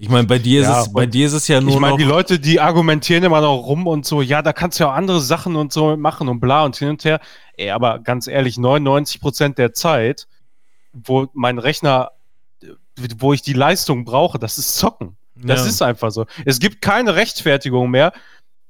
[0.00, 1.96] Ich meine, bei dir ist Ja, es, bei dir ist es ja nur Ich meine,
[1.96, 4.94] die Leute, die argumentieren immer noch rum und so, ja, da kannst du ja auch
[4.94, 7.20] andere Sachen und so machen und bla und hin und her.
[7.56, 10.28] Ey, aber ganz ehrlich, 99 Prozent der Zeit,
[10.92, 12.12] wo mein Rechner,
[13.18, 15.16] wo ich die Leistung brauche, das ist Zocken.
[15.34, 15.66] Das Ja.
[15.66, 16.26] ist einfach so.
[16.44, 18.12] Es gibt keine Rechtfertigung mehr,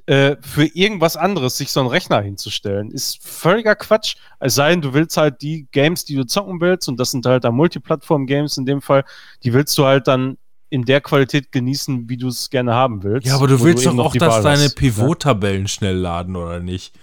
[0.07, 2.91] äh, für irgendwas anderes sich so einen Rechner hinzustellen.
[2.91, 4.17] Ist völliger Quatsch.
[4.41, 7.27] Es sei denn, du willst halt die Games, die du zocken willst, und das sind
[7.27, 9.05] halt da Multiplattform-Games in dem Fall,
[9.45, 10.39] die willst du halt dann
[10.71, 13.27] in der Qualität genießen, wie du es gerne haben willst.
[13.27, 16.95] ja, aber du willst eben doch auch, dass deine hast, Pivot-Tabellen schnell laden, oder nicht?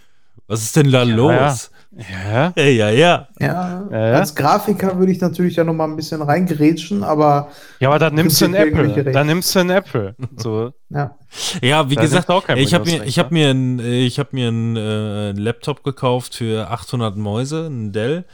[0.47, 1.71] Was ist denn da los?
[1.97, 3.27] Ja, Ja, ja, ja.
[3.39, 4.13] Ja, Ja, ja.
[4.19, 7.49] als Grafiker würde ich natürlich da noch mal ein bisschen reingerätschen, aber
[7.79, 9.11] ja aber dann nimmst du einen Apple.
[9.11, 10.15] Dann nimmst du einen Apple.
[10.37, 10.73] So.
[10.89, 11.17] ja.
[11.61, 13.79] Ja, wie Da gesagt, nimmst du auch kein ich habe mir, ich hab mir einen
[13.79, 18.25] ich hab mir einen, äh, Laptop gekauft für 800 Mäuse, einen Dell,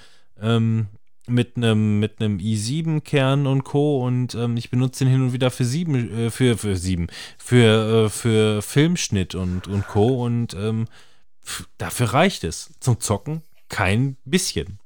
[0.42, 0.88] ähm,
[1.28, 4.06] mit einem mit einem i7-Kern und Co.
[4.06, 7.08] Und ähm, ich benutze den hin und wieder für sieben, äh, für, für sieben,
[7.38, 10.24] für, äh, für Filmschnitt und, und Co.
[10.24, 10.88] Und ähm,
[11.78, 12.72] dafür reicht es.
[12.80, 14.80] Zum Zocken kein bisschen.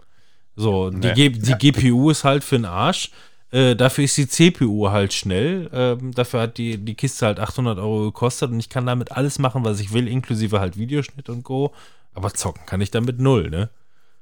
[0.56, 1.30] So, die, Nee.
[1.30, 3.12] Die GPU ist halt für den Arsch.
[3.52, 5.70] Äh, dafür ist die CPU halt schnell.
[5.74, 9.40] Ähm, dafür hat die, die Kiste halt 800 Euro gekostet und ich kann damit alles
[9.40, 11.74] machen, was ich will, inklusive halt Videoschnitt und Co.
[12.14, 13.70] Aber zocken kann ich damit null, ne?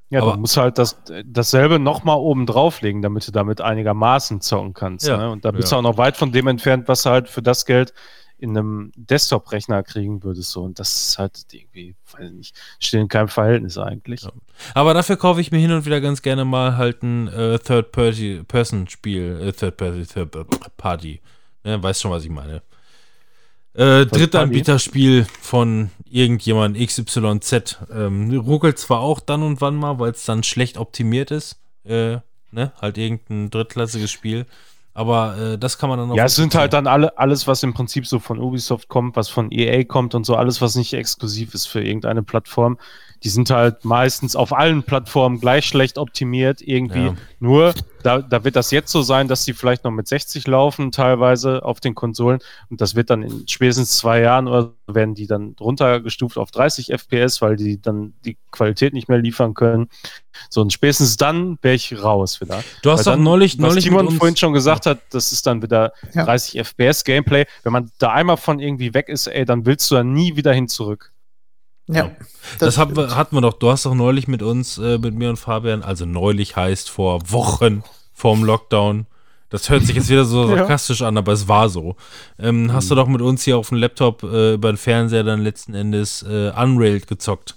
[0.10, 4.74] Ja, Aber- du musst halt das, dasselbe nochmal oben drauflegen, damit du damit einigermaßen zocken
[4.74, 5.08] kannst.
[5.08, 5.18] Ja.
[5.18, 5.32] Ne?
[5.32, 5.80] Und da bist du Ja.
[5.80, 7.94] auch noch weit von dem entfernt, was du halt für das Geld
[8.38, 10.52] in einem Desktop-Rechner kriegen würdest.
[10.52, 10.64] So.
[10.64, 14.24] Und das ist halt irgendwie, weiß ich nicht, steht in keinem Verhältnis eigentlich.
[14.24, 14.32] Ja.
[14.76, 19.40] Aber dafür kaufe ich mir hin und wieder ganz gerne mal halt ein äh, Third-Person-Spiel,
[19.42, 21.22] äh, Third-Party, Third Party.
[21.64, 22.62] Ne, weißt schon, was ich meine.
[23.76, 27.78] Äh, Drittanbieterspiel von irgendjemand XYZ.
[27.92, 31.58] Ähm, ruckelt zwar auch dann und wann mal, weil es dann schlecht optimiert ist.
[31.84, 32.18] Äh,
[32.52, 32.72] ne?
[32.80, 34.46] Halt irgendein drittklassiges Spiel.
[34.94, 36.16] Aber äh, das kann man dann auch.
[36.16, 39.28] Ja, es sind halt dann alle, alles, was im Prinzip so von Ubisoft kommt, was
[39.28, 42.78] von EA kommt und so, alles, was nicht exklusiv ist für irgendeine Plattform.
[43.24, 47.06] Die sind halt meistens auf allen Plattformen gleich schlecht optimiert, irgendwie.
[47.06, 47.16] Ja.
[47.40, 50.92] Nur, da, da wird das jetzt so sein, dass die vielleicht noch mit 60 laufen,
[50.92, 52.40] teilweise auf den Konsolen.
[52.70, 56.52] Und das wird dann in spätestens zwei Jahren oder so werden die dann runtergestuft auf
[56.52, 59.88] 30 FPS, weil die dann die Qualität nicht mehr liefern können.
[60.50, 62.62] So, und spätestens dann wäre ich raus wieder.
[62.82, 65.62] Du hast Weil doch neulich, was neulich Timon vorhin schon gesagt hat, das ist dann
[65.62, 66.26] wieder Ja.
[66.26, 67.46] 30 FPS Gameplay.
[67.64, 70.52] Wenn man da einmal von irgendwie weg ist, ey, dann willst du da nie wieder
[70.52, 71.13] hin zurück.
[71.88, 72.12] Ja.
[72.60, 72.96] Das, stimmt.
[72.98, 73.54] wir, hatten wir doch.
[73.54, 77.32] Du hast doch neulich mit uns, äh, mit mir und Fabian, also neulich heißt vor
[77.32, 79.06] Wochen vorm Lockdown.
[79.50, 80.58] Das hört sich jetzt wieder so Ja.
[80.58, 81.96] sarkastisch an, aber es war so.
[82.40, 85.42] Ähm, hast du doch mit uns hier auf dem Laptop äh, über den Fernseher dann
[85.42, 87.56] letzten Endes äh, Unrailed gezockt.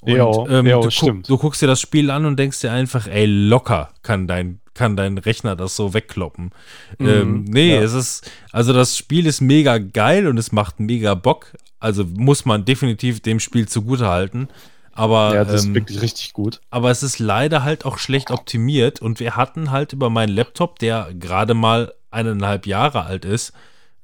[0.00, 1.28] Und, Jo, ähm, jo, du, stimmt.
[1.28, 4.96] du guckst dir das Spiel an und denkst dir einfach, ey, locker kann dein, kann
[4.96, 6.52] dein Rechner das so wegkloppen.
[6.98, 7.82] Mhm, ähm, nee, ja.
[7.82, 11.54] es ist, also das Spiel ist mega geil und es macht mega Bock.
[11.80, 14.48] Also muss man definitiv dem Spiel zugute halten.
[14.92, 16.60] Aber, ja, das ist ähm, wirklich richtig gut.
[16.70, 20.78] aber es ist leider halt auch schlecht optimiert und wir hatten halt über meinen Laptop,
[20.78, 23.52] der gerade mal eineinhalb Jahre alt ist,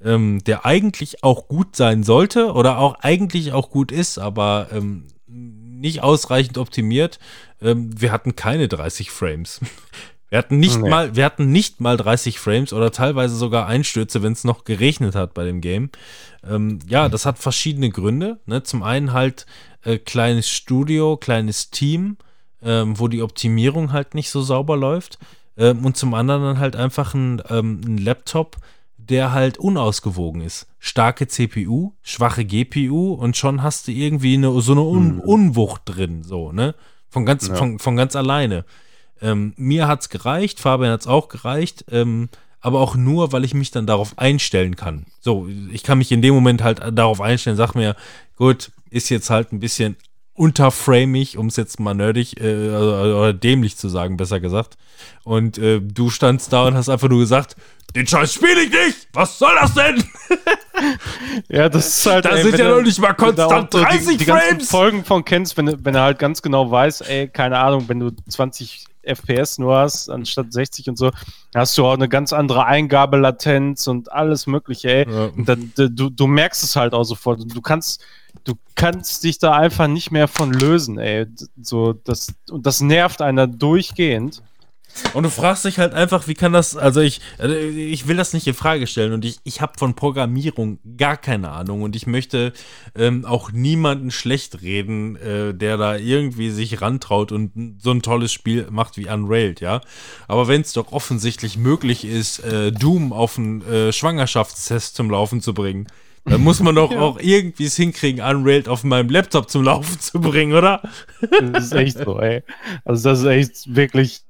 [0.05, 5.07] ähm, der eigentlich auch gut sein sollte oder auch eigentlich auch gut ist, aber ähm,
[5.83, 7.19] nicht ausreichend optimiert.
[7.61, 9.61] Ähm, wir hatten keine 30 Frames.
[10.31, 10.89] Wir hatten nicht Nee.
[10.89, 15.15] mal, wir hatten nicht mal 30 Frames oder teilweise sogar Einstürze, wenn es noch geregnet
[15.15, 15.91] hat bei dem Game.
[16.43, 18.41] Ähm, ja, das hat verschiedene Gründe.
[18.47, 18.63] Ne?
[18.63, 19.45] Zum einen halt
[19.85, 22.17] äh, kleines Studio, kleines Team,
[22.63, 25.19] ähm, wo die Optimierung halt nicht so sauber läuft.
[25.59, 28.57] Ähm, und zum anderen dann halt einfach ein, ähm, ein Laptop,
[29.09, 30.67] der halt unausgewogen ist.
[30.79, 36.23] Starke CPU, schwache GPU und schon hast du irgendwie eine, so eine Un Unwucht drin,
[36.23, 36.75] so, ne?
[37.09, 37.55] Von ganz, Ja.
[37.57, 38.65] von, von ganz alleine.
[39.21, 42.29] Ähm, mir hat's gereicht, Fabian hat's auch gereicht, ähm,
[42.61, 45.07] aber auch nur, weil ich mich dann darauf einstellen kann.
[45.21, 47.97] So, ich kann mich in dem Moment halt darauf einstellen, sag mir,
[48.37, 49.97] gut, ist jetzt halt ein bisschen
[50.35, 54.77] unterframig, um es jetzt mal nerdig äh, oder oder dämlich zu sagen, besser gesagt.
[55.25, 57.57] Und äh, du standst da und hast einfach nur gesagt,
[57.95, 59.09] den Scheiß spiele ich nicht!
[59.13, 60.03] Was soll das denn?
[61.49, 62.25] Ja, das ist halt.
[62.25, 64.71] Da sind ja noch nicht mal konstant auch so 30 die, die ganzen Frames!
[64.71, 68.11] Folgen von kennst, wenn, wenn er halt ganz genau weiß, ey, keine Ahnung, wenn du
[68.29, 71.11] 20 FPS nur hast, anstatt 60 und so,
[71.55, 75.11] hast du auch eine ganz andere Eingabelatenz und alles mögliche, ey.
[75.11, 75.25] Ja.
[75.27, 77.41] Und dann, du, du merkst es halt auch sofort.
[77.45, 78.03] Du kannst,
[78.45, 81.27] du kannst dich da einfach nicht mehr von lösen, ey.
[81.61, 84.43] So, das, und das nervt einer durchgehend.
[85.15, 88.33] Und du fragst dich halt einfach, wie kann das, also ich, also ich will das
[88.33, 92.07] nicht in Frage stellen und ich, ich habe von Programmierung gar keine Ahnung und ich
[92.07, 92.53] möchte
[92.97, 98.33] ähm, auch niemanden schlecht reden, äh, der da irgendwie sich rantraut und so ein tolles
[98.33, 99.81] Spiel macht wie Unrailed, ja.
[100.29, 105.41] Aber wenn es doch offensichtlich möglich ist, äh, Doom auf einen äh, Schwangerschaftstest zum Laufen
[105.41, 105.87] zu bringen,
[106.25, 110.21] dann muss man doch auch irgendwie es hinkriegen, Unrailed auf meinem Laptop zum Laufen zu
[110.21, 110.81] bringen, oder?
[111.53, 112.43] Das ist echt so, ey.
[112.85, 114.21] Also das ist echt wirklich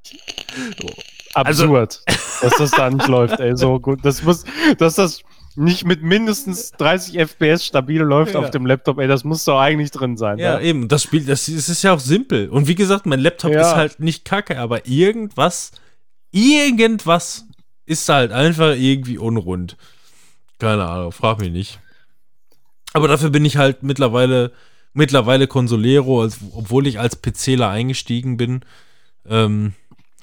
[1.35, 2.01] absurd,
[2.41, 3.57] dass das da nicht läuft, ey.
[3.57, 4.01] So gut.
[4.05, 4.45] Das muss,
[4.79, 5.23] dass das
[5.55, 8.41] nicht mit mindestens 30 FPS stabil läuft Ja.
[8.41, 10.39] auf dem Laptop, ey, das muss doch eigentlich drin sein.
[10.39, 10.63] Ja, ne?
[10.65, 10.89] eben.
[10.89, 12.49] Das Spiel, das, das ist ja auch simpel.
[12.49, 13.61] Und wie gesagt, mein Laptop Ja.
[13.61, 15.73] ist halt nicht kacke, aber irgendwas,
[16.31, 17.45] irgendwas
[17.85, 19.77] ist halt einfach irgendwie unrund.
[20.59, 21.81] Keine Ahnung, frag mich nicht.
[22.93, 24.53] Aber dafür bin ich halt mittlerweile,
[24.93, 28.61] mittlerweile Consolero, als, obwohl ich als PCler eingestiegen bin.
[29.29, 29.73] Ähm,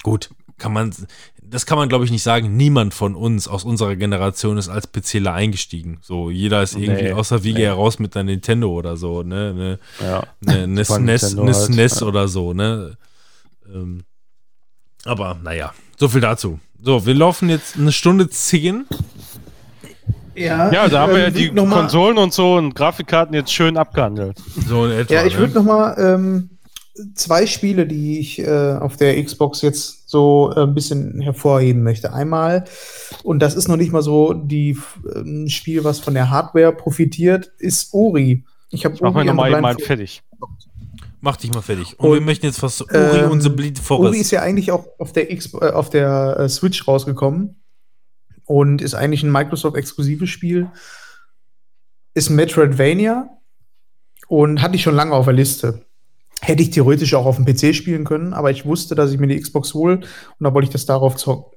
[0.03, 0.93] gut, kann man,
[1.41, 2.55] das kann man glaube ich nicht sagen.
[2.55, 5.97] Niemand von uns aus unserer Generation ist als PCler eingestiegen.
[6.01, 7.65] So, jeder ist irgendwie Nee, aus der Wiege nee.
[7.65, 10.23] heraus mit einer Nintendo oder so, ne, ne Ja.
[10.45, 12.07] eine, eine SNES, eine halt, SNES ja.
[12.07, 12.97] oder so, ne?
[13.73, 14.03] Ähm,
[15.05, 16.59] aber naja, so viel dazu.
[16.81, 18.85] So, wir laufen jetzt eine Stunde zehn.
[20.39, 23.33] Ja, Ja, da haben wir ja ähm, die noch mal- Konsolen und so und Grafikkarten
[23.35, 24.37] jetzt schön abgehandelt.
[24.67, 25.13] So in etwa.
[25.13, 25.39] Ja, ich ne?
[25.39, 26.49] würde noch mal ähm,
[27.15, 32.13] zwei Spiele, die ich äh, auf der Xbox jetzt so äh, ein bisschen hervorheben möchte.
[32.13, 32.65] Einmal,
[33.23, 34.77] und das ist noch nicht mal so die,
[35.13, 38.43] äh, ein Spiel, was von der Hardware profitiert, ist Ori.
[38.71, 40.21] Ich habe Ich mach mir nochmal einen fertig.
[41.21, 41.99] Mach dich mal fertig.
[41.99, 44.21] Und, wir Und, möchten jetzt was Uri ähm, und The Bleed Ori Forest.
[44.21, 47.55] ist ja eigentlich auch auf der, X äh, auf der äh, Switch rausgekommen
[48.49, 50.71] und ist eigentlich ein Microsoft-exklusives Spiel.
[52.15, 53.29] ist Metroidvania
[54.27, 55.85] und hatte ich schon lange auf der Liste.
[56.41, 59.27] Hätte ich theoretisch auch auf dem PC spielen können, aber ich wusste, dass ich mir
[59.27, 60.03] die Xbox hole und
[60.39, 61.55] da wollte ich das darauf zocken.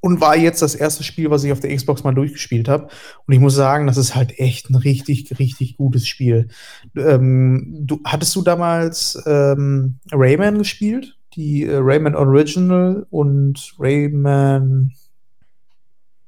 [0.00, 2.88] Und war jetzt das erste Spiel, was ich auf der Xbox mal durchgespielt habe.
[3.26, 6.48] Und ich muss sagen, das ist halt echt ein richtig, richtig gutes Spiel.
[6.94, 11.16] Ähm, du, hattest du damals ähm, Rayman gespielt?
[11.32, 14.92] Die äh, Rayman Original und Rayman.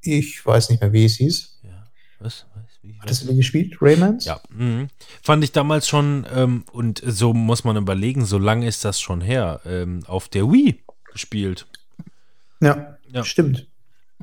[0.06, 1.58] Ich weiß nicht mehr, wie es hieß.
[1.64, 1.84] Ja.
[2.20, 2.46] Was?
[3.00, 3.76] Hattest du die gespielt?
[3.80, 4.24] Raymans?
[4.24, 4.88] Ja, mhm.
[5.22, 9.20] fand ich damals schon, ähm, und so muss man überlegen, so lange ist das schon
[9.20, 11.66] her, ähm, auf der Wii gespielt.
[12.60, 13.24] Ja, Ja.
[13.24, 13.66] stimmt.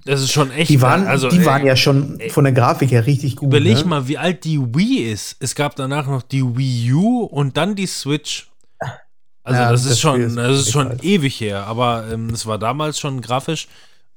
[0.05, 0.69] Das ist schon echt.
[0.69, 3.47] Die waren, also, die waren ja schon von der Grafik her richtig gut.
[3.47, 3.85] Überleg ne?
[3.85, 5.37] mal, wie alt die Wii ist.
[5.39, 8.49] Es gab danach noch die Wii U und dann die Switch.
[9.43, 11.03] Also Ja, das, das ist schon, ist das ist schon alt.
[11.03, 13.67] ewig her, aber ähm, es war damals schon grafisch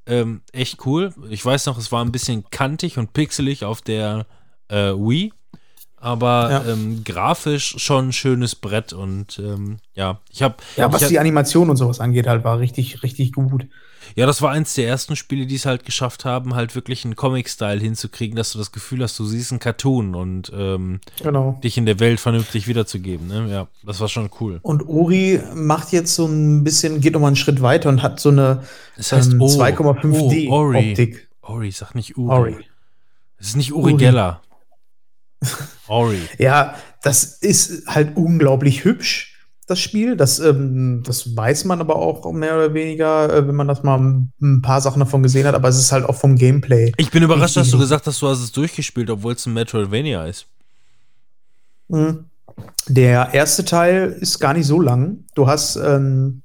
[0.06, 1.12] ähm, echt cool.
[1.30, 4.26] Ich weiß noch, es war ein bisschen kantig und pixelig auf der
[4.68, 5.32] äh, Wii,
[5.96, 6.72] aber Ja.
[6.72, 11.16] ähm, grafisch schon ein schönes Brett und ähm, ja, ich habe Ja, was ich die
[11.16, 13.66] hab, Animation und sowas angeht, halt war richtig, richtig gut.
[14.14, 17.16] Ja, das war eins der ersten Spiele, die es halt geschafft haben, halt wirklich einen
[17.16, 21.58] Comic-Style hinzukriegen, dass du das Gefühl hast, du siehst einen Cartoon und ähm, Genau.
[21.64, 23.26] dich in der Welt vernünftig wiederzugeben.
[23.26, 23.48] Ne?
[23.50, 24.60] Ja, das war schon cool.
[24.62, 28.28] Und Uri macht jetzt so ein bisschen, geht nochmal einen Schritt weiter und hat so
[28.28, 28.62] eine
[28.96, 30.90] Das heißt, ähm, oh, 2,5D oh, Ori.
[30.90, 31.28] Optik.
[31.42, 32.34] Ori, sag nicht Uri.
[32.34, 32.56] Ori.
[33.38, 34.02] Es ist nicht Uri, Uri.
[34.02, 34.42] Geller.
[35.88, 36.20] Ori.
[36.38, 39.35] Ja, das ist halt unglaublich hübsch,
[39.66, 40.16] das Spiel.
[40.16, 43.98] Das, ähm, das weiß man aber auch mehr oder weniger, äh, wenn man das mal
[43.98, 45.54] ein- paar Sachen davon gesehen hat.
[45.54, 46.92] Aber es ist halt auch vom Gameplay.
[46.96, 50.24] Ich bin überrascht, dass du gesagt hast, du hast es durchgespielt, obwohl es ein Metroidvania
[50.26, 50.46] ist.
[51.88, 52.24] Mhm.
[52.88, 55.24] Der erste Teil ist gar nicht so lang.
[55.34, 56.42] Du hast ähm,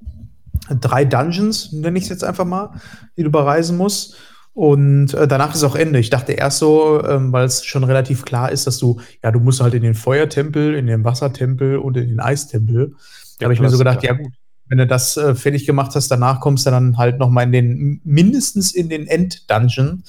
[0.79, 2.71] drei Dungeons, nenne ich es jetzt einfach mal,
[3.17, 4.15] die du bereisen musst.
[4.53, 5.99] Und äh, danach ist auch Ende.
[5.99, 9.39] Ich dachte erst so, ähm, weil es schon relativ klar ist, dass du, ja, du
[9.39, 12.93] musst halt in den Feuertempel, in den Wassertempel und in den Eistempel.
[13.39, 14.33] Da habe ich mir so gedacht, ja gut,
[14.67, 17.51] wenn du das äh, fertig gemacht hast, danach kommst du dann halt noch mal in
[17.51, 20.03] den, mindestens in den End-Dungeon.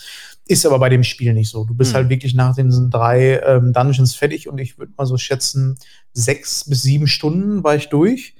[0.49, 1.65] Ist aber bei dem Spiel nicht so.
[1.65, 1.97] Du bist Hm.
[1.97, 5.77] halt wirklich nach diesen drei ähm, Dungeons fertig und ich würde mal so schätzen,
[6.13, 8.35] sechs bis sieben Stunden war ich durch.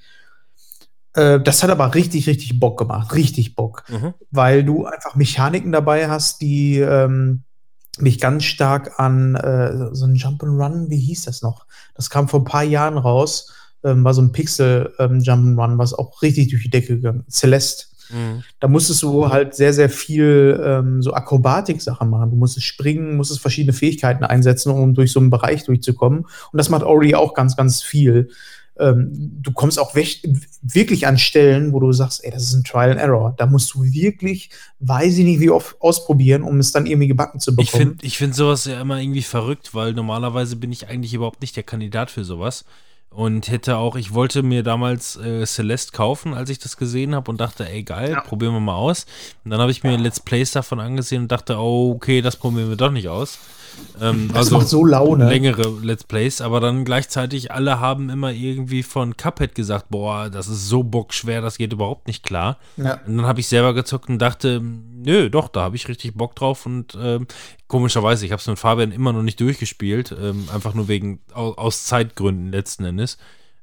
[1.15, 3.15] Äh, das hat aber richtig, richtig Bock gemacht.
[3.15, 4.15] Richtig Bock Mhm.
[4.31, 7.43] weil du einfach Mechaniken dabei hast, die ähm,
[7.99, 11.67] mich ganz stark an äh, so ein Jump'n'Run, wie hieß das noch?
[11.95, 13.53] Das kam vor ein paar Jahren raus,
[13.85, 15.21] ähm, war so ein Pixel ähm,
[15.79, 17.25] was auch richtig durch die Decke gegangen.
[17.31, 17.87] Celeste.
[18.11, 18.43] Mhm.
[18.61, 22.31] Da musstest du halt sehr, sehr viel ähm, so Akrobatik-Sachen machen.
[22.31, 26.21] Du musstest springen, musstest verschiedene Fähigkeiten einsetzen, um durch so einen Bereich durchzukommen.
[26.21, 28.31] Und das macht Ori auch ganz, ganz viel.
[28.83, 32.91] Ähm, du kommst auch wirklich an Stellen, wo du sagst, ey, das ist ein Trial
[32.91, 33.35] and Error.
[33.39, 34.51] Da musst du wirklich,
[34.81, 37.65] weiß ich nicht, wie oft ausprobieren, um es dann irgendwie gebacken zu bekommen.
[37.65, 41.41] Ich finde ich find sowas ja immer irgendwie verrückt, weil normalerweise bin ich eigentlich überhaupt
[41.43, 42.65] nicht der Kandidat für sowas.
[43.11, 47.31] Und hätte auch, ich wollte mir damals äh, Celeste kaufen, als ich das gesehen habe
[47.31, 49.05] und dachte, ey geil, probieren wir mal aus.
[49.45, 52.71] Und dann habe ich mir Let's Plays davon angesehen und dachte, oh, okay, das probieren
[52.71, 53.39] wir doch nicht aus.
[54.01, 55.29] Ähm, das macht so Laune.
[55.29, 60.49] längere Let's Plays, aber dann gleichzeitig alle haben immer irgendwie von Cuphead gesagt, boah, das
[60.49, 62.59] ist so bockschwer, das geht überhaupt nicht klar.
[62.77, 63.01] Ja.
[63.07, 66.35] Und dann habe ich selber gezockt und dachte, nö, doch, da habe ich richtig Bock
[66.35, 67.27] drauf und ähm,
[67.69, 71.57] komischerweise, ich habe es mit Fabian immer noch nicht durchgespielt, ähm, einfach nur wegen aus,
[71.59, 73.19] aus Zeitgründen letzten Endes.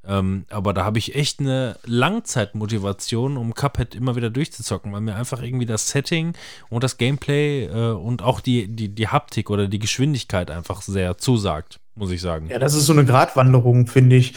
[0.09, 5.15] Ähm, aber da habe ich echt eine Langzeitmotivation, um Cuphead immer wieder durchzuzocken, weil mir
[5.15, 6.33] einfach irgendwie das Setting
[6.69, 11.19] und das Gameplay äh, und auch die, die, die Haptik oder die Geschwindigkeit einfach sehr
[11.19, 12.47] zusagt, muss ich sagen.
[12.49, 14.33] Ja, das ist so eine Gratwanderung, finde ich.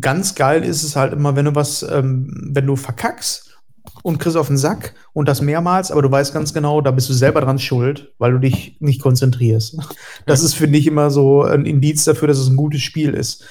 [0.00, 3.56] Ganz geil ist es halt immer, wenn du was, ähm, wenn du verkackst
[4.02, 7.08] und kriegst auf den Sack und das mehrmals, aber du weißt ganz genau, da bist
[7.08, 9.78] du selber dran schuld, weil du dich nicht konzentrierst.
[10.26, 13.44] Das ist, finde ich, immer so ein Indiz dafür, dass es ein gutes Spiel ist.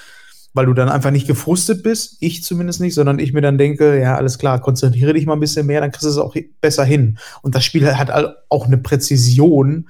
[0.53, 3.99] Weil du dann einfach nicht gefrustet bist, ich zumindest nicht, sondern ich mir dann denke,
[3.99, 6.84] ja, alles klar, konzentriere dich mal ein bisschen mehr, dann kriegst du es auch besser
[6.84, 7.18] hin.
[7.41, 8.11] Und das Spiel hat
[8.49, 9.88] auch eine Präzision,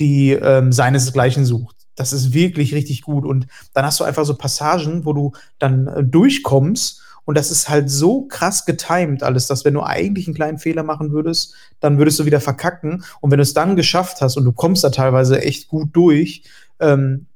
[0.00, 1.76] die ähm, seinesgleichen sucht.
[1.94, 3.24] Das ist wirklich richtig gut.
[3.24, 7.02] Und dann hast du einfach so Passagen, wo du dann äh, durchkommst.
[7.26, 10.82] Und das ist halt so krass getimed alles, dass wenn du eigentlich einen kleinen Fehler
[10.82, 13.04] machen würdest, dann würdest du wieder verkacken.
[13.20, 16.42] Und wenn du es dann geschafft hast und du kommst da teilweise echt gut durch,
[16.80, 17.26] ähm,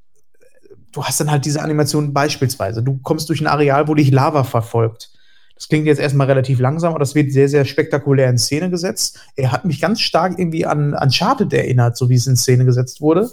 [0.95, 2.83] du hast dann halt diese Animation beispielsweise.
[2.83, 5.11] Du kommst durch ein Areal, wo dich Lava verfolgt.
[5.57, 9.21] Das klingt jetzt erstmal relativ langsam, aber das wird sehr, sehr spektakulär in Szene gesetzt.
[9.37, 13.01] Er hat mich ganz stark irgendwie an Uncharted erinnert, so wie es in Szene gesetzt
[13.01, 13.31] wurde.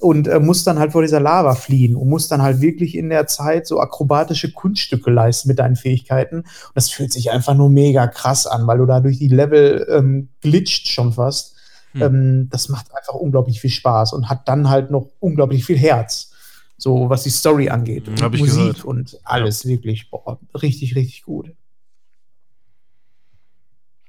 [0.00, 3.10] Und äh, muss dann halt vor dieser Lava fliehen und muss dann halt wirklich in
[3.10, 6.36] der Zeit so akrobatische Kunststücke leisten mit deinen Fähigkeiten.
[6.36, 9.86] Und das fühlt sich einfach nur mega krass an, weil du da durch die Level
[9.90, 11.56] ähm, glitscht schon fast.
[11.92, 12.02] Hm.
[12.02, 16.27] Ähm, das macht einfach unglaublich viel Spaß und hat dann halt noch unglaublich viel Herz.
[16.80, 18.06] So, was die Story angeht.
[18.08, 18.84] Und hab ich Musik gehört.
[18.84, 20.10] und alles wirklich.
[20.10, 21.50] Boah, richtig, richtig gut.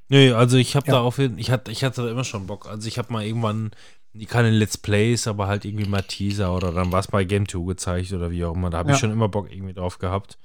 [0.07, 0.93] Nee, also ich habe Ja.
[0.93, 2.67] da auf ich hatte, ich hatte da immer schon Bock.
[2.67, 3.71] Also ich habe mal irgendwann,
[4.27, 7.65] keine Let's Plays, aber halt irgendwie mal Teaser oder dann war es bei Game 2
[7.67, 8.69] gezeigt oder wie auch immer.
[8.69, 8.99] Da habe ich Ja.
[9.01, 10.37] schon immer Bock irgendwie drauf gehabt.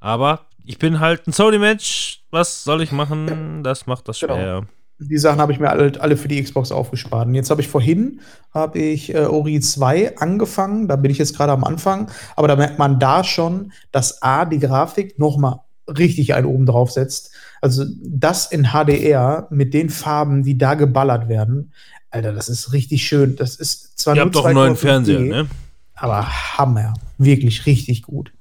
[0.00, 2.22] Aber ich bin halt ein Sony-Mensch.
[2.30, 3.62] Was soll ich machen?
[3.62, 4.64] Das macht das Genau.
[5.02, 7.26] Die Sachen habe ich mir alle, alle für die Xbox aufgespart.
[7.26, 8.20] Und jetzt habe ich vorhin
[8.52, 10.88] habe ich äh, Ori 2 angefangen.
[10.88, 12.10] Da bin ich jetzt gerade am Anfang.
[12.36, 16.66] Aber da merkt man da schon, dass A, die Grafik noch mal richtig einen oben
[16.66, 17.32] drauf setzt.
[17.60, 21.72] Also das in HDR mit den Farben, die da geballert werden.
[22.10, 23.36] Alter, das ist richtig schön.
[23.36, 25.48] Das ist zwar Ihr nur habt doch einen neuen 2,5D, Fernseher, ne?
[25.94, 26.94] Aber Hammer.
[27.18, 28.32] Wirklich richtig gut.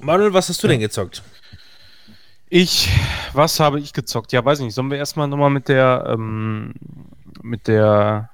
[0.00, 1.22] Manuel, was hast du denn gezockt?
[2.56, 2.88] Ich,
[3.32, 4.30] was habe ich gezockt?
[4.30, 4.74] Ja, weiß ich nicht.
[4.76, 6.72] Sollen wir erstmal nochmal mit der, ähm,
[7.42, 8.30] mit der,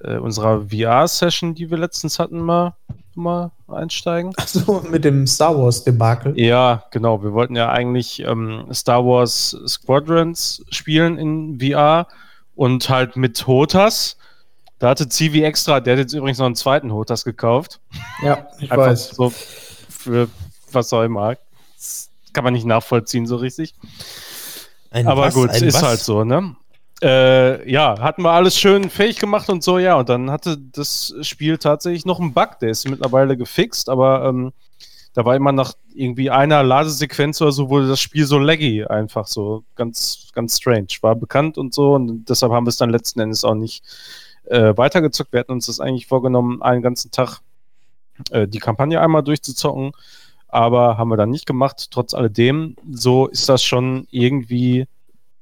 [0.00, 2.76] äh, unserer VR-Session, die wir letztens hatten, mal,
[3.16, 4.32] mal einsteigen?
[4.46, 6.38] So mit dem Star Wars Debakel.
[6.38, 7.20] Ja, genau.
[7.24, 12.06] Wir wollten ja eigentlich ähm, Star Wars Squadrons spielen in VR
[12.54, 14.16] und halt mit Hotas.
[14.78, 17.80] Da hatte Zivi extra, der hat jetzt übrigens noch einen zweiten Hotas gekauft.
[18.22, 19.08] Ja, ich Einfach weiß.
[19.16, 19.32] so
[19.88, 20.28] für
[20.70, 21.34] was auch immer.
[22.34, 23.74] Kann man nicht nachvollziehen so richtig.
[24.90, 25.34] Ein Aber was?
[25.34, 25.82] gut, ist was?
[25.82, 26.54] halt so, ne?
[27.02, 29.96] Äh, ja, hatten wir alles schön fähig gemacht und so, ja.
[29.96, 34.52] Und dann hatte das Spiel tatsächlich noch einen Bug, der ist mittlerweile gefixt, aber ähm,
[35.14, 39.26] da war immer nach irgendwie einer Ladesequenz oder so, wurde das Spiel so laggy, einfach
[39.26, 40.88] so ganz, ganz strange.
[41.02, 43.84] War bekannt und so und deshalb haben wir es dann letzten Endes auch nicht
[44.46, 45.32] äh, weitergezockt.
[45.32, 47.40] Wir hatten uns das eigentlich vorgenommen, einen ganzen Tag
[48.30, 49.92] äh, die Kampagne einmal durchzuzocken,
[50.54, 51.88] aber haben wir dann nicht gemacht.
[51.90, 54.86] Trotz alledem, so ist das schon irgendwie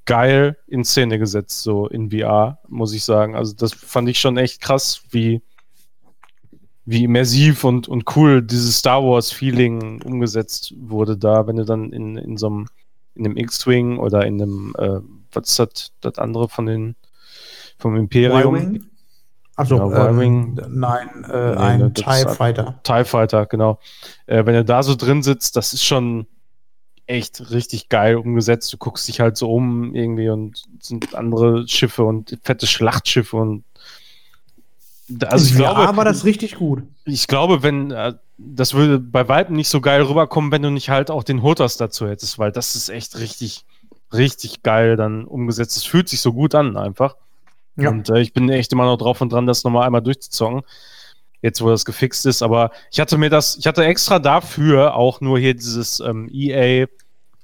[0.06, 3.36] geil in Szene gesetzt, so in VR, muss ich sagen.
[3.36, 5.42] Also das fand ich schon echt krass, wie,
[6.86, 12.16] wie immersiv und, und cool dieses Star Wars-Feeling umgesetzt wurde da, wenn du dann in,
[12.16, 12.66] in so einem,
[13.14, 15.00] in einem X-Wing oder in einem, äh,
[15.32, 16.96] was ist das, das andere von den,
[17.78, 18.80] vom Imperium?
[19.56, 20.60] Also, Ja, ähm, Y-Wing.
[20.68, 22.80] nein, äh, Nee, ein TIE Fighter.
[22.84, 23.78] TIE Fighter, genau.
[24.26, 26.26] Äh, wenn du da so drin sitzt, das ist schon
[27.06, 28.72] echt richtig geil umgesetzt.
[28.72, 33.36] Du guckst dich halt so um irgendwie und es sind andere Schiffe und fette Schlachtschiffe
[33.36, 33.64] und
[35.26, 36.84] also ich VR glaube, war das richtig gut.
[37.04, 40.88] ich glaube, wenn äh, das würde bei weitem nicht so geil rüberkommen, wenn du nicht
[40.88, 43.64] halt auch den Hotas dazu hättest, weil das ist echt richtig,
[44.12, 45.76] richtig geil dann umgesetzt.
[45.76, 47.16] Es fühlt sich so gut an einfach.
[47.76, 47.90] Ja.
[47.90, 50.62] Und äh, ich bin echt immer noch drauf und dran, das nochmal einmal durchzuzocken.
[51.40, 55.20] Jetzt, wo das gefixt ist, aber ich hatte mir das, ich hatte extra dafür auch
[55.20, 56.86] nur hier dieses ähm, EA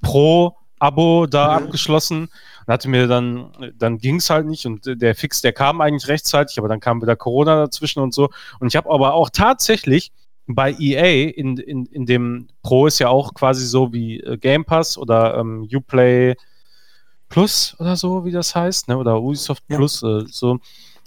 [0.02, 1.64] Pro Abo da Mhm.
[1.64, 2.28] abgeschlossen
[2.66, 6.06] und hatte mir dann, dann ging es halt nicht und der Fix, der kam eigentlich
[6.06, 8.28] rechtzeitig, aber dann kam wieder Corona dazwischen und so.
[8.60, 10.12] Und ich habe aber auch tatsächlich
[10.46, 14.64] bei EA in, in, in dem Pro ist ja auch quasi so wie äh, Game
[14.64, 16.36] Pass oder ähm, Uplay
[17.28, 18.96] Plus oder so, wie das heißt, ne?
[18.96, 19.76] oder Ubisoft Ja.
[19.76, 20.59] Plus, äh, so,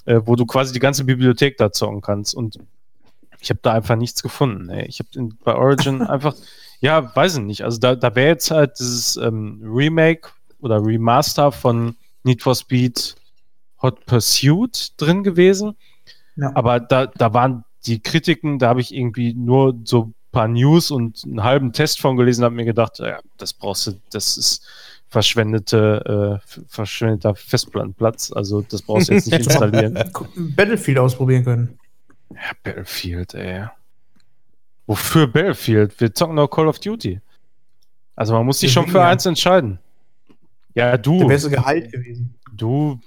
[0.06, 2.36] äh, wo du quasi die ganze Bibliothek da zocken kannst.
[2.36, 2.60] Und
[3.40, 4.70] ich habe da einfach nichts gefunden.
[4.70, 4.86] Ey.
[4.88, 6.36] Ich habe bei Origin einfach,
[6.80, 7.64] ja, weiß ich nicht.
[7.64, 10.30] Also da, da wäre jetzt halt dieses ähm, Remake
[10.60, 13.16] oder Remaster von Need for Speed
[13.82, 15.76] Hot Pursuit drin gewesen.
[16.36, 16.52] Ja.
[16.56, 20.92] Aber da, da waren die Kritiken, da habe ich irgendwie nur so ein paar News
[20.92, 24.66] und einen halben Test von gelesen, habe mir gedacht, ja, das brauchst du, das ist
[25.12, 28.32] verschwendete, äh, verschwendeter Festplattenplatz.
[28.32, 30.00] Also das brauchst du jetzt nicht installieren.
[30.56, 31.80] Battlefield ausprobieren können.
[32.34, 33.66] Ja, Battlefield, ey.
[34.88, 36.00] Wofür Battlefield?
[36.00, 37.20] Wir zocken doch Call of Duty.
[38.16, 39.10] Also man muss sich schon für Ja.
[39.10, 39.80] eins entscheiden.
[40.76, 42.34] Ja, du, wäre es Gehalt gewesen.
[42.54, 42.98] du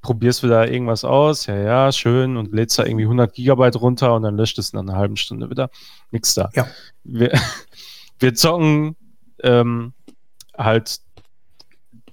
[0.00, 4.22] probierst wieder irgendwas aus, ja, ja, schön, und lädst da irgendwie 100 Gigabyte runter und
[4.22, 5.70] dann löscht es nach einer halben Stunde wieder.
[6.12, 6.50] Nix da.
[6.54, 6.68] Ja.
[7.02, 7.32] Wir,
[8.20, 8.94] wir zocken
[9.42, 9.92] ähm,
[10.56, 11.00] halt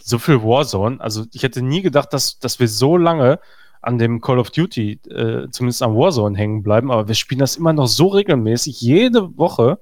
[0.08, 1.02] so viel Warzone.
[1.02, 3.40] Also ich hätte nie gedacht, dass, dass wir so lange
[3.82, 7.58] an dem Call of Duty, äh, zumindest am Warzone hängen bleiben, aber wir spielen das
[7.58, 9.80] immer noch so regelmäßig, jede Woche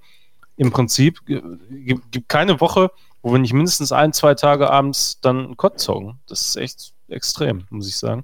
[0.55, 1.25] im Prinzip.
[1.25, 2.91] G- Gibt gibt keine Woche,
[3.21, 6.19] wo wir nicht mindestens ein, zwei Tage abends dann COD zocken.
[6.27, 8.23] Das ist echt extrem, muss ich sagen.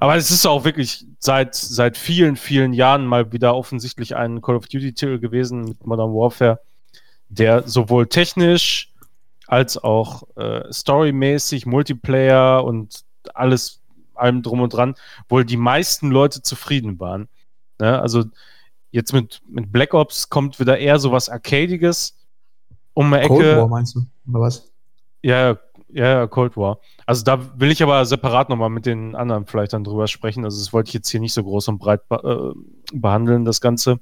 [0.00, 4.56] Aber es ist auch wirklich seit, seit vielen, vielen Jahren mal wieder offensichtlich ein Call
[4.56, 6.60] of Duty-Titel gewesen mit Modern Warfare,
[7.28, 8.92] der sowohl technisch
[9.46, 13.04] als auch äh, storymäßig, Multiplayer und
[13.34, 13.82] alles,
[14.14, 14.94] allem drum und dran,
[15.28, 17.28] wohl die meisten Leute zufrieden waren.
[17.78, 18.00] Ne?
[18.00, 18.24] Also
[18.90, 22.16] jetzt mit, mit Black Ops kommt wieder eher so was Arcadiges
[22.94, 23.56] um eine Cold Ecke.
[23.58, 24.00] War meinst du?
[24.28, 24.72] Oder was?
[25.22, 25.58] Ja,
[25.88, 26.78] Ja, ja, Cold War.
[27.04, 30.44] Also da will ich aber separat nochmal mit den anderen vielleicht dann drüber sprechen.
[30.44, 33.60] Also das wollte ich jetzt hier nicht so groß und breit be äh, behandeln, das
[33.60, 34.00] Ganze.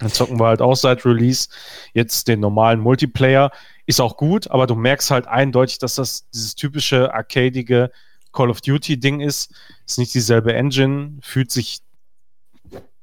[0.00, 1.48] Dann zocken wir halt auch seit Release
[1.92, 3.50] jetzt den normalen Multiplayer.
[3.86, 7.90] Ist auch gut, aber du merkst halt eindeutig, dass das dieses typische arcadige
[8.32, 9.52] Call of Duty Ding ist.
[9.86, 11.80] Ist nicht dieselbe Engine, fühlt sich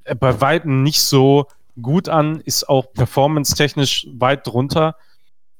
[0.05, 1.45] äh, bei Weitem nicht so
[1.79, 4.95] gut an, ist auch performance-technisch weit drunter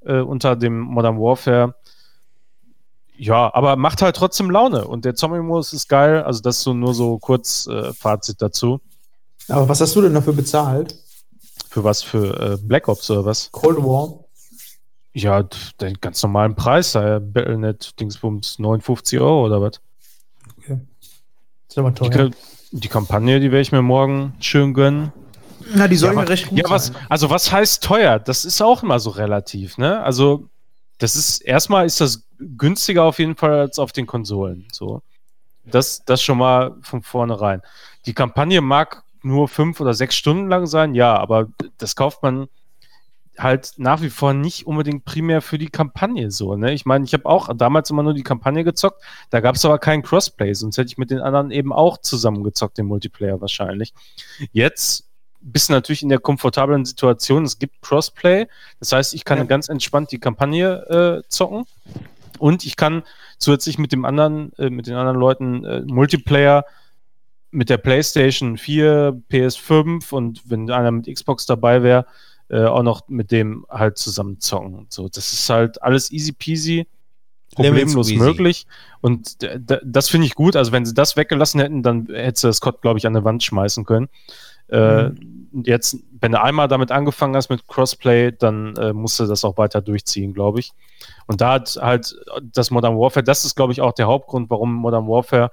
[0.06, 1.76] äh, unter dem Modern Warfare.
[3.16, 6.24] Ja, aber macht halt trotzdem Laune und der Zombie-Modus ist geil.
[6.24, 8.80] Also das ist so nur so kurz äh, Fazit dazu.
[9.50, 10.96] Aber was hast du denn dafür bezahlt?
[11.78, 12.02] Für was?
[12.02, 13.52] Für äh, Black Ops oder was?
[13.52, 14.26] Cold War?
[15.14, 15.44] Ja,
[15.80, 19.80] den ganz normalen Preis, da Battlenet Dingsbums 59 Euro oder was?
[20.58, 20.80] Okay.
[21.70, 22.30] Ist aber Die, teuer.
[22.32, 22.36] Ka-
[22.72, 25.14] die Kampagne, die werde ich mir morgen schön gönnen.
[25.76, 28.18] Na, die soll ja, mir recht gut ja, was, also was heißt teuer?
[28.18, 30.02] Das ist auch immer so relativ, ne?
[30.02, 30.50] Also,
[30.98, 35.04] das ist, erstmal ist das günstiger auf jeden Fall als auf den Konsolen, so.
[35.64, 37.62] Das, das schon mal von vornherein.
[38.08, 41.48] Die Kampagne mag nur fünf oder sechs Stunden lang sein, ja, aber
[41.78, 42.48] das kauft man
[43.38, 46.74] halt nach wie vor nicht unbedingt primär für die Kampagne so, ne?
[46.74, 49.78] Ich meine, ich habe auch damals immer nur die Kampagne gezockt, da gab es aber
[49.78, 53.94] keinen Crossplay, sonst hätte ich mit den anderen eben auch zusammen gezockt, den Multiplayer wahrscheinlich.
[54.54, 55.08] Jetzt
[55.40, 58.48] bist du natürlich in der komfortablen Situation, es gibt Crossplay,
[58.80, 59.44] das heißt, ich kann Ja.
[59.44, 61.66] ganz entspannt die Kampagne äh, zocken
[62.40, 63.04] und ich kann
[63.38, 66.66] zusätzlich mit dem anderen, äh, mit den anderen Leuten äh, Multiplayer
[67.52, 72.06] mit der PlayStation 4, PS5 und wenn einer mit Xbox dabei wäre,
[72.50, 74.86] äh, auch noch mit dem halt zusammen zocken.
[74.90, 76.88] So, das ist halt alles easy peasy,
[77.54, 78.24] problemlos squeezy.
[78.24, 78.68] möglich.
[79.02, 79.38] Und
[79.84, 80.56] das finde ich gut.
[80.56, 83.44] Also wenn sie das weggelassen hätten, dann hätte sie Code, glaube ich, an der Wand
[83.44, 84.10] schmeißen können.
[84.68, 85.12] Äh,
[85.64, 89.58] Jetzt, wenn du einmal damit angefangen hast mit Crossplay, dann äh, musst du das auch
[89.58, 90.74] weiter durchziehen, glaube ich.
[91.26, 92.16] Und da hat halt
[92.54, 95.52] das Modern Warfare, das ist, glaube ich, auch der Hauptgrund, warum Modern Warfare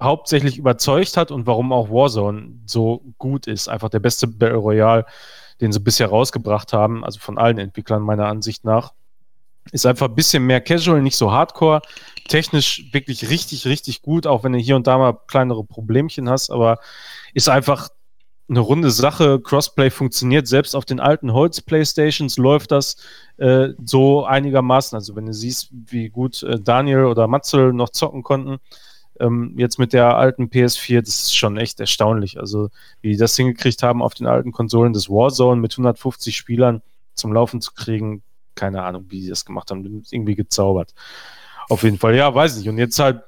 [0.00, 3.68] hauptsächlich überzeugt hat und warum auch Warzone so gut ist.
[3.68, 5.06] Einfach der beste Battle Royale,
[5.60, 8.92] den sie bisher rausgebracht haben, also von allen Entwicklern meiner Ansicht nach.
[9.72, 11.82] Ist einfach ein bisschen mehr casual, nicht so hardcore.
[12.28, 16.50] Technisch wirklich richtig, richtig gut, auch wenn du hier und da mal kleinere Problemchen hast,
[16.50, 16.78] aber
[17.34, 17.90] ist einfach
[18.48, 19.40] eine runde Sache.
[19.40, 22.96] Crossplay funktioniert, selbst auf den alten Holz-Playstations läuft das
[23.36, 24.96] äh, so einigermaßen.
[24.96, 28.58] Also wenn du siehst, wie gut äh, Daniel oder Matzel noch zocken konnten,
[29.20, 32.38] ähm, jetzt mit der alten PS4, das ist schon echt erstaunlich.
[32.38, 32.70] Also
[33.00, 36.82] wie die das hingekriegt haben, auf den alten Konsolen des Warzone mit 150 Spielern
[37.14, 38.22] zum Laufen zu kriegen,
[38.54, 40.94] keine Ahnung, wie die das gemacht haben, irgendwie gezaubert.
[41.68, 42.68] Auf jeden Fall, ja, weiß nicht.
[42.68, 43.22] Und jetzt halt,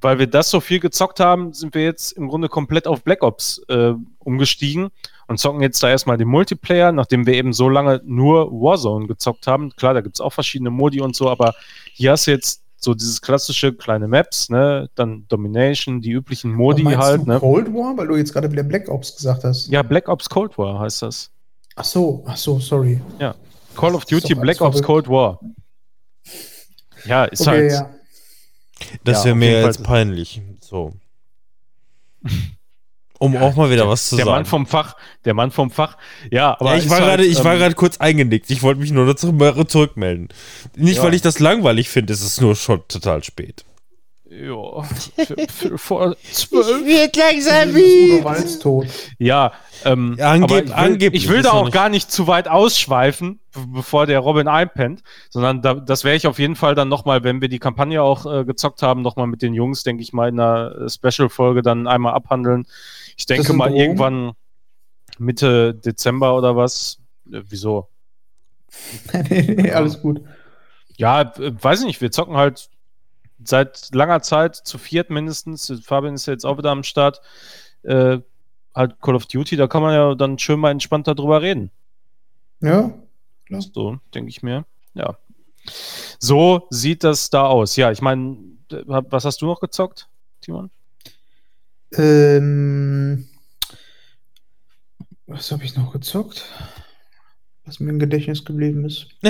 [0.00, 3.22] weil wir das so viel gezockt haben, sind wir jetzt im Grunde komplett auf Black
[3.22, 4.88] Ops äh, umgestiegen
[5.26, 9.46] und zocken jetzt da erstmal den Multiplayer, nachdem wir eben so lange nur Warzone gezockt
[9.46, 9.70] haben.
[9.76, 11.54] Klar, da gibt es auch verschiedene Modi und so, aber
[11.92, 16.84] hier hast du jetzt so dieses klassische kleine Maps, ne, dann Domination, die üblichen Modi
[16.84, 17.40] Meinst halt, du ne?
[17.40, 19.66] Cold War, weil du jetzt gerade wieder Black Ops gesagt hast.
[19.66, 21.28] Ja, Black Ops Cold War heißt das.
[21.74, 23.00] Ach so, ach so, sorry.
[23.74, 25.40] Call of Duty Black Ops Cold War.
[27.06, 27.72] Ja, ist Okay, halt.
[27.72, 27.90] ja.
[29.02, 30.40] Das Ja, wäre mir jetzt peinlich.
[30.60, 30.92] So.
[33.18, 34.36] Um auch mal wieder was zu der sagen.
[34.36, 34.94] Mann vom Fach,
[35.24, 35.96] der Mann vom Fach.
[36.30, 38.50] Ja, aber ja, ich war halt, gerade, ich war ähm, gerade kurz eingenickt.
[38.50, 39.32] Ich wollte mich nur dazu
[39.64, 40.28] zurückmelden.
[40.76, 41.02] Nicht, Ja.
[41.02, 43.64] weil ich das langweilig finde, es ist nur schon total spät.
[44.28, 44.82] Ja,
[45.76, 46.66] vor zwölf.
[46.84, 48.86] wird langsam tot.
[49.18, 49.52] Ja,
[49.84, 52.10] ähm, Ja, angeb- aber ich will, angeblich ich will ist da auch nicht- gar nicht
[52.10, 53.38] zu weit ausschweifen,
[53.68, 57.40] bevor der Robin einpennt, sondern da, das werde ich auf jeden Fall dann nochmal, wenn
[57.40, 60.40] wir die Kampagne auch äh, gezockt haben, nochmal mit den Jungs, denke ich mal, in
[60.40, 62.66] einer äh, Special-Folge dann einmal abhandeln.
[63.16, 63.80] Ich denke mal Drohung?
[63.80, 64.32] irgendwann
[65.18, 66.98] Mitte Dezember oder was.
[67.30, 67.88] Äh, wieso?
[69.30, 70.22] nee, nee, alles gut.
[70.96, 72.68] Ja, äh, weiß ich nicht, wir zocken halt
[73.44, 75.72] seit langer Zeit zu viert mindestens.
[75.84, 77.20] Fabian ist ja jetzt auch wieder am Start.
[77.82, 78.18] Äh,
[78.74, 81.70] halt Call of Duty, da kann man ja dann schön mal entspannt darüber reden.
[82.60, 82.92] Ja,
[83.60, 84.64] So, denke ich mir.
[84.94, 85.16] Ja.
[86.18, 87.76] So sieht das da aus.
[87.76, 88.38] Ja, ich meine,
[88.70, 90.08] was hast du noch gezockt,
[90.40, 90.70] Timon?
[91.94, 93.26] Ähm,
[95.26, 96.44] was habe ich noch gezockt?
[97.64, 99.08] Was mir im Gedächtnis geblieben ist.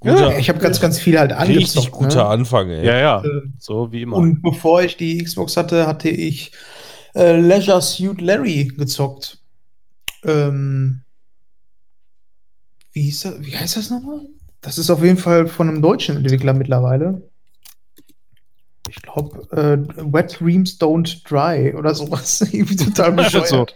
[0.00, 1.76] guter, Ja, ich habe ganz, ganz viel halt angezockt.
[1.76, 2.26] richtig guter ne?
[2.26, 2.84] Anfang, ey.
[2.84, 4.16] Ja, ja, Ähm, so wie immer.
[4.16, 6.52] Und bevor ich die Xbox hatte, hatte ich
[7.14, 9.38] äh, Leisure Suit Larry gezockt.
[10.24, 11.02] Ähm,
[12.92, 14.20] wie, hieß das, wie heißt das nochmal?
[14.60, 17.27] Das ist auf jeden Fall von einem deutschen Entwickler mittlerweile.
[18.88, 19.78] Ich glaube, äh,
[20.12, 22.40] Wet Dreams Don't Dry oder sowas.
[22.52, 23.48] Irgendwie total bescheuert.
[23.48, 23.66] so,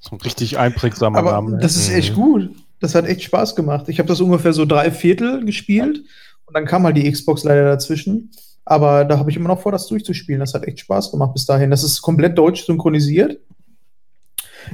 [0.00, 1.58] so ein richtig einprägsamer Aber Name.
[1.58, 1.96] das ist Mhm.
[1.96, 2.50] echt gut.
[2.80, 3.88] Das hat echt Spaß gemacht.
[3.88, 6.02] Ich habe das ungefähr so drei Viertel gespielt
[6.46, 8.30] und dann kam halt die Xbox leider dazwischen.
[8.64, 10.40] Aber da habe ich immer noch vor, das durchzuspielen.
[10.40, 11.70] Das hat echt Spaß gemacht bis dahin.
[11.70, 13.38] Das ist komplett deutsch synchronisiert.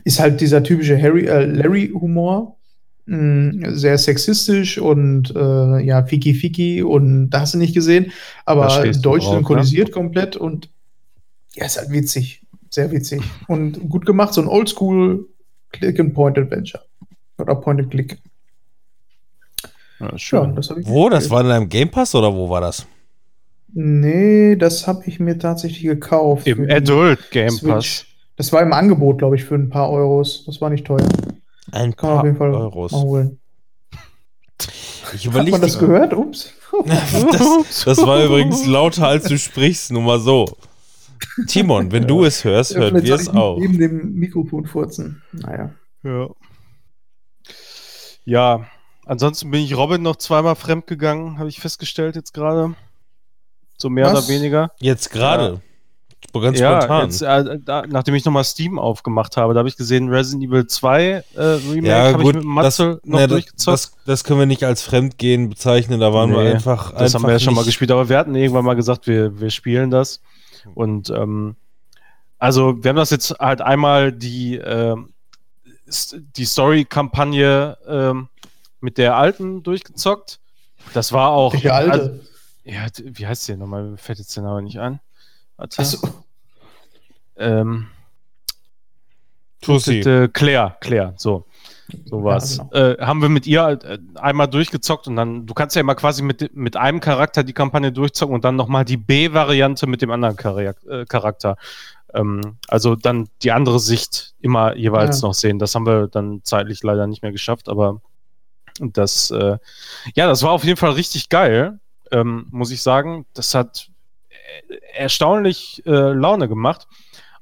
[0.04, 2.56] Ist halt dieser typische Harry, äh, Larry-Humor.
[3.06, 8.12] Mm, Sehr sexistisch und äh, ja, Fiki Fiki und da hast du nicht gesehen.
[8.44, 9.38] Aber deutsch drauf, ne?
[9.38, 10.70] synchronisiert komplett und
[11.54, 12.42] ja, ist halt witzig.
[12.68, 13.22] Sehr witzig.
[13.46, 15.28] Und gut gemacht, so ein Oldschool
[15.72, 16.82] Click-and-Point-Adventure.
[17.38, 18.18] Oder Point-and-Click.
[20.00, 20.54] Ja, Ja, schön.
[20.56, 21.08] das habe ich Wo?
[21.08, 22.86] Das war in einem Game Pass oder wo war das?
[23.72, 26.46] Nee, das habe ich mir tatsächlich gekauft.
[26.46, 27.70] Im Adult Game Switch.
[27.72, 28.06] Pass.
[28.36, 30.44] Das war im Angebot, glaube ich, für ein paar Euros.
[30.44, 31.06] Das war nicht teuer.
[31.72, 32.92] Ein Kann man paar auf jeden Fall Euros.
[32.92, 33.38] holen.
[35.14, 35.52] Ich Hat überlege.
[35.52, 36.12] man das gehört?
[36.14, 36.52] Ups.
[36.84, 40.46] Das, das war übrigens lauter, als du sprichst, nur mal so.
[41.46, 43.58] Timon, wenn du es hörst, Ja, hören wir es auch.
[43.58, 45.22] Neben dem Mikrofon furzen.
[45.32, 45.70] Naja.
[46.02, 46.28] Ja.
[48.24, 48.66] Ja,
[49.06, 52.74] ansonsten bin ich Robin noch zweimal fremdgegangen, habe ich festgestellt jetzt gerade.
[53.78, 54.26] So mehr Was?
[54.26, 54.72] oder weniger.
[54.80, 55.60] Jetzt gerade.
[56.40, 57.04] Ganz ja, spontan.
[57.04, 60.66] jetzt, äh, da, nachdem ich nochmal Steam aufgemacht habe, da habe ich gesehen, Resident Evil
[60.66, 63.72] 2 äh, Remake ja, habe ich mit das, Matze noch ne, durchgezockt.
[63.74, 66.92] das, das können wir nicht als Fremdgehen bezeichnen, da waren wir Nee, einfach.
[66.92, 69.40] Das haben einfach wir ja schon mal gespielt, aber wir hatten irgendwann mal gesagt, wir,
[69.40, 70.20] wir spielen das.
[70.74, 71.56] Und ähm,
[72.38, 74.56] also wir haben das jetzt halt einmal die,
[75.86, 78.28] s- die Story-Kampagne ähm,
[78.80, 80.38] mit der alten durchgezockt.
[80.92, 81.54] Das war auch.
[81.54, 82.20] Also, alte?
[82.64, 83.96] ja, d- wie heißt die nochmal?
[83.96, 85.00] Fällt jetzt der Name nicht ein.
[85.56, 85.80] Warte.
[85.80, 85.98] Achso.
[87.38, 87.88] Ähm,
[89.60, 90.00] Tussi.
[90.00, 91.46] äh, Claire, Claire, so.
[92.06, 92.58] So war's.
[92.58, 92.72] genau.
[92.72, 96.22] äh, haben wir mit ihr äh, einmal durchgezockt und dann, du kannst ja immer quasi
[96.22, 100.36] mit, mit einem Charakter die Kampagne durchzocken und dann nochmal die B-Variante mit dem anderen
[100.36, 101.56] äh, Charakter.
[102.12, 105.28] Ähm, also dann die andere Sicht immer jeweils Ja.
[105.28, 105.58] noch sehen.
[105.60, 108.00] Das haben wir dann zeitlich leider nicht mehr geschafft, aber
[108.80, 109.56] das, äh,
[110.14, 111.78] ja, das war auf jeden Fall richtig geil,
[112.10, 113.26] ähm, muss ich sagen.
[113.32, 113.90] Das hat
[114.68, 116.86] äh, erstaunlich äh, Laune gemacht.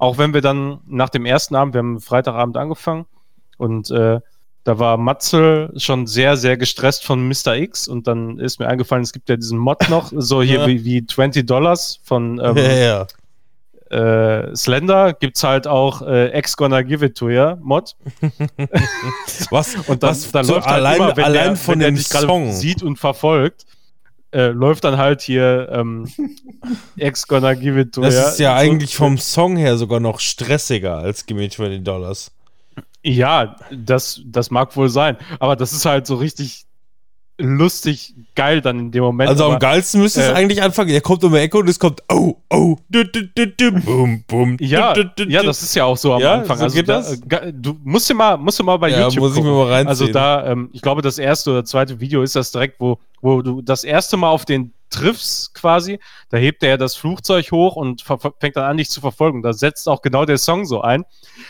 [0.05, 3.05] Auch wenn wir dann nach dem ersten Abend, wir haben Freitagabend angefangen
[3.57, 4.19] und äh,
[4.63, 7.55] da war Matzel schon sehr, sehr gestresst von Mr.
[7.55, 10.67] X und dann ist mir eingefallen, es gibt ja diesen Mod noch, so hier Ja.
[10.67, 13.05] wie, wie 20 Dollars von ähm, ja,
[13.91, 14.47] ja.
[14.49, 17.95] äh, Slender, gibt's halt auch äh, X Gonna Give It To Ya Mod.
[19.49, 21.79] Was, Und dann, was dann so läuft halt allein, immer, wenn allein der, von wenn
[21.79, 22.51] der dich Song.
[22.51, 23.65] sieht und verfolgt,
[24.35, 26.07] äh, läuft dann halt hier ähm,
[26.97, 28.29] X Gonna Give It To Das Ya.
[28.29, 32.31] ist ja So- eigentlich vom Song her sogar noch stressiger als Gimme 20 Dollars.
[33.03, 35.15] Ja, das, das mag wohl sein.
[35.39, 36.65] Aber das ist halt so richtig
[37.37, 39.29] lustig geil dann in dem Moment.
[39.29, 40.89] Also am aber, geilsten müsste es äh, eigentlich anfangen.
[40.89, 44.23] Der kommt um die Ecke und es kommt oh, oh, du, du, du, du, bum,
[44.27, 44.57] bum.
[44.59, 46.57] ja, du, du, ja, das ist ja auch so am Ja, Anfang.
[46.57, 46.81] so also
[47.25, 49.67] da, du musst dir mal, musst du mal bei Ja, YouTube muss ich mir mal
[49.67, 49.87] reinziehen.
[49.87, 53.41] Also da, ähm, ich glaube, das erste oder zweite Video ist das direkt, wo, wo
[53.41, 55.99] du das erste Mal auf den triffst quasi.
[56.29, 59.41] Da hebt er ja das Flugzeug hoch und fängt dann an, dich zu verfolgen.
[59.41, 61.03] Da setzt auch genau der Song so ein.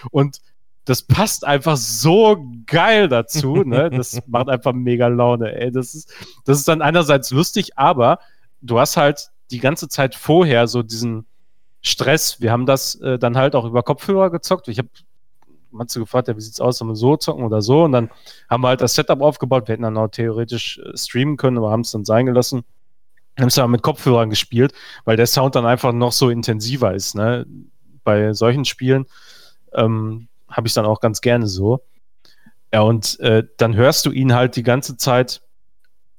[0.09, 0.39] Und
[0.85, 3.63] das passt einfach so geil dazu.
[3.63, 3.89] Ne?
[3.89, 5.53] Das macht einfach mega Laune.
[5.55, 5.71] Ey.
[5.71, 6.13] Das, ist,
[6.45, 8.19] das ist dann einerseits lustig, aber
[8.61, 11.25] du hast halt die ganze Zeit vorher so diesen
[11.81, 12.39] Stress.
[12.39, 14.67] Wir haben das äh, dann halt auch über Kopfhörer gezockt.
[14.67, 14.89] Ich habe
[15.71, 17.83] Matze gefragt, ja, wie sieht's aus, sollen wir so zocken oder so?
[17.83, 18.09] Und dann
[18.49, 19.67] haben wir halt das Setup aufgebaut.
[19.67, 22.63] Wir hätten dann auch theoretisch äh, streamen können, aber haben es dann sein gelassen.
[23.39, 27.15] Haben es dann mit Kopfhörern gespielt, weil der Sound dann einfach noch so intensiver ist.
[27.15, 27.45] Ne?
[28.03, 29.07] Bei solchen Spielen
[29.73, 31.81] ähm, habe ich dann auch ganz gerne so.
[32.73, 35.41] Ja, und äh, dann hörst du ihn halt die ganze Zeit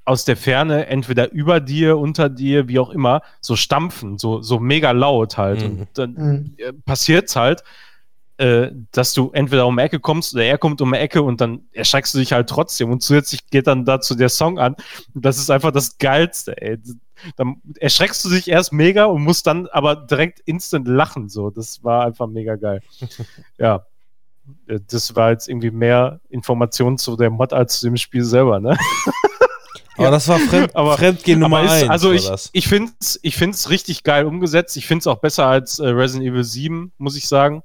[0.04, 4.60] aus der Ferne, entweder über dir, unter dir, wie auch immer, so stampfen, so, so
[4.60, 5.62] mega laut halt.
[5.62, 5.78] Mhm.
[5.80, 6.54] Und dann Mhm.
[6.58, 7.64] äh, passiert's halt,
[8.38, 11.40] äh, dass du entweder um die Ecke kommst oder er kommt um die Ecke und
[11.40, 14.76] dann erschreckst du dich halt trotzdem und zusätzlich geht dann dazu der Song an.
[15.14, 16.78] Und das ist einfach das Geilste, ey.
[17.36, 21.50] Dann erschreckst du dich erst mega und musst dann aber direkt instant lachen, so.
[21.50, 22.80] Das war einfach mega geil.
[23.58, 23.84] ja.
[24.66, 28.60] Äh, Das war jetzt irgendwie mehr Informationen zu der Mod als zu dem Spiel selber,
[28.60, 28.76] ne?
[29.98, 31.88] Aber das war Fremd, Aber- Fremdgehen Nummer Aber ist, 1.
[31.90, 32.50] also ich, das.
[32.52, 34.76] ich finde es ich find's richtig geil umgesetzt.
[34.76, 37.62] Ich finde es auch besser als äh, Resident Evil 7, muss ich sagen.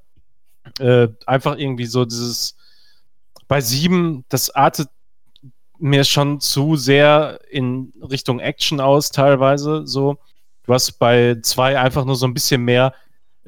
[0.80, 2.56] Äh, einfach irgendwie so dieses
[3.48, 4.88] bei 7, das artet
[5.78, 10.18] mir schon zu sehr in Richtung Action aus, teilweise so.
[10.64, 12.94] Du hast bei 2 einfach nur so ein bisschen mehr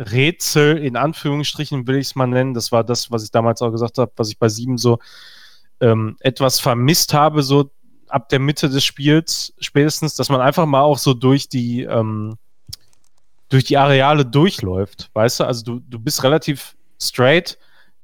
[0.03, 2.53] Rätsel, in Anführungsstrichen will ich es mal nennen.
[2.53, 4.99] Das war das, was ich damals auch gesagt habe, was ich bei 7 so
[5.80, 7.71] ähm, etwas vermisst habe, so
[8.07, 12.38] ab der Mitte des Spiels spätestens, dass man einfach mal auch so durch die ähm,
[13.49, 15.43] durch die Areale durchläuft, weißt du?
[15.45, 17.59] Also du, du bist relativ straight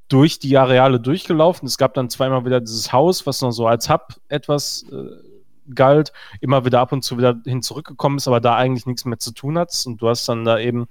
[0.08, 1.68] durch die Areale durchgelaufen.
[1.68, 6.12] Es gab dann zweimal wieder dieses Haus, was noch so als Hub etwas äh, galt,
[6.42, 9.32] immer wieder ab und zu wieder hin zurückgekommen ist, aber da eigentlich nichts mehr zu
[9.32, 9.72] tun hat.
[9.86, 10.88] Und du hast dann da eben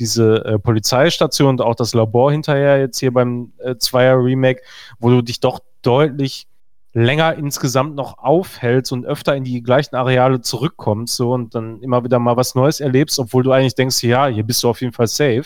[0.00, 4.62] diese äh, Polizeistation und auch das Labor hinterher jetzt hier beim äh, Zweier Remake,
[4.98, 6.46] wo du dich doch deutlich
[6.92, 12.02] länger insgesamt noch aufhältst und öfter in die gleichen Areale zurückkommst so und dann immer
[12.02, 14.92] wieder mal was Neues erlebst, obwohl du eigentlich denkst, ja, hier bist du auf jeden
[14.92, 15.44] Fall safe.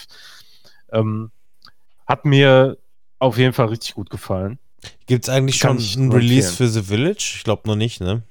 [0.90, 1.30] Ähm,
[2.06, 2.78] hat mir
[3.18, 4.58] auf jeden Fall richtig gut gefallen.
[5.06, 6.70] Gibt es eigentlich Kann schon ein nur Release empfehlen.
[6.70, 7.32] für The Village?
[7.36, 8.22] Ich glaube noch nicht, ne?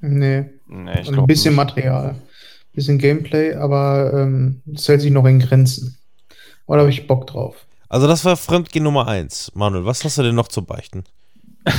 [0.00, 1.64] Nee, Nee, ich ein glaub bisschen nicht.
[1.64, 2.14] Material,
[2.72, 5.96] bisschen Gameplay, aber ähm, das hält sich noch in Grenzen.
[6.66, 7.54] Oder habe ich Bock drauf?
[7.88, 9.50] Also das war Fremdgehen Nummer eins.
[9.54, 11.04] Manuel, was hast du denn noch zu beichten?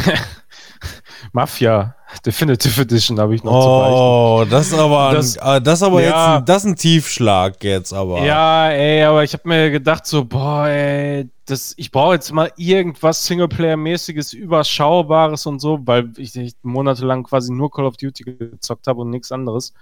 [1.34, 1.96] Mafia
[2.26, 3.96] Definitive Edition habe ich noch zu beichten.
[3.96, 6.08] Oh, das ist aber, Das- ein, äh, das ist aber Ja.
[6.08, 8.24] jetzt ein, das ist ein Tiefschlag jetzt aber.
[8.26, 12.52] Ja, ey, aber ich habe mir gedacht, so, boah, ey, das, ich brauche jetzt mal
[12.58, 18.88] irgendwas Singleplayer-mäßiges, Überschaubares und so, weil ich, ich monatelang quasi nur Call of Duty gezockt
[18.88, 19.74] habe und nichts anderes.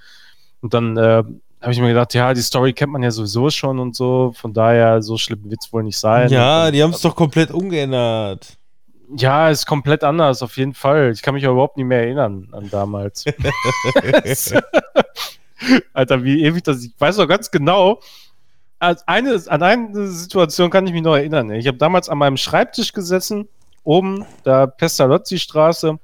[0.62, 1.24] Und dann äh,
[1.62, 4.54] habe ich mir gedacht, ja, die Story kennt man ja sowieso schon und so, von
[4.54, 6.30] daher, so schlimm wird es wohl nicht sein.
[6.30, 8.58] Ja, und, die haben es doch komplett umgeändert.
[9.18, 11.12] Ja, ist komplett anders, auf jeden Fall.
[11.12, 13.26] Ich kann mich überhaupt nicht mehr erinnern an damals.
[15.94, 16.84] Alter, wie ewig das.
[16.84, 18.00] Ich weiß noch ganz genau.
[18.78, 21.52] Als eine, an eine Situation kann ich mich noch erinnern.
[21.52, 23.50] Ich habe damals an meinem Schreibtisch gesessen,
[23.84, 26.00] oben, da Pestalozzi-Straße.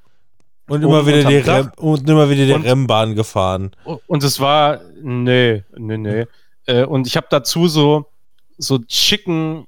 [0.67, 3.71] Und immer wieder die, Rem, und immer wieder die Und- Rennbahn gefahren.
[4.07, 6.25] Und es war, nee, nee, nee.
[6.65, 8.07] Äh, Und ich habe dazu so,
[8.57, 9.67] so Chicken,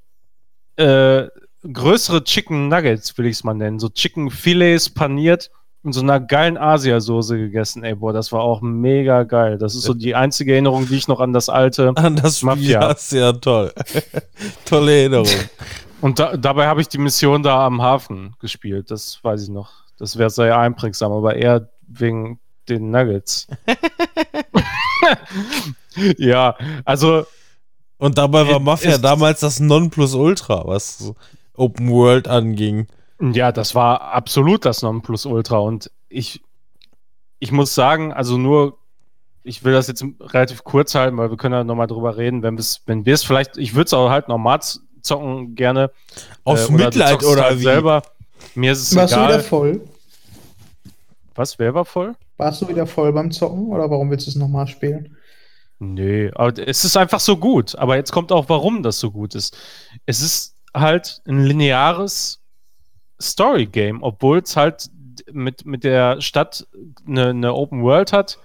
[0.78, 1.26] äh,
[1.72, 3.80] größere Chicken Nuggets, will ich es mal nennen.
[3.80, 5.52] So Chicken Filets paniert
[5.84, 7.84] in so einer geilen Asiasoße gegessen.
[7.84, 9.58] Ey, boah, das war auch mega geil.
[9.60, 11.90] Das ist so die einzige Erinnerung, die ich noch an das alte.
[11.96, 12.88] An das Spiel Mafia.
[12.90, 13.72] hast ja toll.
[14.66, 15.28] Tolle Erinnerung.
[16.02, 18.90] Und da, dabei habe ich die Mission da am Hafen gespielt.
[18.92, 19.72] Das weiß ich noch.
[19.98, 23.48] Das wäre sehr einprägsam, aber eher wegen den Nuggets.
[26.18, 26.56] ja,
[26.86, 27.26] also
[27.98, 31.14] Und dabei war Mafia damals das Nonplusultra, was
[31.56, 32.88] Open World anging.
[33.20, 35.58] Ja, das war absolut das Nonplusultra.
[35.58, 36.42] Und ich,
[37.40, 38.78] ich muss sagen, also nur,
[39.44, 42.60] ich will das jetzt relativ kurz halten, weil wir können ja nochmal drüber reden, wenn,
[42.86, 44.60] wenn wir es vielleicht, ich würde es auch halt normal
[45.02, 45.90] zocken gerne.
[46.44, 47.64] Aus Äh, Mitleid oder halt wie?
[47.64, 48.04] selber.
[48.56, 49.44] Mir ist es Warst du wieder egal.
[49.44, 49.82] voll?
[51.36, 52.16] Was, wer war voll?
[52.38, 55.16] Warst du wieder voll beim Zocken oder warum willst du es nochmal spielen?
[55.80, 57.76] Nee, aber es ist einfach so gut.
[57.76, 59.56] Aber jetzt kommt auch, warum das so gut ist.
[60.06, 62.42] Es ist halt ein lineares
[63.22, 64.90] Story-Game, obwohl es halt
[65.32, 66.68] mit, mit der Stadt
[67.08, 68.40] eine, eine Open World hat.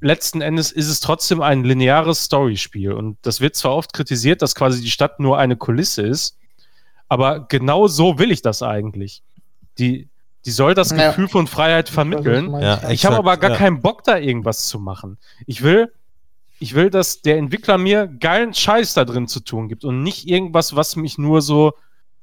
[0.00, 2.92] Letzten Endes ist es trotzdem ein lineares Storyspiel.
[2.92, 6.38] Und das wird zwar oft kritisiert, dass quasi die Stadt nur eine Kulisse ist,
[7.10, 9.22] aber genau so will ich das eigentlich.
[9.78, 10.08] Die,
[10.46, 11.08] die soll das Ja.
[11.08, 12.52] Gefühl von Freiheit vermitteln.
[12.58, 12.88] Ja?
[12.88, 13.56] Ich habe aber gar ja.
[13.56, 15.18] keinen Bock, da irgendwas zu machen.
[15.44, 15.92] Ich will,
[16.60, 20.28] ich will, dass der Entwickler mir geilen Scheiß da drin zu tun gibt und nicht
[20.28, 21.72] irgendwas, was mich nur so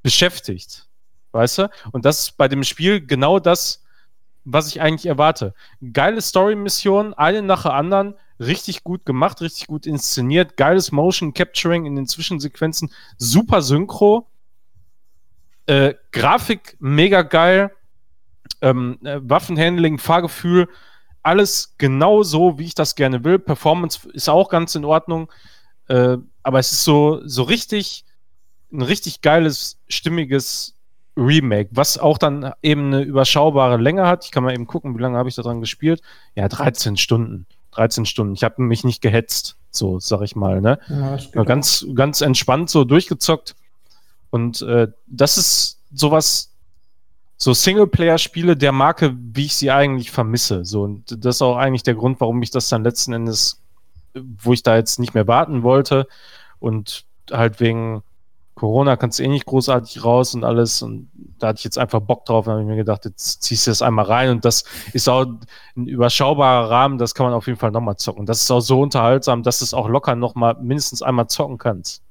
[0.03, 0.87] beschäftigt.
[1.33, 1.69] Weißt du?
[1.91, 3.83] Und das ist bei dem Spiel genau das,
[4.45, 5.53] was ich eigentlich erwarte.
[5.91, 11.85] Geile Story-Mission, eine nach der anderen, richtig gut gemacht, richtig gut inszeniert, geiles Motion Capturing
[11.85, 14.27] in den Zwischensequenzen, super Synchro,
[15.67, 17.71] äh, Grafik mega geil,
[18.61, 20.67] ähm, äh, Waffenhandling, Fahrgefühl,
[21.23, 23.37] alles genau so, wie ich das gerne will.
[23.37, 25.31] Performance ist auch ganz in Ordnung,
[25.89, 28.05] äh, aber es ist so, so richtig,
[28.71, 30.75] ein richtig geiles, stimmiges
[31.17, 34.25] Remake, was auch dann eben eine überschaubare Länge hat.
[34.25, 36.01] Ich kann mal eben gucken, wie lange habe ich da dran gespielt.
[36.35, 37.45] Ja, 13 Stunden.
[37.71, 38.33] 13 Stunden.
[38.33, 40.79] Ich habe mich nicht gehetzt, so sag ich mal, ne?
[41.33, 43.55] Ja, ganz, ganz entspannt so durchgezockt.
[44.29, 46.51] Und äh, das ist sowas,
[47.37, 50.65] so Singleplayer-Spiele der Marke, wie ich sie eigentlich vermisse.
[50.65, 53.61] So, und das ist auch eigentlich der Grund, warum ich das dann letzten Endes,
[54.13, 56.07] wo ich da jetzt nicht mehr warten wollte.
[56.59, 58.01] Und halt wegen
[58.55, 60.81] Corona kannst du eh nicht großartig raus und alles.
[60.81, 62.45] Und da hatte ich jetzt einfach Bock drauf.
[62.45, 64.31] Da habe ich mir gedacht, jetzt ziehst du das einmal rein.
[64.31, 64.63] Und das
[64.93, 65.27] ist auch
[65.75, 66.97] ein überschaubarer Rahmen.
[66.97, 68.25] Das kann man auf jeden Fall nochmal zocken.
[68.25, 72.01] Das ist auch so unterhaltsam, dass du es auch locker nochmal mindestens einmal zocken kannst.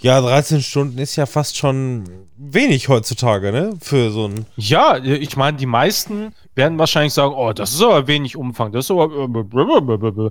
[0.00, 2.04] Ja, 13 Stunden ist ja fast schon
[2.36, 3.74] wenig heutzutage, ne?
[3.80, 4.46] Für so ein.
[4.56, 8.86] Ja, ich meine, die meisten werden wahrscheinlich sagen, oh, das ist aber wenig Umfang, das
[8.86, 10.30] ist aber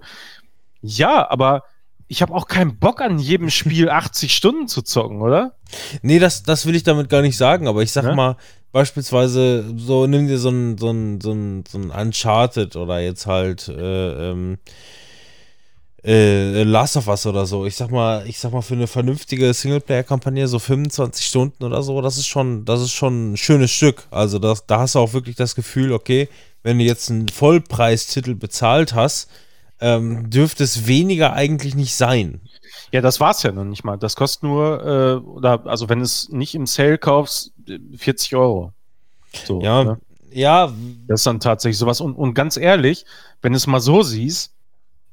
[0.81, 1.63] ja, aber
[2.07, 5.53] ich habe auch keinen Bock an jedem Spiel 80 Stunden zu zocken, oder?
[6.01, 8.15] Nee, das, das will ich damit gar nicht sagen, aber ich sag Ne?
[8.15, 8.37] mal,
[8.71, 13.25] beispielsweise, so nimm dir so ein, so ein, so ein, so ein Uncharted oder jetzt
[13.25, 14.57] halt, äh, ähm,
[16.05, 17.65] äh, Last of Us oder so.
[17.65, 22.01] Ich sag mal, ich sag mal, für eine vernünftige Singleplayer-Kampagne so 25 Stunden oder so,
[22.01, 24.07] das ist schon, das ist schon ein schönes Stück.
[24.11, 26.29] Also das, da hast du auch wirklich das Gefühl, okay,
[26.63, 29.29] wenn du jetzt einen Vollpreistitel bezahlt hast,
[29.79, 32.41] ähm, dürfte es weniger eigentlich nicht sein.
[32.91, 33.97] Ja, das war's ja noch nicht mal.
[33.97, 38.71] Das kostet nur, äh, oder also wenn es nicht im Sale kaufst, äh, 40 Euro.
[39.45, 39.99] So, Ja, ne?
[40.31, 40.71] ja,
[41.07, 41.99] Das ist dann tatsächlich sowas.
[42.01, 43.05] Und, und ganz ehrlich,
[43.41, 44.54] wenn du es mal so siehst,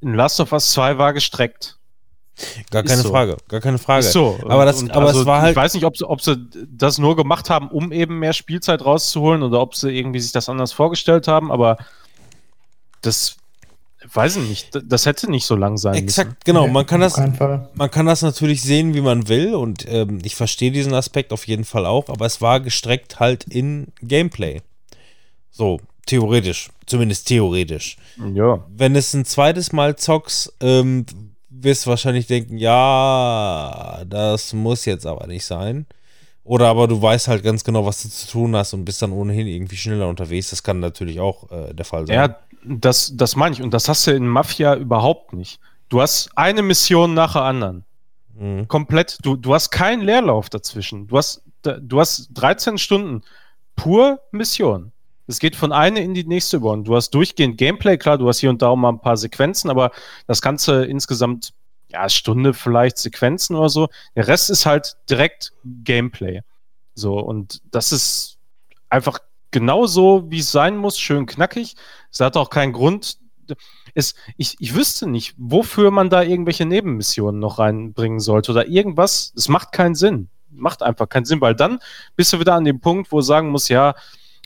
[0.03, 1.77] in Last of Us 2 war gestreckt.
[2.69, 3.09] gar Ist keine so.
[3.09, 4.05] Frage, gar keine Frage.
[4.05, 4.39] Ist so.
[4.47, 6.37] Aber das, Und aber also, es war Ich halt, weiß nicht, ob sie, ob sie
[6.69, 10.49] das nur gemacht haben, um eben mehr Spielzeit rauszuholen oder ob sie irgendwie sich das
[10.49, 11.77] anders vorgestellt haben, aber
[13.01, 13.37] das
[14.11, 14.79] weiß ich nicht.
[14.83, 16.05] Das hätte nicht so lang sein müssen.
[16.05, 20.19] exakt, genau, man kann das, man kann das natürlich sehen, wie man will und ähm,
[20.23, 24.61] ich verstehe diesen Aspekt auf jeden Fall auch, aber es war gestreckt halt in Gameplay.
[25.51, 27.97] So, theoretisch, zumindest theoretisch.
[28.33, 28.63] Ja.
[28.69, 31.05] Wenn es ein zweites Mal zockst, ähm,
[31.49, 35.85] wirst du wahrscheinlich denken, ja, das muss jetzt aber nicht sein.
[36.43, 39.13] Oder aber du weißt halt ganz genau, was du zu tun hast und bist dann
[39.13, 40.49] ohnehin irgendwie schneller unterwegs.
[40.49, 42.15] Das kann natürlich auch äh, der Fall sein.
[42.15, 43.61] Ja, das, das meine ich.
[43.61, 45.59] Und das hast du in Mafia überhaupt nicht.
[45.87, 47.85] Du hast eine Mission nach der anderen.
[48.37, 48.67] Mhm.
[48.67, 49.17] Komplett.
[49.21, 51.07] Du, du hast keinen Leerlauf dazwischen.
[51.07, 53.21] Du hast, du hast 13 Stunden
[53.75, 54.91] pur Mission.
[55.27, 56.71] Es geht von einer in die nächste über.
[56.71, 57.97] Und du hast durchgehend Gameplay.
[57.97, 59.91] Klar, du hast hier und da auch mal ein paar Sequenzen, aber
[60.27, 61.53] das Ganze insgesamt,
[61.89, 63.87] ja, Stunde vielleicht Sequenzen oder so.
[64.15, 66.41] Der Rest ist halt direkt Gameplay.
[66.95, 68.37] So, und das ist
[68.89, 69.19] einfach
[69.51, 71.75] genau so, wie es sein muss, schön knackig.
[72.11, 73.17] Es hat auch keinen Grund.
[73.93, 79.33] Es, ich, ich wüsste nicht, wofür man da irgendwelche Nebenmissionen noch reinbringen sollte oder irgendwas.
[79.35, 80.29] Es macht keinen Sinn.
[80.49, 81.79] Macht einfach keinen Sinn, weil dann
[82.15, 83.95] bist du wieder an dem Punkt, wo du sagen muss, ja,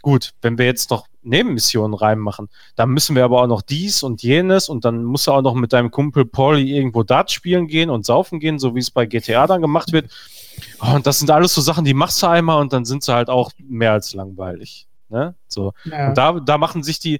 [0.07, 2.47] gut, wenn wir jetzt noch Nebenmissionen reinmachen,
[2.77, 5.53] dann müssen wir aber auch noch dies und jenes und dann musst du auch noch
[5.53, 9.05] mit deinem Kumpel Pauli irgendwo Dart spielen gehen und saufen gehen, so wie es bei
[9.05, 10.09] GTA dann gemacht wird.
[10.79, 13.13] Oh, und das sind alles so Sachen, die machst du einmal und dann sind sie
[13.13, 14.88] halt auch mehr als langweilig.
[15.09, 15.35] Ne?
[15.49, 15.73] So.
[15.84, 16.07] Ja.
[16.07, 17.19] Und da, da machen sich die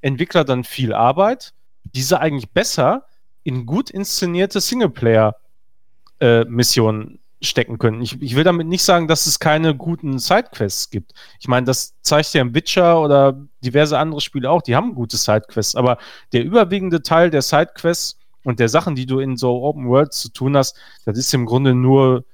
[0.00, 3.06] Entwickler dann viel Arbeit, die sie eigentlich besser
[3.42, 8.00] in gut inszenierte Singleplayer-Missionen stecken können.
[8.02, 11.12] Ich, ich will damit nicht sagen, dass es keine guten Sidequests gibt.
[11.40, 15.16] Ich meine, das zeigt ja im Witcher oder diverse andere Spiele auch, die haben gute
[15.16, 15.98] Sidequests, aber
[16.32, 20.32] der überwiegende Teil der Sidequests und der Sachen, die du in so Open Worlds zu
[20.32, 22.24] tun hast, das ist im Grunde nur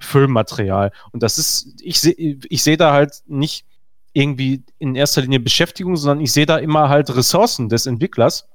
[0.00, 0.92] Füllmaterial.
[1.12, 3.64] Und das ist, ich sehe ich seh da halt nicht
[4.12, 8.48] irgendwie in erster Linie Beschäftigung, sondern ich sehe da immer halt Ressourcen des Entwicklers,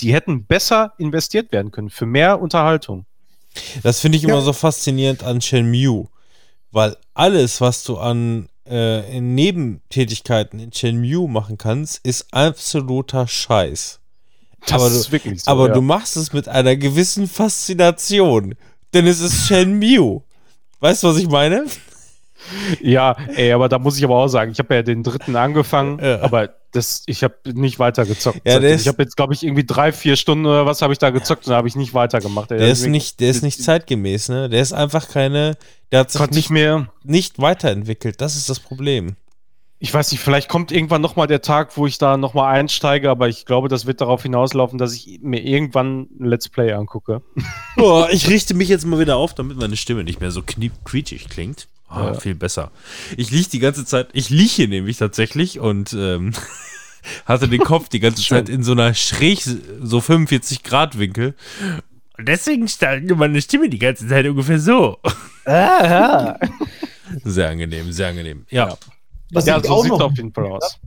[0.00, 3.04] die hätten besser investiert werden können für mehr Unterhaltung.
[3.82, 4.40] Das finde ich immer Ja.
[4.42, 6.08] so faszinierend an Shenmue,
[6.70, 14.00] weil alles, was du an äh, in Nebentätigkeiten in Shenmue machen kannst, ist absoluter Scheiß.
[14.60, 15.50] Das aber du, ist wirklich so.
[15.50, 15.72] aber ja.
[15.74, 18.54] du machst es mit einer gewissen Faszination,
[18.94, 20.22] denn es ist Shenmue.
[20.80, 21.64] Weißt du, was ich meine?
[22.80, 25.98] Ja, ey, aber da muss ich aber auch sagen, ich habe ja den dritten angefangen,
[26.02, 26.20] Ja.
[26.22, 28.40] aber das, ich habe nicht weiter gezockt.
[28.44, 30.92] Ja, der ist- ich habe jetzt, glaube ich, irgendwie drei, vier Stunden oder was habe
[30.92, 32.50] ich da gezockt und da habe ich nicht weitergemacht.
[32.50, 34.48] Der Das ist nicht, der ist nicht zeitgemäß, ne?
[34.48, 35.56] Der ist einfach keine,
[35.92, 36.88] der hat sich nicht, nicht mehr.
[37.04, 38.20] nicht weiterentwickelt.
[38.20, 39.16] Das ist das Problem.
[39.80, 43.28] Ich weiß nicht, vielleicht kommt irgendwann nochmal der Tag, wo ich da nochmal einsteige, aber
[43.28, 47.22] ich glaube, das wird darauf hinauslaufen, dass ich mir irgendwann ein Let's Play angucke.
[47.76, 50.72] Boah, ich richte mich jetzt mal wieder auf, damit meine Stimme nicht mehr so knie-
[50.84, 51.68] quietschig klingt.
[51.88, 52.14] Ah, Ja.
[52.14, 52.70] Viel besser.
[53.16, 56.32] Ich liege die ganze Zeit, ich liege hier nämlich tatsächlich und ähm,
[57.24, 59.40] hatte den Kopf die ganze Zeit in so einer schräg,
[59.80, 61.34] so 45 Grad Winkel.
[62.18, 64.98] Und deswegen stand meine Stimme die ganze Zeit ungefähr so.
[67.24, 68.44] Sehr angenehm, sehr angenehm.
[68.50, 68.76] Ja.
[69.30, 70.78] Was Ja, ich so auch sieht noch auf jeden Fall aus.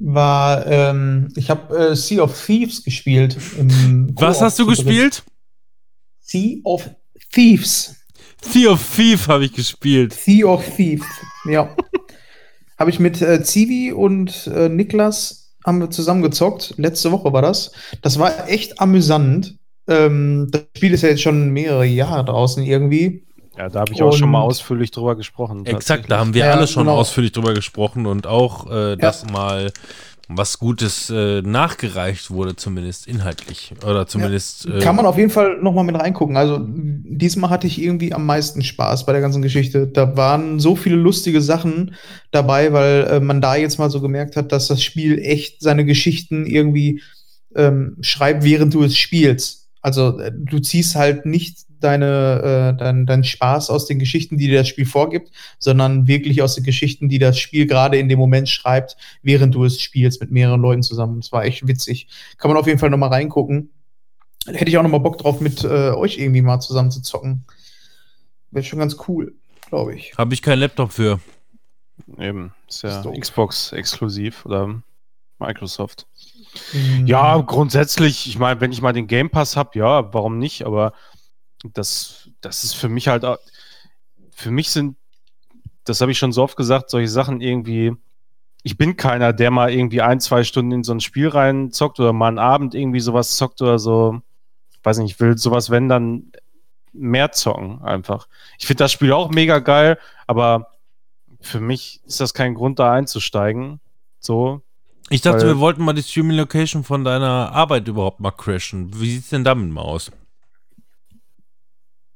[0.00, 3.36] war, ähm, ich habe äh, Sea of Thieves gespielt.
[3.58, 5.22] Im Was hast du gespielt?
[6.20, 6.88] Sea of
[7.32, 7.94] Thieves.
[8.42, 10.12] Sea of Thief habe ich gespielt.
[10.12, 11.06] Sea of Thieves.
[11.48, 11.74] Ja.
[12.78, 16.74] habe ich mit äh, Zivi und äh, Niklas haben wir zusammen gezockt.
[16.76, 17.72] Letzte Woche war das.
[18.02, 19.56] Das war echt amüsant.
[19.88, 23.24] Ähm, das Spiel ist ja jetzt schon mehrere Jahre draußen irgendwie.
[23.56, 25.66] Ja, da habe ich auch schon mal Und- ausführlich drüber gesprochen.
[25.66, 26.96] Exakt, da haben wir Ja, alle schon genau.
[26.96, 29.70] ausführlich drüber gesprochen und auch, äh, dass mal
[30.36, 33.72] was Gutes äh, nachgereicht wurde, zumindest inhaltlich.
[33.84, 34.66] Oder zumindest.
[34.66, 36.36] äh, Kann man auf jeden Fall noch mal mit reingucken.
[36.36, 39.86] Also diesmal hatte ich irgendwie am meisten Spaß bei der ganzen Geschichte.
[39.86, 41.94] Da waren so viele lustige Sachen
[42.30, 45.84] dabei, weil äh, man da jetzt mal so gemerkt hat, dass das Spiel echt seine
[45.84, 47.02] Geschichten irgendwie
[47.54, 49.68] ähm, schreibt, während du es spielst.
[49.80, 54.48] Also äh, du ziehst halt nicht deine, äh, dein, deinen Spaß aus den Geschichten, die
[54.48, 58.18] dir das Spiel vorgibt, sondern wirklich aus den Geschichten, die das Spiel gerade in dem
[58.18, 61.20] Moment schreibt, während du es spielst mit mehreren Leuten zusammen.
[61.20, 62.08] Das war echt witzig.
[62.38, 63.70] Kann man auf jeden Fall noch mal reingucken.
[64.46, 67.02] Da hätte ich auch noch mal Bock drauf, mit äh, euch irgendwie mal zusammen zu
[67.02, 67.44] zocken.
[68.50, 69.34] Wäre schon ganz cool,
[69.68, 70.12] glaube ich.
[70.18, 71.20] Habe ich keinen Laptop für.
[72.18, 72.52] Eben.
[72.68, 73.20] Ist ja Ist.
[73.20, 74.82] Xbox exklusiv oder
[75.38, 76.06] Microsoft.
[76.72, 77.06] Mhm.
[77.06, 80.66] Ja, grundsätzlich, ich meine, wenn ich mal den Game Pass habe, ja, warum nicht?
[80.66, 80.92] Aber
[81.64, 83.38] das, das ist für mich halt, auch-
[84.30, 84.96] für mich sind,
[85.84, 87.92] das habe ich schon so oft gesagt, solche Sachen irgendwie,
[88.62, 92.12] ich bin keiner, der mal irgendwie ein, zwei Stunden in so ein Spiel reinzockt oder
[92.12, 94.20] mal einen Abend irgendwie sowas zockt oder so.
[94.84, 96.30] Weiß nicht, ich will sowas, wenn dann
[96.92, 98.28] mehr zocken einfach.
[98.58, 100.68] Ich finde das Spiel auch mega geil, aber
[101.40, 103.80] für mich ist das kein Grund, da einzusteigen.
[104.20, 104.62] So,
[105.10, 108.90] Ich dachte, wir wollten mal die Streaming Location von deiner Arbeit überhaupt mal crashen.
[109.00, 110.12] Wie sieht's denn damit mal aus?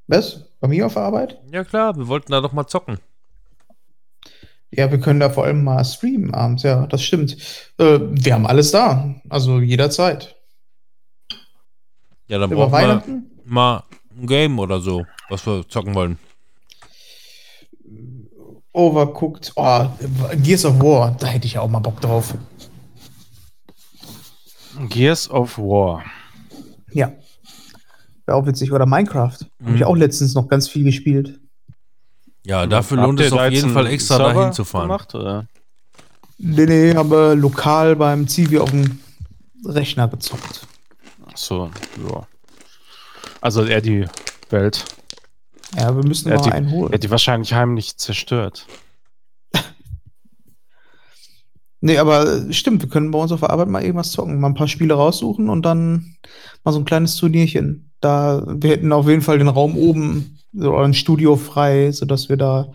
[0.08, 0.44] Was?
[0.60, 1.38] Bei mir auf der Arbeit?
[1.52, 2.98] Ja klar, wir wollten da doch mal zocken.
[4.70, 7.36] Ja, wir können da vor allem mal streamen abends, ja, das stimmt.
[7.78, 10.34] Äh, wir haben alles da, also jederzeit.
[12.28, 13.30] Ja, dann Über brauchen wir Weihnachten?
[13.44, 13.84] mal
[14.18, 16.18] ein Game oder so, was wir zocken wollen.
[18.72, 19.52] Overcooked.
[19.56, 19.86] Oh,
[20.42, 22.34] Gears of War, da hätte ich auch mal Bock drauf.
[24.88, 26.04] Gears of War.
[26.92, 27.12] Ja.
[28.26, 28.72] Wäre auch witzig.
[28.72, 29.38] Oder Minecraft.
[29.62, 29.82] Habe ich Mhm.
[29.84, 31.40] auch letztens noch ganz viel gespielt.
[32.44, 34.82] Ja, dafür lohnt es auf jeden Fall extra Server dahin zu fahren.
[34.88, 35.46] Gemacht, oder?
[36.38, 39.00] Nee, nee, habe lokal beim Zivi auf dem
[39.64, 40.66] Rechner gezockt.
[41.26, 41.70] Ach So,
[42.08, 42.26] ja.
[43.40, 44.06] Also er die
[44.50, 44.84] Welt.
[45.76, 46.92] Ja, wir müssen Er mal die, einen er holen.
[46.92, 48.66] hat die wahrscheinlich heimlich zerstört.
[51.80, 54.40] Nee, aber äh, stimmt, wir können bei uns auf der Arbeit mal irgendwas zocken.
[54.40, 56.16] Mal ein paar Spiele raussuchen und dann
[56.64, 57.90] mal so ein kleines Turnierchen.
[58.06, 62.36] Da, wir hätten auf jeden Fall den Raum oben so ein Studio frei, sodass wir
[62.36, 62.72] da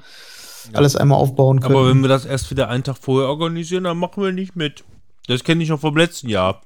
[0.73, 1.73] alles einmal aufbauen können.
[1.73, 4.83] Aber wenn wir das erst wieder einen Tag vorher organisieren, dann machen wir nicht mit.
[5.27, 6.61] Das kenne ich noch vom letzten Jahr.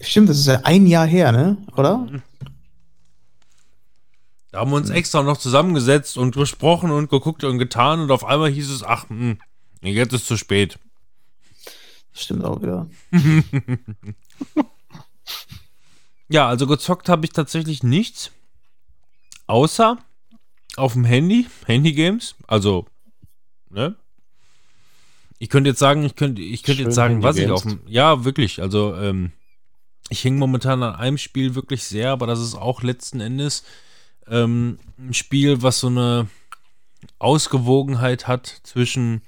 [0.00, 1.58] Stimmt, das ist ja ein Jahr her, ne?
[1.76, 2.06] Oder?
[4.50, 8.24] Da haben wir uns extra noch zusammengesetzt und besprochen und geguckt und getan und auf
[8.24, 9.36] einmal hieß es, ach, hm,
[9.82, 10.78] jetzt ist zu spät.
[12.14, 12.88] Stimmt auch wieder.
[16.30, 18.30] Ja, also gezockt habe ich tatsächlich nichts.
[19.48, 19.98] Außer
[20.76, 22.36] auf dem Handy, Handy-Games.
[22.46, 22.86] Also,
[23.68, 23.96] ne?
[25.40, 27.80] Ich könnte jetzt sagen, ich könnte, ich könnte Schön jetzt sagen, was ich auf dem.
[27.86, 28.62] Ja, wirklich.
[28.62, 29.32] Also, ähm,
[30.08, 33.64] ich hänge momentan an einem Spiel wirklich sehr, aber das ist auch letzten Endes
[34.28, 36.28] ähm, ein Spiel, was so eine
[37.18, 39.22] Ausgewogenheit hat zwischen,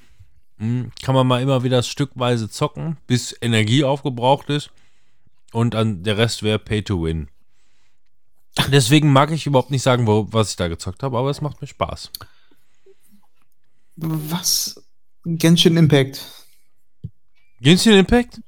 [0.58, 4.70] hm, kann man mal immer wieder stückweise zocken, bis Energie aufgebraucht ist
[5.52, 7.28] und an der Rest wäre Pay to Win.
[8.70, 11.60] Deswegen mag ich überhaupt nicht sagen, wo, was ich da gezockt habe, aber es macht
[11.60, 12.10] mir Spaß.
[13.96, 14.82] Was?
[15.24, 16.20] Genshin Impact.
[17.60, 18.40] Gänschen Impact?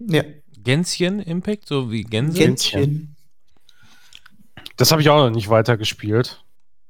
[0.00, 0.24] Ja,
[0.58, 2.38] Gänschen Impact, so wie Gänse?
[2.38, 3.14] Genshin.
[4.76, 6.42] Das habe ich auch noch nicht weiter gespielt.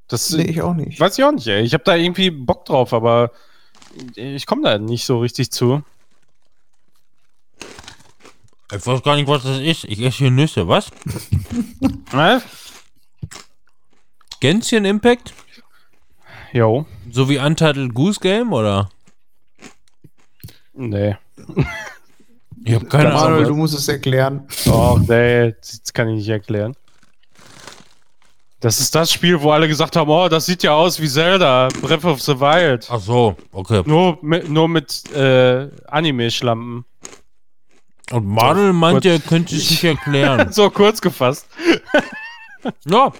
[0.08, 0.98] Das Nee, ich auch nicht.
[1.00, 1.62] weiß ich auch nicht, ey.
[1.62, 3.30] Ich habe da irgendwie Bock drauf, aber
[4.14, 5.82] ich komme da nicht so richtig zu.
[8.72, 9.84] Ich weiß gar nicht, was das ist.
[9.84, 10.90] Ich esse hier Nüsse, was?
[12.12, 12.42] Ne?
[14.40, 15.32] Gänschen Impact?
[16.52, 16.86] Jo.
[17.10, 18.88] So wie Untitled Goose Game, oder?
[20.74, 21.16] Nee.
[22.64, 23.44] Ich habe keine Manuel, Ahnung.
[23.44, 24.46] du musst es erklären.
[24.66, 26.74] Och, nee, das kann ich nicht erklären.
[28.60, 31.68] Das ist das Spiel, wo alle gesagt haben, oh, das sieht ja aus wie Zelda,
[31.82, 32.86] Breath of the Wild.
[32.90, 33.82] Ach so, okay.
[33.84, 36.84] Nur mit, nur mit äh, Anime-Schlampen.
[38.12, 40.48] Und Manuel meint, er könnte es nicht erklären.
[40.52, 41.46] So kurz gefasst.
[42.84, 43.12] ja,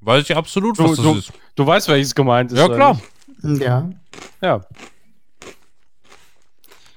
[0.00, 1.32] weiß ich absolut, was Du, das du, ist.
[1.56, 2.58] du weißt, welches gemeint ist.
[2.58, 3.00] Ja, klar.
[3.42, 3.90] Ja.
[4.40, 4.60] Ja.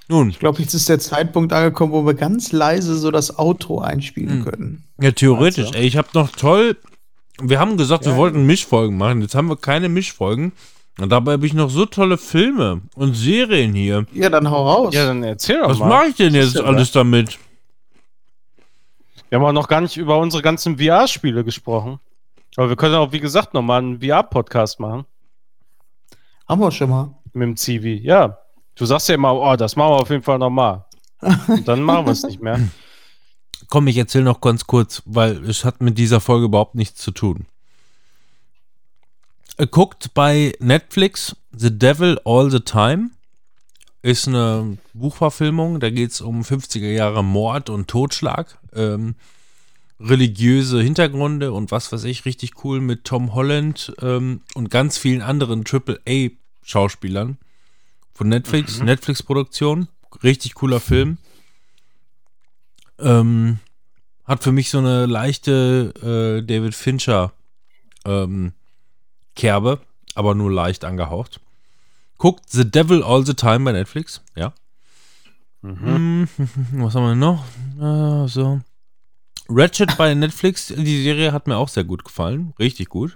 [0.07, 3.79] Nun, Ich glaube, jetzt ist der Zeitpunkt angekommen, wo wir ganz leise so das Outro
[3.79, 4.45] einspielen Hm.
[4.45, 4.83] können.
[4.99, 5.71] ja, theoretisch.
[5.71, 5.77] Du?
[5.77, 6.77] Ey, ich habe noch toll.
[7.41, 9.21] Wir haben gesagt, wir wollten Mischfolgen machen.
[9.21, 10.51] Jetzt haben wir keine Mischfolgen.
[10.99, 14.05] Und dabei habe ich noch so tolle Filme und Serien hier.
[14.13, 14.93] Ja, dann hau raus.
[14.93, 15.89] Ja, dann erzähl doch Was mal.
[15.89, 17.39] mache ich denn Was jetzt alles damit?
[19.29, 21.99] Wir haben auch noch gar nicht über unsere ganzen VR-Spiele gesprochen.
[22.57, 25.05] Aber wir können auch, wie gesagt, nochmal einen VR-Podcast machen.
[26.47, 27.15] Haben wir schon mal.
[27.33, 28.01] Mit dem Zivi.
[28.03, 28.39] Ja.
[28.75, 30.83] Du sagst ja immer, oh, das machen wir auf jeden Fall nochmal.
[31.47, 32.59] Und dann machen wir es nicht mehr.
[33.69, 37.11] Komm, ich erzähle noch ganz kurz, weil es hat mit dieser Folge überhaupt nichts zu
[37.11, 37.45] tun.
[39.61, 43.11] Äh, Guckt bei Netflix The Devil All the Time.
[44.01, 48.57] Ist eine Buchverfilmung, da geht es um 50er Jahre Mord und Totschlag.
[48.73, 49.13] Ähm,
[49.99, 55.21] religiöse Hintergründe und was weiß ich, richtig cool mit Tom Holland ähm, und ganz vielen
[55.21, 57.37] anderen AAA-Schauspielern
[58.13, 59.87] von Netflix, Netflix-Produktion.
[60.23, 61.19] Richtig cooler Film.
[62.97, 63.59] Ähm,
[64.25, 67.33] Hat für mich so eine leichte äh, David Fincher
[68.05, 68.53] ähm,
[69.35, 69.79] Kerbe,
[70.15, 71.39] aber nur leicht angehaucht.
[72.17, 74.53] Guckt The Devil All the Time bei Netflix, ja.
[75.61, 76.27] Mhm.
[76.35, 76.47] Hm,
[76.83, 77.45] Was haben wir noch?
[77.79, 78.61] Äh, so.
[79.49, 82.53] Ratchet bei Netflix, die Serie hat mir auch sehr gut gefallen.
[82.59, 83.15] Richtig gut.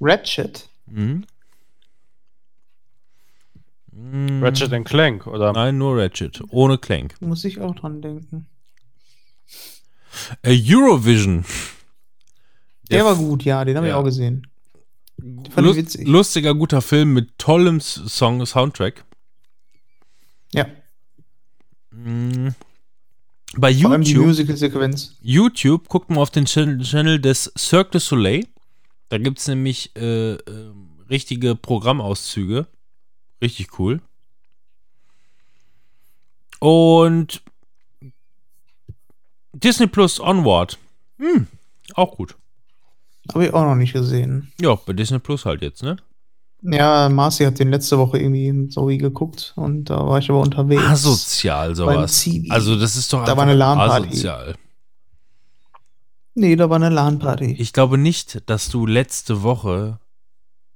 [0.00, 0.68] Ratchet.
[0.86, 1.24] Mhm.
[3.92, 5.52] Mm, Ratchet and Clank, oder?
[5.52, 6.42] Nein, nur Ratchet.
[6.50, 7.14] Ohne Clank.
[7.20, 8.46] Muss ich auch dran denken.
[10.42, 11.44] Äh, Eurovision.
[12.90, 13.96] Der war gut, ja, den habe ich Ja.
[13.96, 14.46] auch gesehen.
[15.16, 19.04] Lust, lustiger, guter Film mit tollem Song, Soundtrack.
[20.52, 20.66] Ja,
[21.94, 22.48] Mm.
[23.56, 24.36] Bei vor YouTube.
[25.22, 28.46] YouTube guckt mal auf den Channel, Channel des Cirque du Soleil.
[29.10, 30.72] Da gibt es nämlich äh, äh,
[31.08, 32.66] richtige Programmauszüge.
[33.40, 34.00] Richtig cool.
[36.58, 37.42] Und
[39.52, 40.78] Disney Plus Onward.
[41.18, 41.46] Hm,
[41.94, 42.36] auch gut.
[43.32, 44.52] Habe ich auch noch nicht gesehen.
[44.60, 45.96] Ja, bei Disney Plus halt jetzt, ne?
[46.62, 50.40] Ja, Marci hat den letzte Woche irgendwie so wie geguckt und da war ich aber
[50.40, 50.82] unterwegs.
[50.82, 52.26] Asozial sowas.
[52.48, 54.08] Also das ist doch Da war eine LAN-Party.
[54.08, 54.54] asozial.
[56.34, 57.56] Nee, da war eine LAN-Party.
[57.58, 59.98] Ich glaube nicht, dass du letzte Woche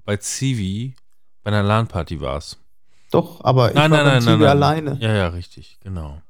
[0.05, 0.95] bei Civi
[1.43, 2.57] bei einer LAN-Party warst.
[3.11, 4.97] Doch, aber ich Nein, war nein, nein, nein, alleine.
[5.01, 6.21] Ja, ja, richtig, genau.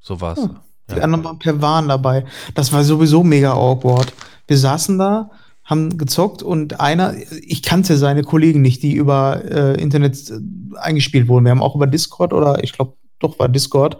[0.00, 0.38] So war's.
[0.38, 0.56] Hm.
[0.90, 1.02] Die Ja.
[1.02, 2.24] anderen waren per Waren dabei.
[2.54, 4.12] Das war sowieso mega awkward.
[4.48, 5.30] Wir saßen da,
[5.62, 10.40] haben gezockt und einer, ich kannte seine Kollegen nicht, die über äh, Internet äh,
[10.78, 11.44] eingespielt wurden.
[11.44, 13.98] Wir haben auch über Discord oder ich glaube doch war Discord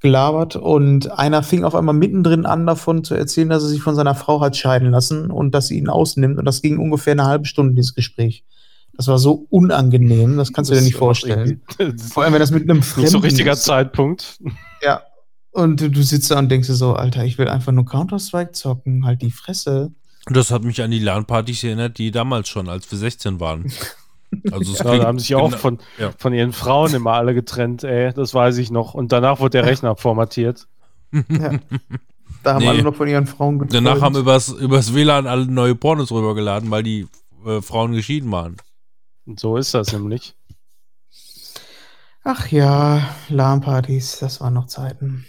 [0.00, 3.94] gelabert und einer fing auf einmal mittendrin an davon zu erzählen, dass er sich von
[3.94, 7.26] seiner Frau hat scheiden lassen und dass sie ihn ausnimmt und das ging ungefähr eine
[7.26, 8.44] halbe Stunde dieses Gespräch.
[8.94, 11.60] Das war so unangenehm, das kannst du dir nicht vorstellen.
[11.78, 13.64] Das Vor allem, wenn das mit einem Fremden richtiger ist.
[13.64, 14.38] Zeitpunkt.
[14.82, 15.02] Ja.
[15.52, 18.52] Und du, du sitzt da und denkst dir so, Alter, ich will einfach nur Counter-Strike
[18.52, 19.92] zocken, halt die Fresse.
[20.26, 23.72] Das hat mich an die LAN-Partys erinnert, die damals schon, als wir 16 waren.
[24.52, 26.12] Also es Ja, da haben sich auch genau- von, ja.
[26.16, 28.12] von ihren Frauen immer alle getrennt, ey.
[28.14, 28.94] Das weiß ich noch.
[28.94, 30.68] Und danach wurde der Rechner formatiert.
[31.12, 31.58] Ja.
[32.44, 32.68] Da haben Nee.
[32.68, 33.74] alle noch von ihren Frauen geträumt.
[33.86, 37.06] Danach haben übers, übers WLAN alle neue Pornos rübergeladen, weil die
[37.44, 38.56] äh, Frauen geschieden waren.
[39.26, 40.36] Und so ist das nämlich.
[42.22, 45.26] Ach ja, LAN-Partys, das waren noch Zeiten.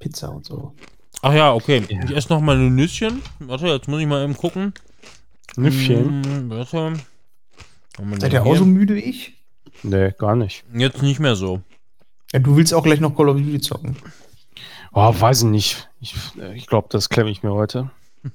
[0.00, 0.74] Pizza und so.
[1.22, 1.84] Ach ja, okay.
[1.88, 2.02] Ja.
[2.04, 3.22] Ich esse noch mal ein Nüsschen.
[3.38, 4.72] Warte, jetzt muss ich mal eben gucken.
[5.56, 6.22] Nüffchen?
[6.46, 6.94] Mm, warte.
[7.98, 9.34] Wir Seid ihr auch so müde wie ich?
[9.82, 10.64] Nee, gar nicht.
[10.74, 11.60] Jetzt nicht mehr so.
[12.32, 13.96] Ja, du willst auch gleich noch Call of Duty zocken.
[14.92, 15.88] Oh, weiß ich nicht.
[16.00, 16.14] Ich,
[16.54, 17.90] ich glaube, das klemme ich mir heute.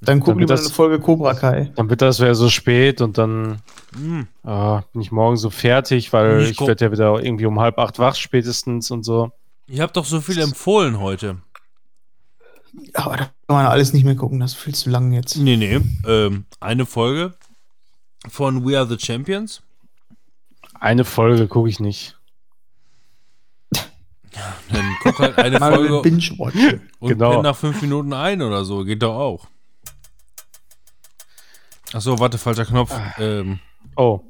[0.00, 1.70] Dann guck Dann wird lieber das- eine Folge Cobra Kai.
[1.76, 3.60] Dann wird das wieder so spät und dann
[3.96, 4.22] Mm.
[4.44, 7.78] ah, bin ich morgen so fertig, weil Ich ich werde ja wieder irgendwie um halb
[7.78, 9.32] acht wach spätestens und so.
[9.68, 11.42] Ich habe doch so viel empfohlen heute.
[12.94, 15.36] Aber da kann man alles nicht mehr gucken, das ist viel zu lang jetzt.
[15.36, 15.80] Nee, nee.
[16.06, 17.34] Ähm, eine Folge
[18.28, 19.62] von We Are the Champions.
[20.80, 22.16] Eine Folge gucke ich nicht.
[24.70, 27.42] Dann guck halt eine Mal Folge und Genau.
[27.42, 28.84] nach fünf Minuten ein oder so.
[28.84, 29.46] Geht doch auch.
[31.92, 32.94] Achso, warte, falscher Knopf.
[33.18, 33.58] Ähm,
[33.96, 34.20] Oh,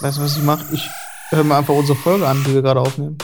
[0.00, 0.64] Weißt du, was ich mache?
[0.72, 0.88] Ich
[1.36, 3.16] höre mir einfach unsere Folge an, die wir gerade aufnehmen.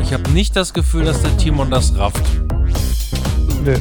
[0.00, 2.22] ich habe nicht das Gefühl, dass der Timon das rafft.
[3.64, 3.74] Nö.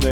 [0.00, 0.10] nee.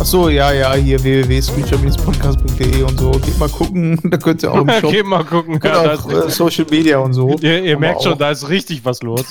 [0.00, 3.10] Ach so, ja, ja, hier www.screenshot-podcast.de und so.
[3.12, 4.90] Geht mal gucken, da könnt ihr auch im Shop.
[4.90, 5.58] Geh mal gucken.
[5.60, 7.36] Könnt Ja, auch ist äh, Social Media und so.
[7.40, 9.24] ihr ihr merkt schon, auch- da ist richtig was los.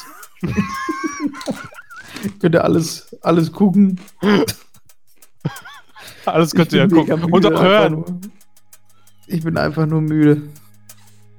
[2.39, 3.99] Könnt ihr alles, alles gucken.
[6.25, 7.19] Alles könnt ihr ja gucken.
[7.21, 7.93] müde, Und auch hören.
[7.93, 8.05] nur.
[9.27, 10.41] Ich bin einfach nur müde.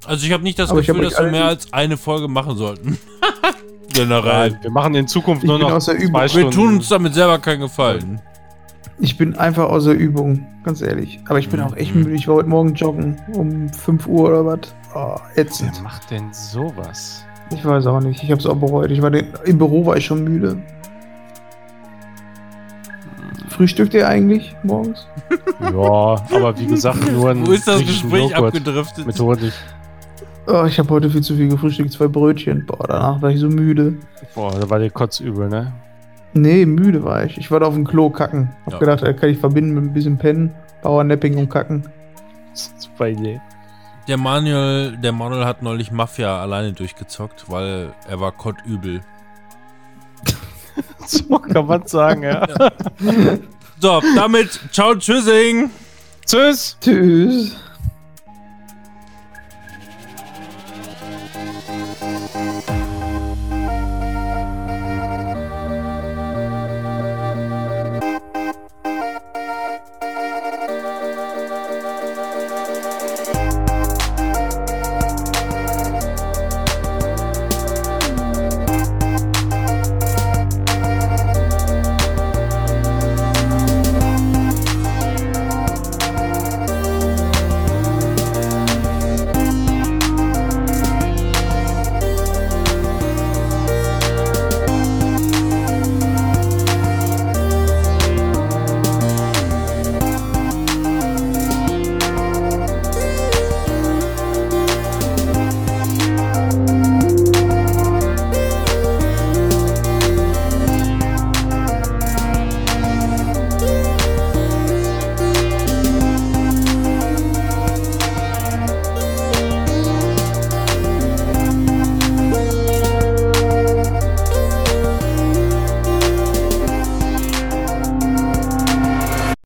[0.06, 2.98] Also ich habe nicht das Aber Gefühl, dass wir mehr als eine Folge machen sollten.
[3.92, 4.50] Generell.
[4.50, 6.26] Nein, wir machen in Zukunft Ich nur noch aus der Übung.
[6.28, 8.20] zwei Wir tun uns damit selber keinen Gefallen.
[9.00, 11.18] Ich bin einfach außer Übung, ganz ehrlich.
[11.28, 12.02] Aber ich bin auch echt Mhm.
[12.02, 12.14] müde.
[12.16, 14.58] Ich war heute Morgen joggen um 5 Uhr oder was.
[14.94, 15.72] Oh, ätzend.
[15.74, 17.24] Wer macht denn sowas?
[17.52, 18.22] Ich weiß auch nicht.
[18.22, 18.90] Ich habe es auch bereut.
[18.90, 20.60] Ich war den, Im Büro war ich schon müde.
[23.56, 25.06] Frühstückt ihr eigentlich morgens?
[25.60, 29.06] Ja, aber wie gesagt, nur ein Wo ist das Gespräch Joghurt abgedriftet?
[29.06, 29.52] Mit Honig.
[30.46, 31.92] Oh, ich habe heute viel zu viel gefrühstückt.
[31.92, 32.66] Zwei Brötchen.
[32.66, 33.94] Boah, danach war ich so müde.
[34.34, 35.72] Boah, da war dir kotzübel, ne?
[36.34, 37.38] Nee, müde war ich.
[37.38, 38.50] Ich war da auf dem Klo kacken.
[38.66, 38.78] Hab Ja.
[38.80, 40.52] gedacht, äh, kann ich verbinden mit ein bisschen Pennen,
[40.82, 41.84] Powernapping und Kacken.
[42.52, 43.40] Super Idee.
[44.08, 49.00] Der Manuel, der Manuel hat neulich Mafia alleine durchgezockt, weil er war kottübel.
[51.06, 52.46] So kann man sagen, ja.
[53.80, 55.70] So, damit, ciao, tschüssing!
[56.26, 56.76] Tschüss!
[56.80, 57.56] Tschüss.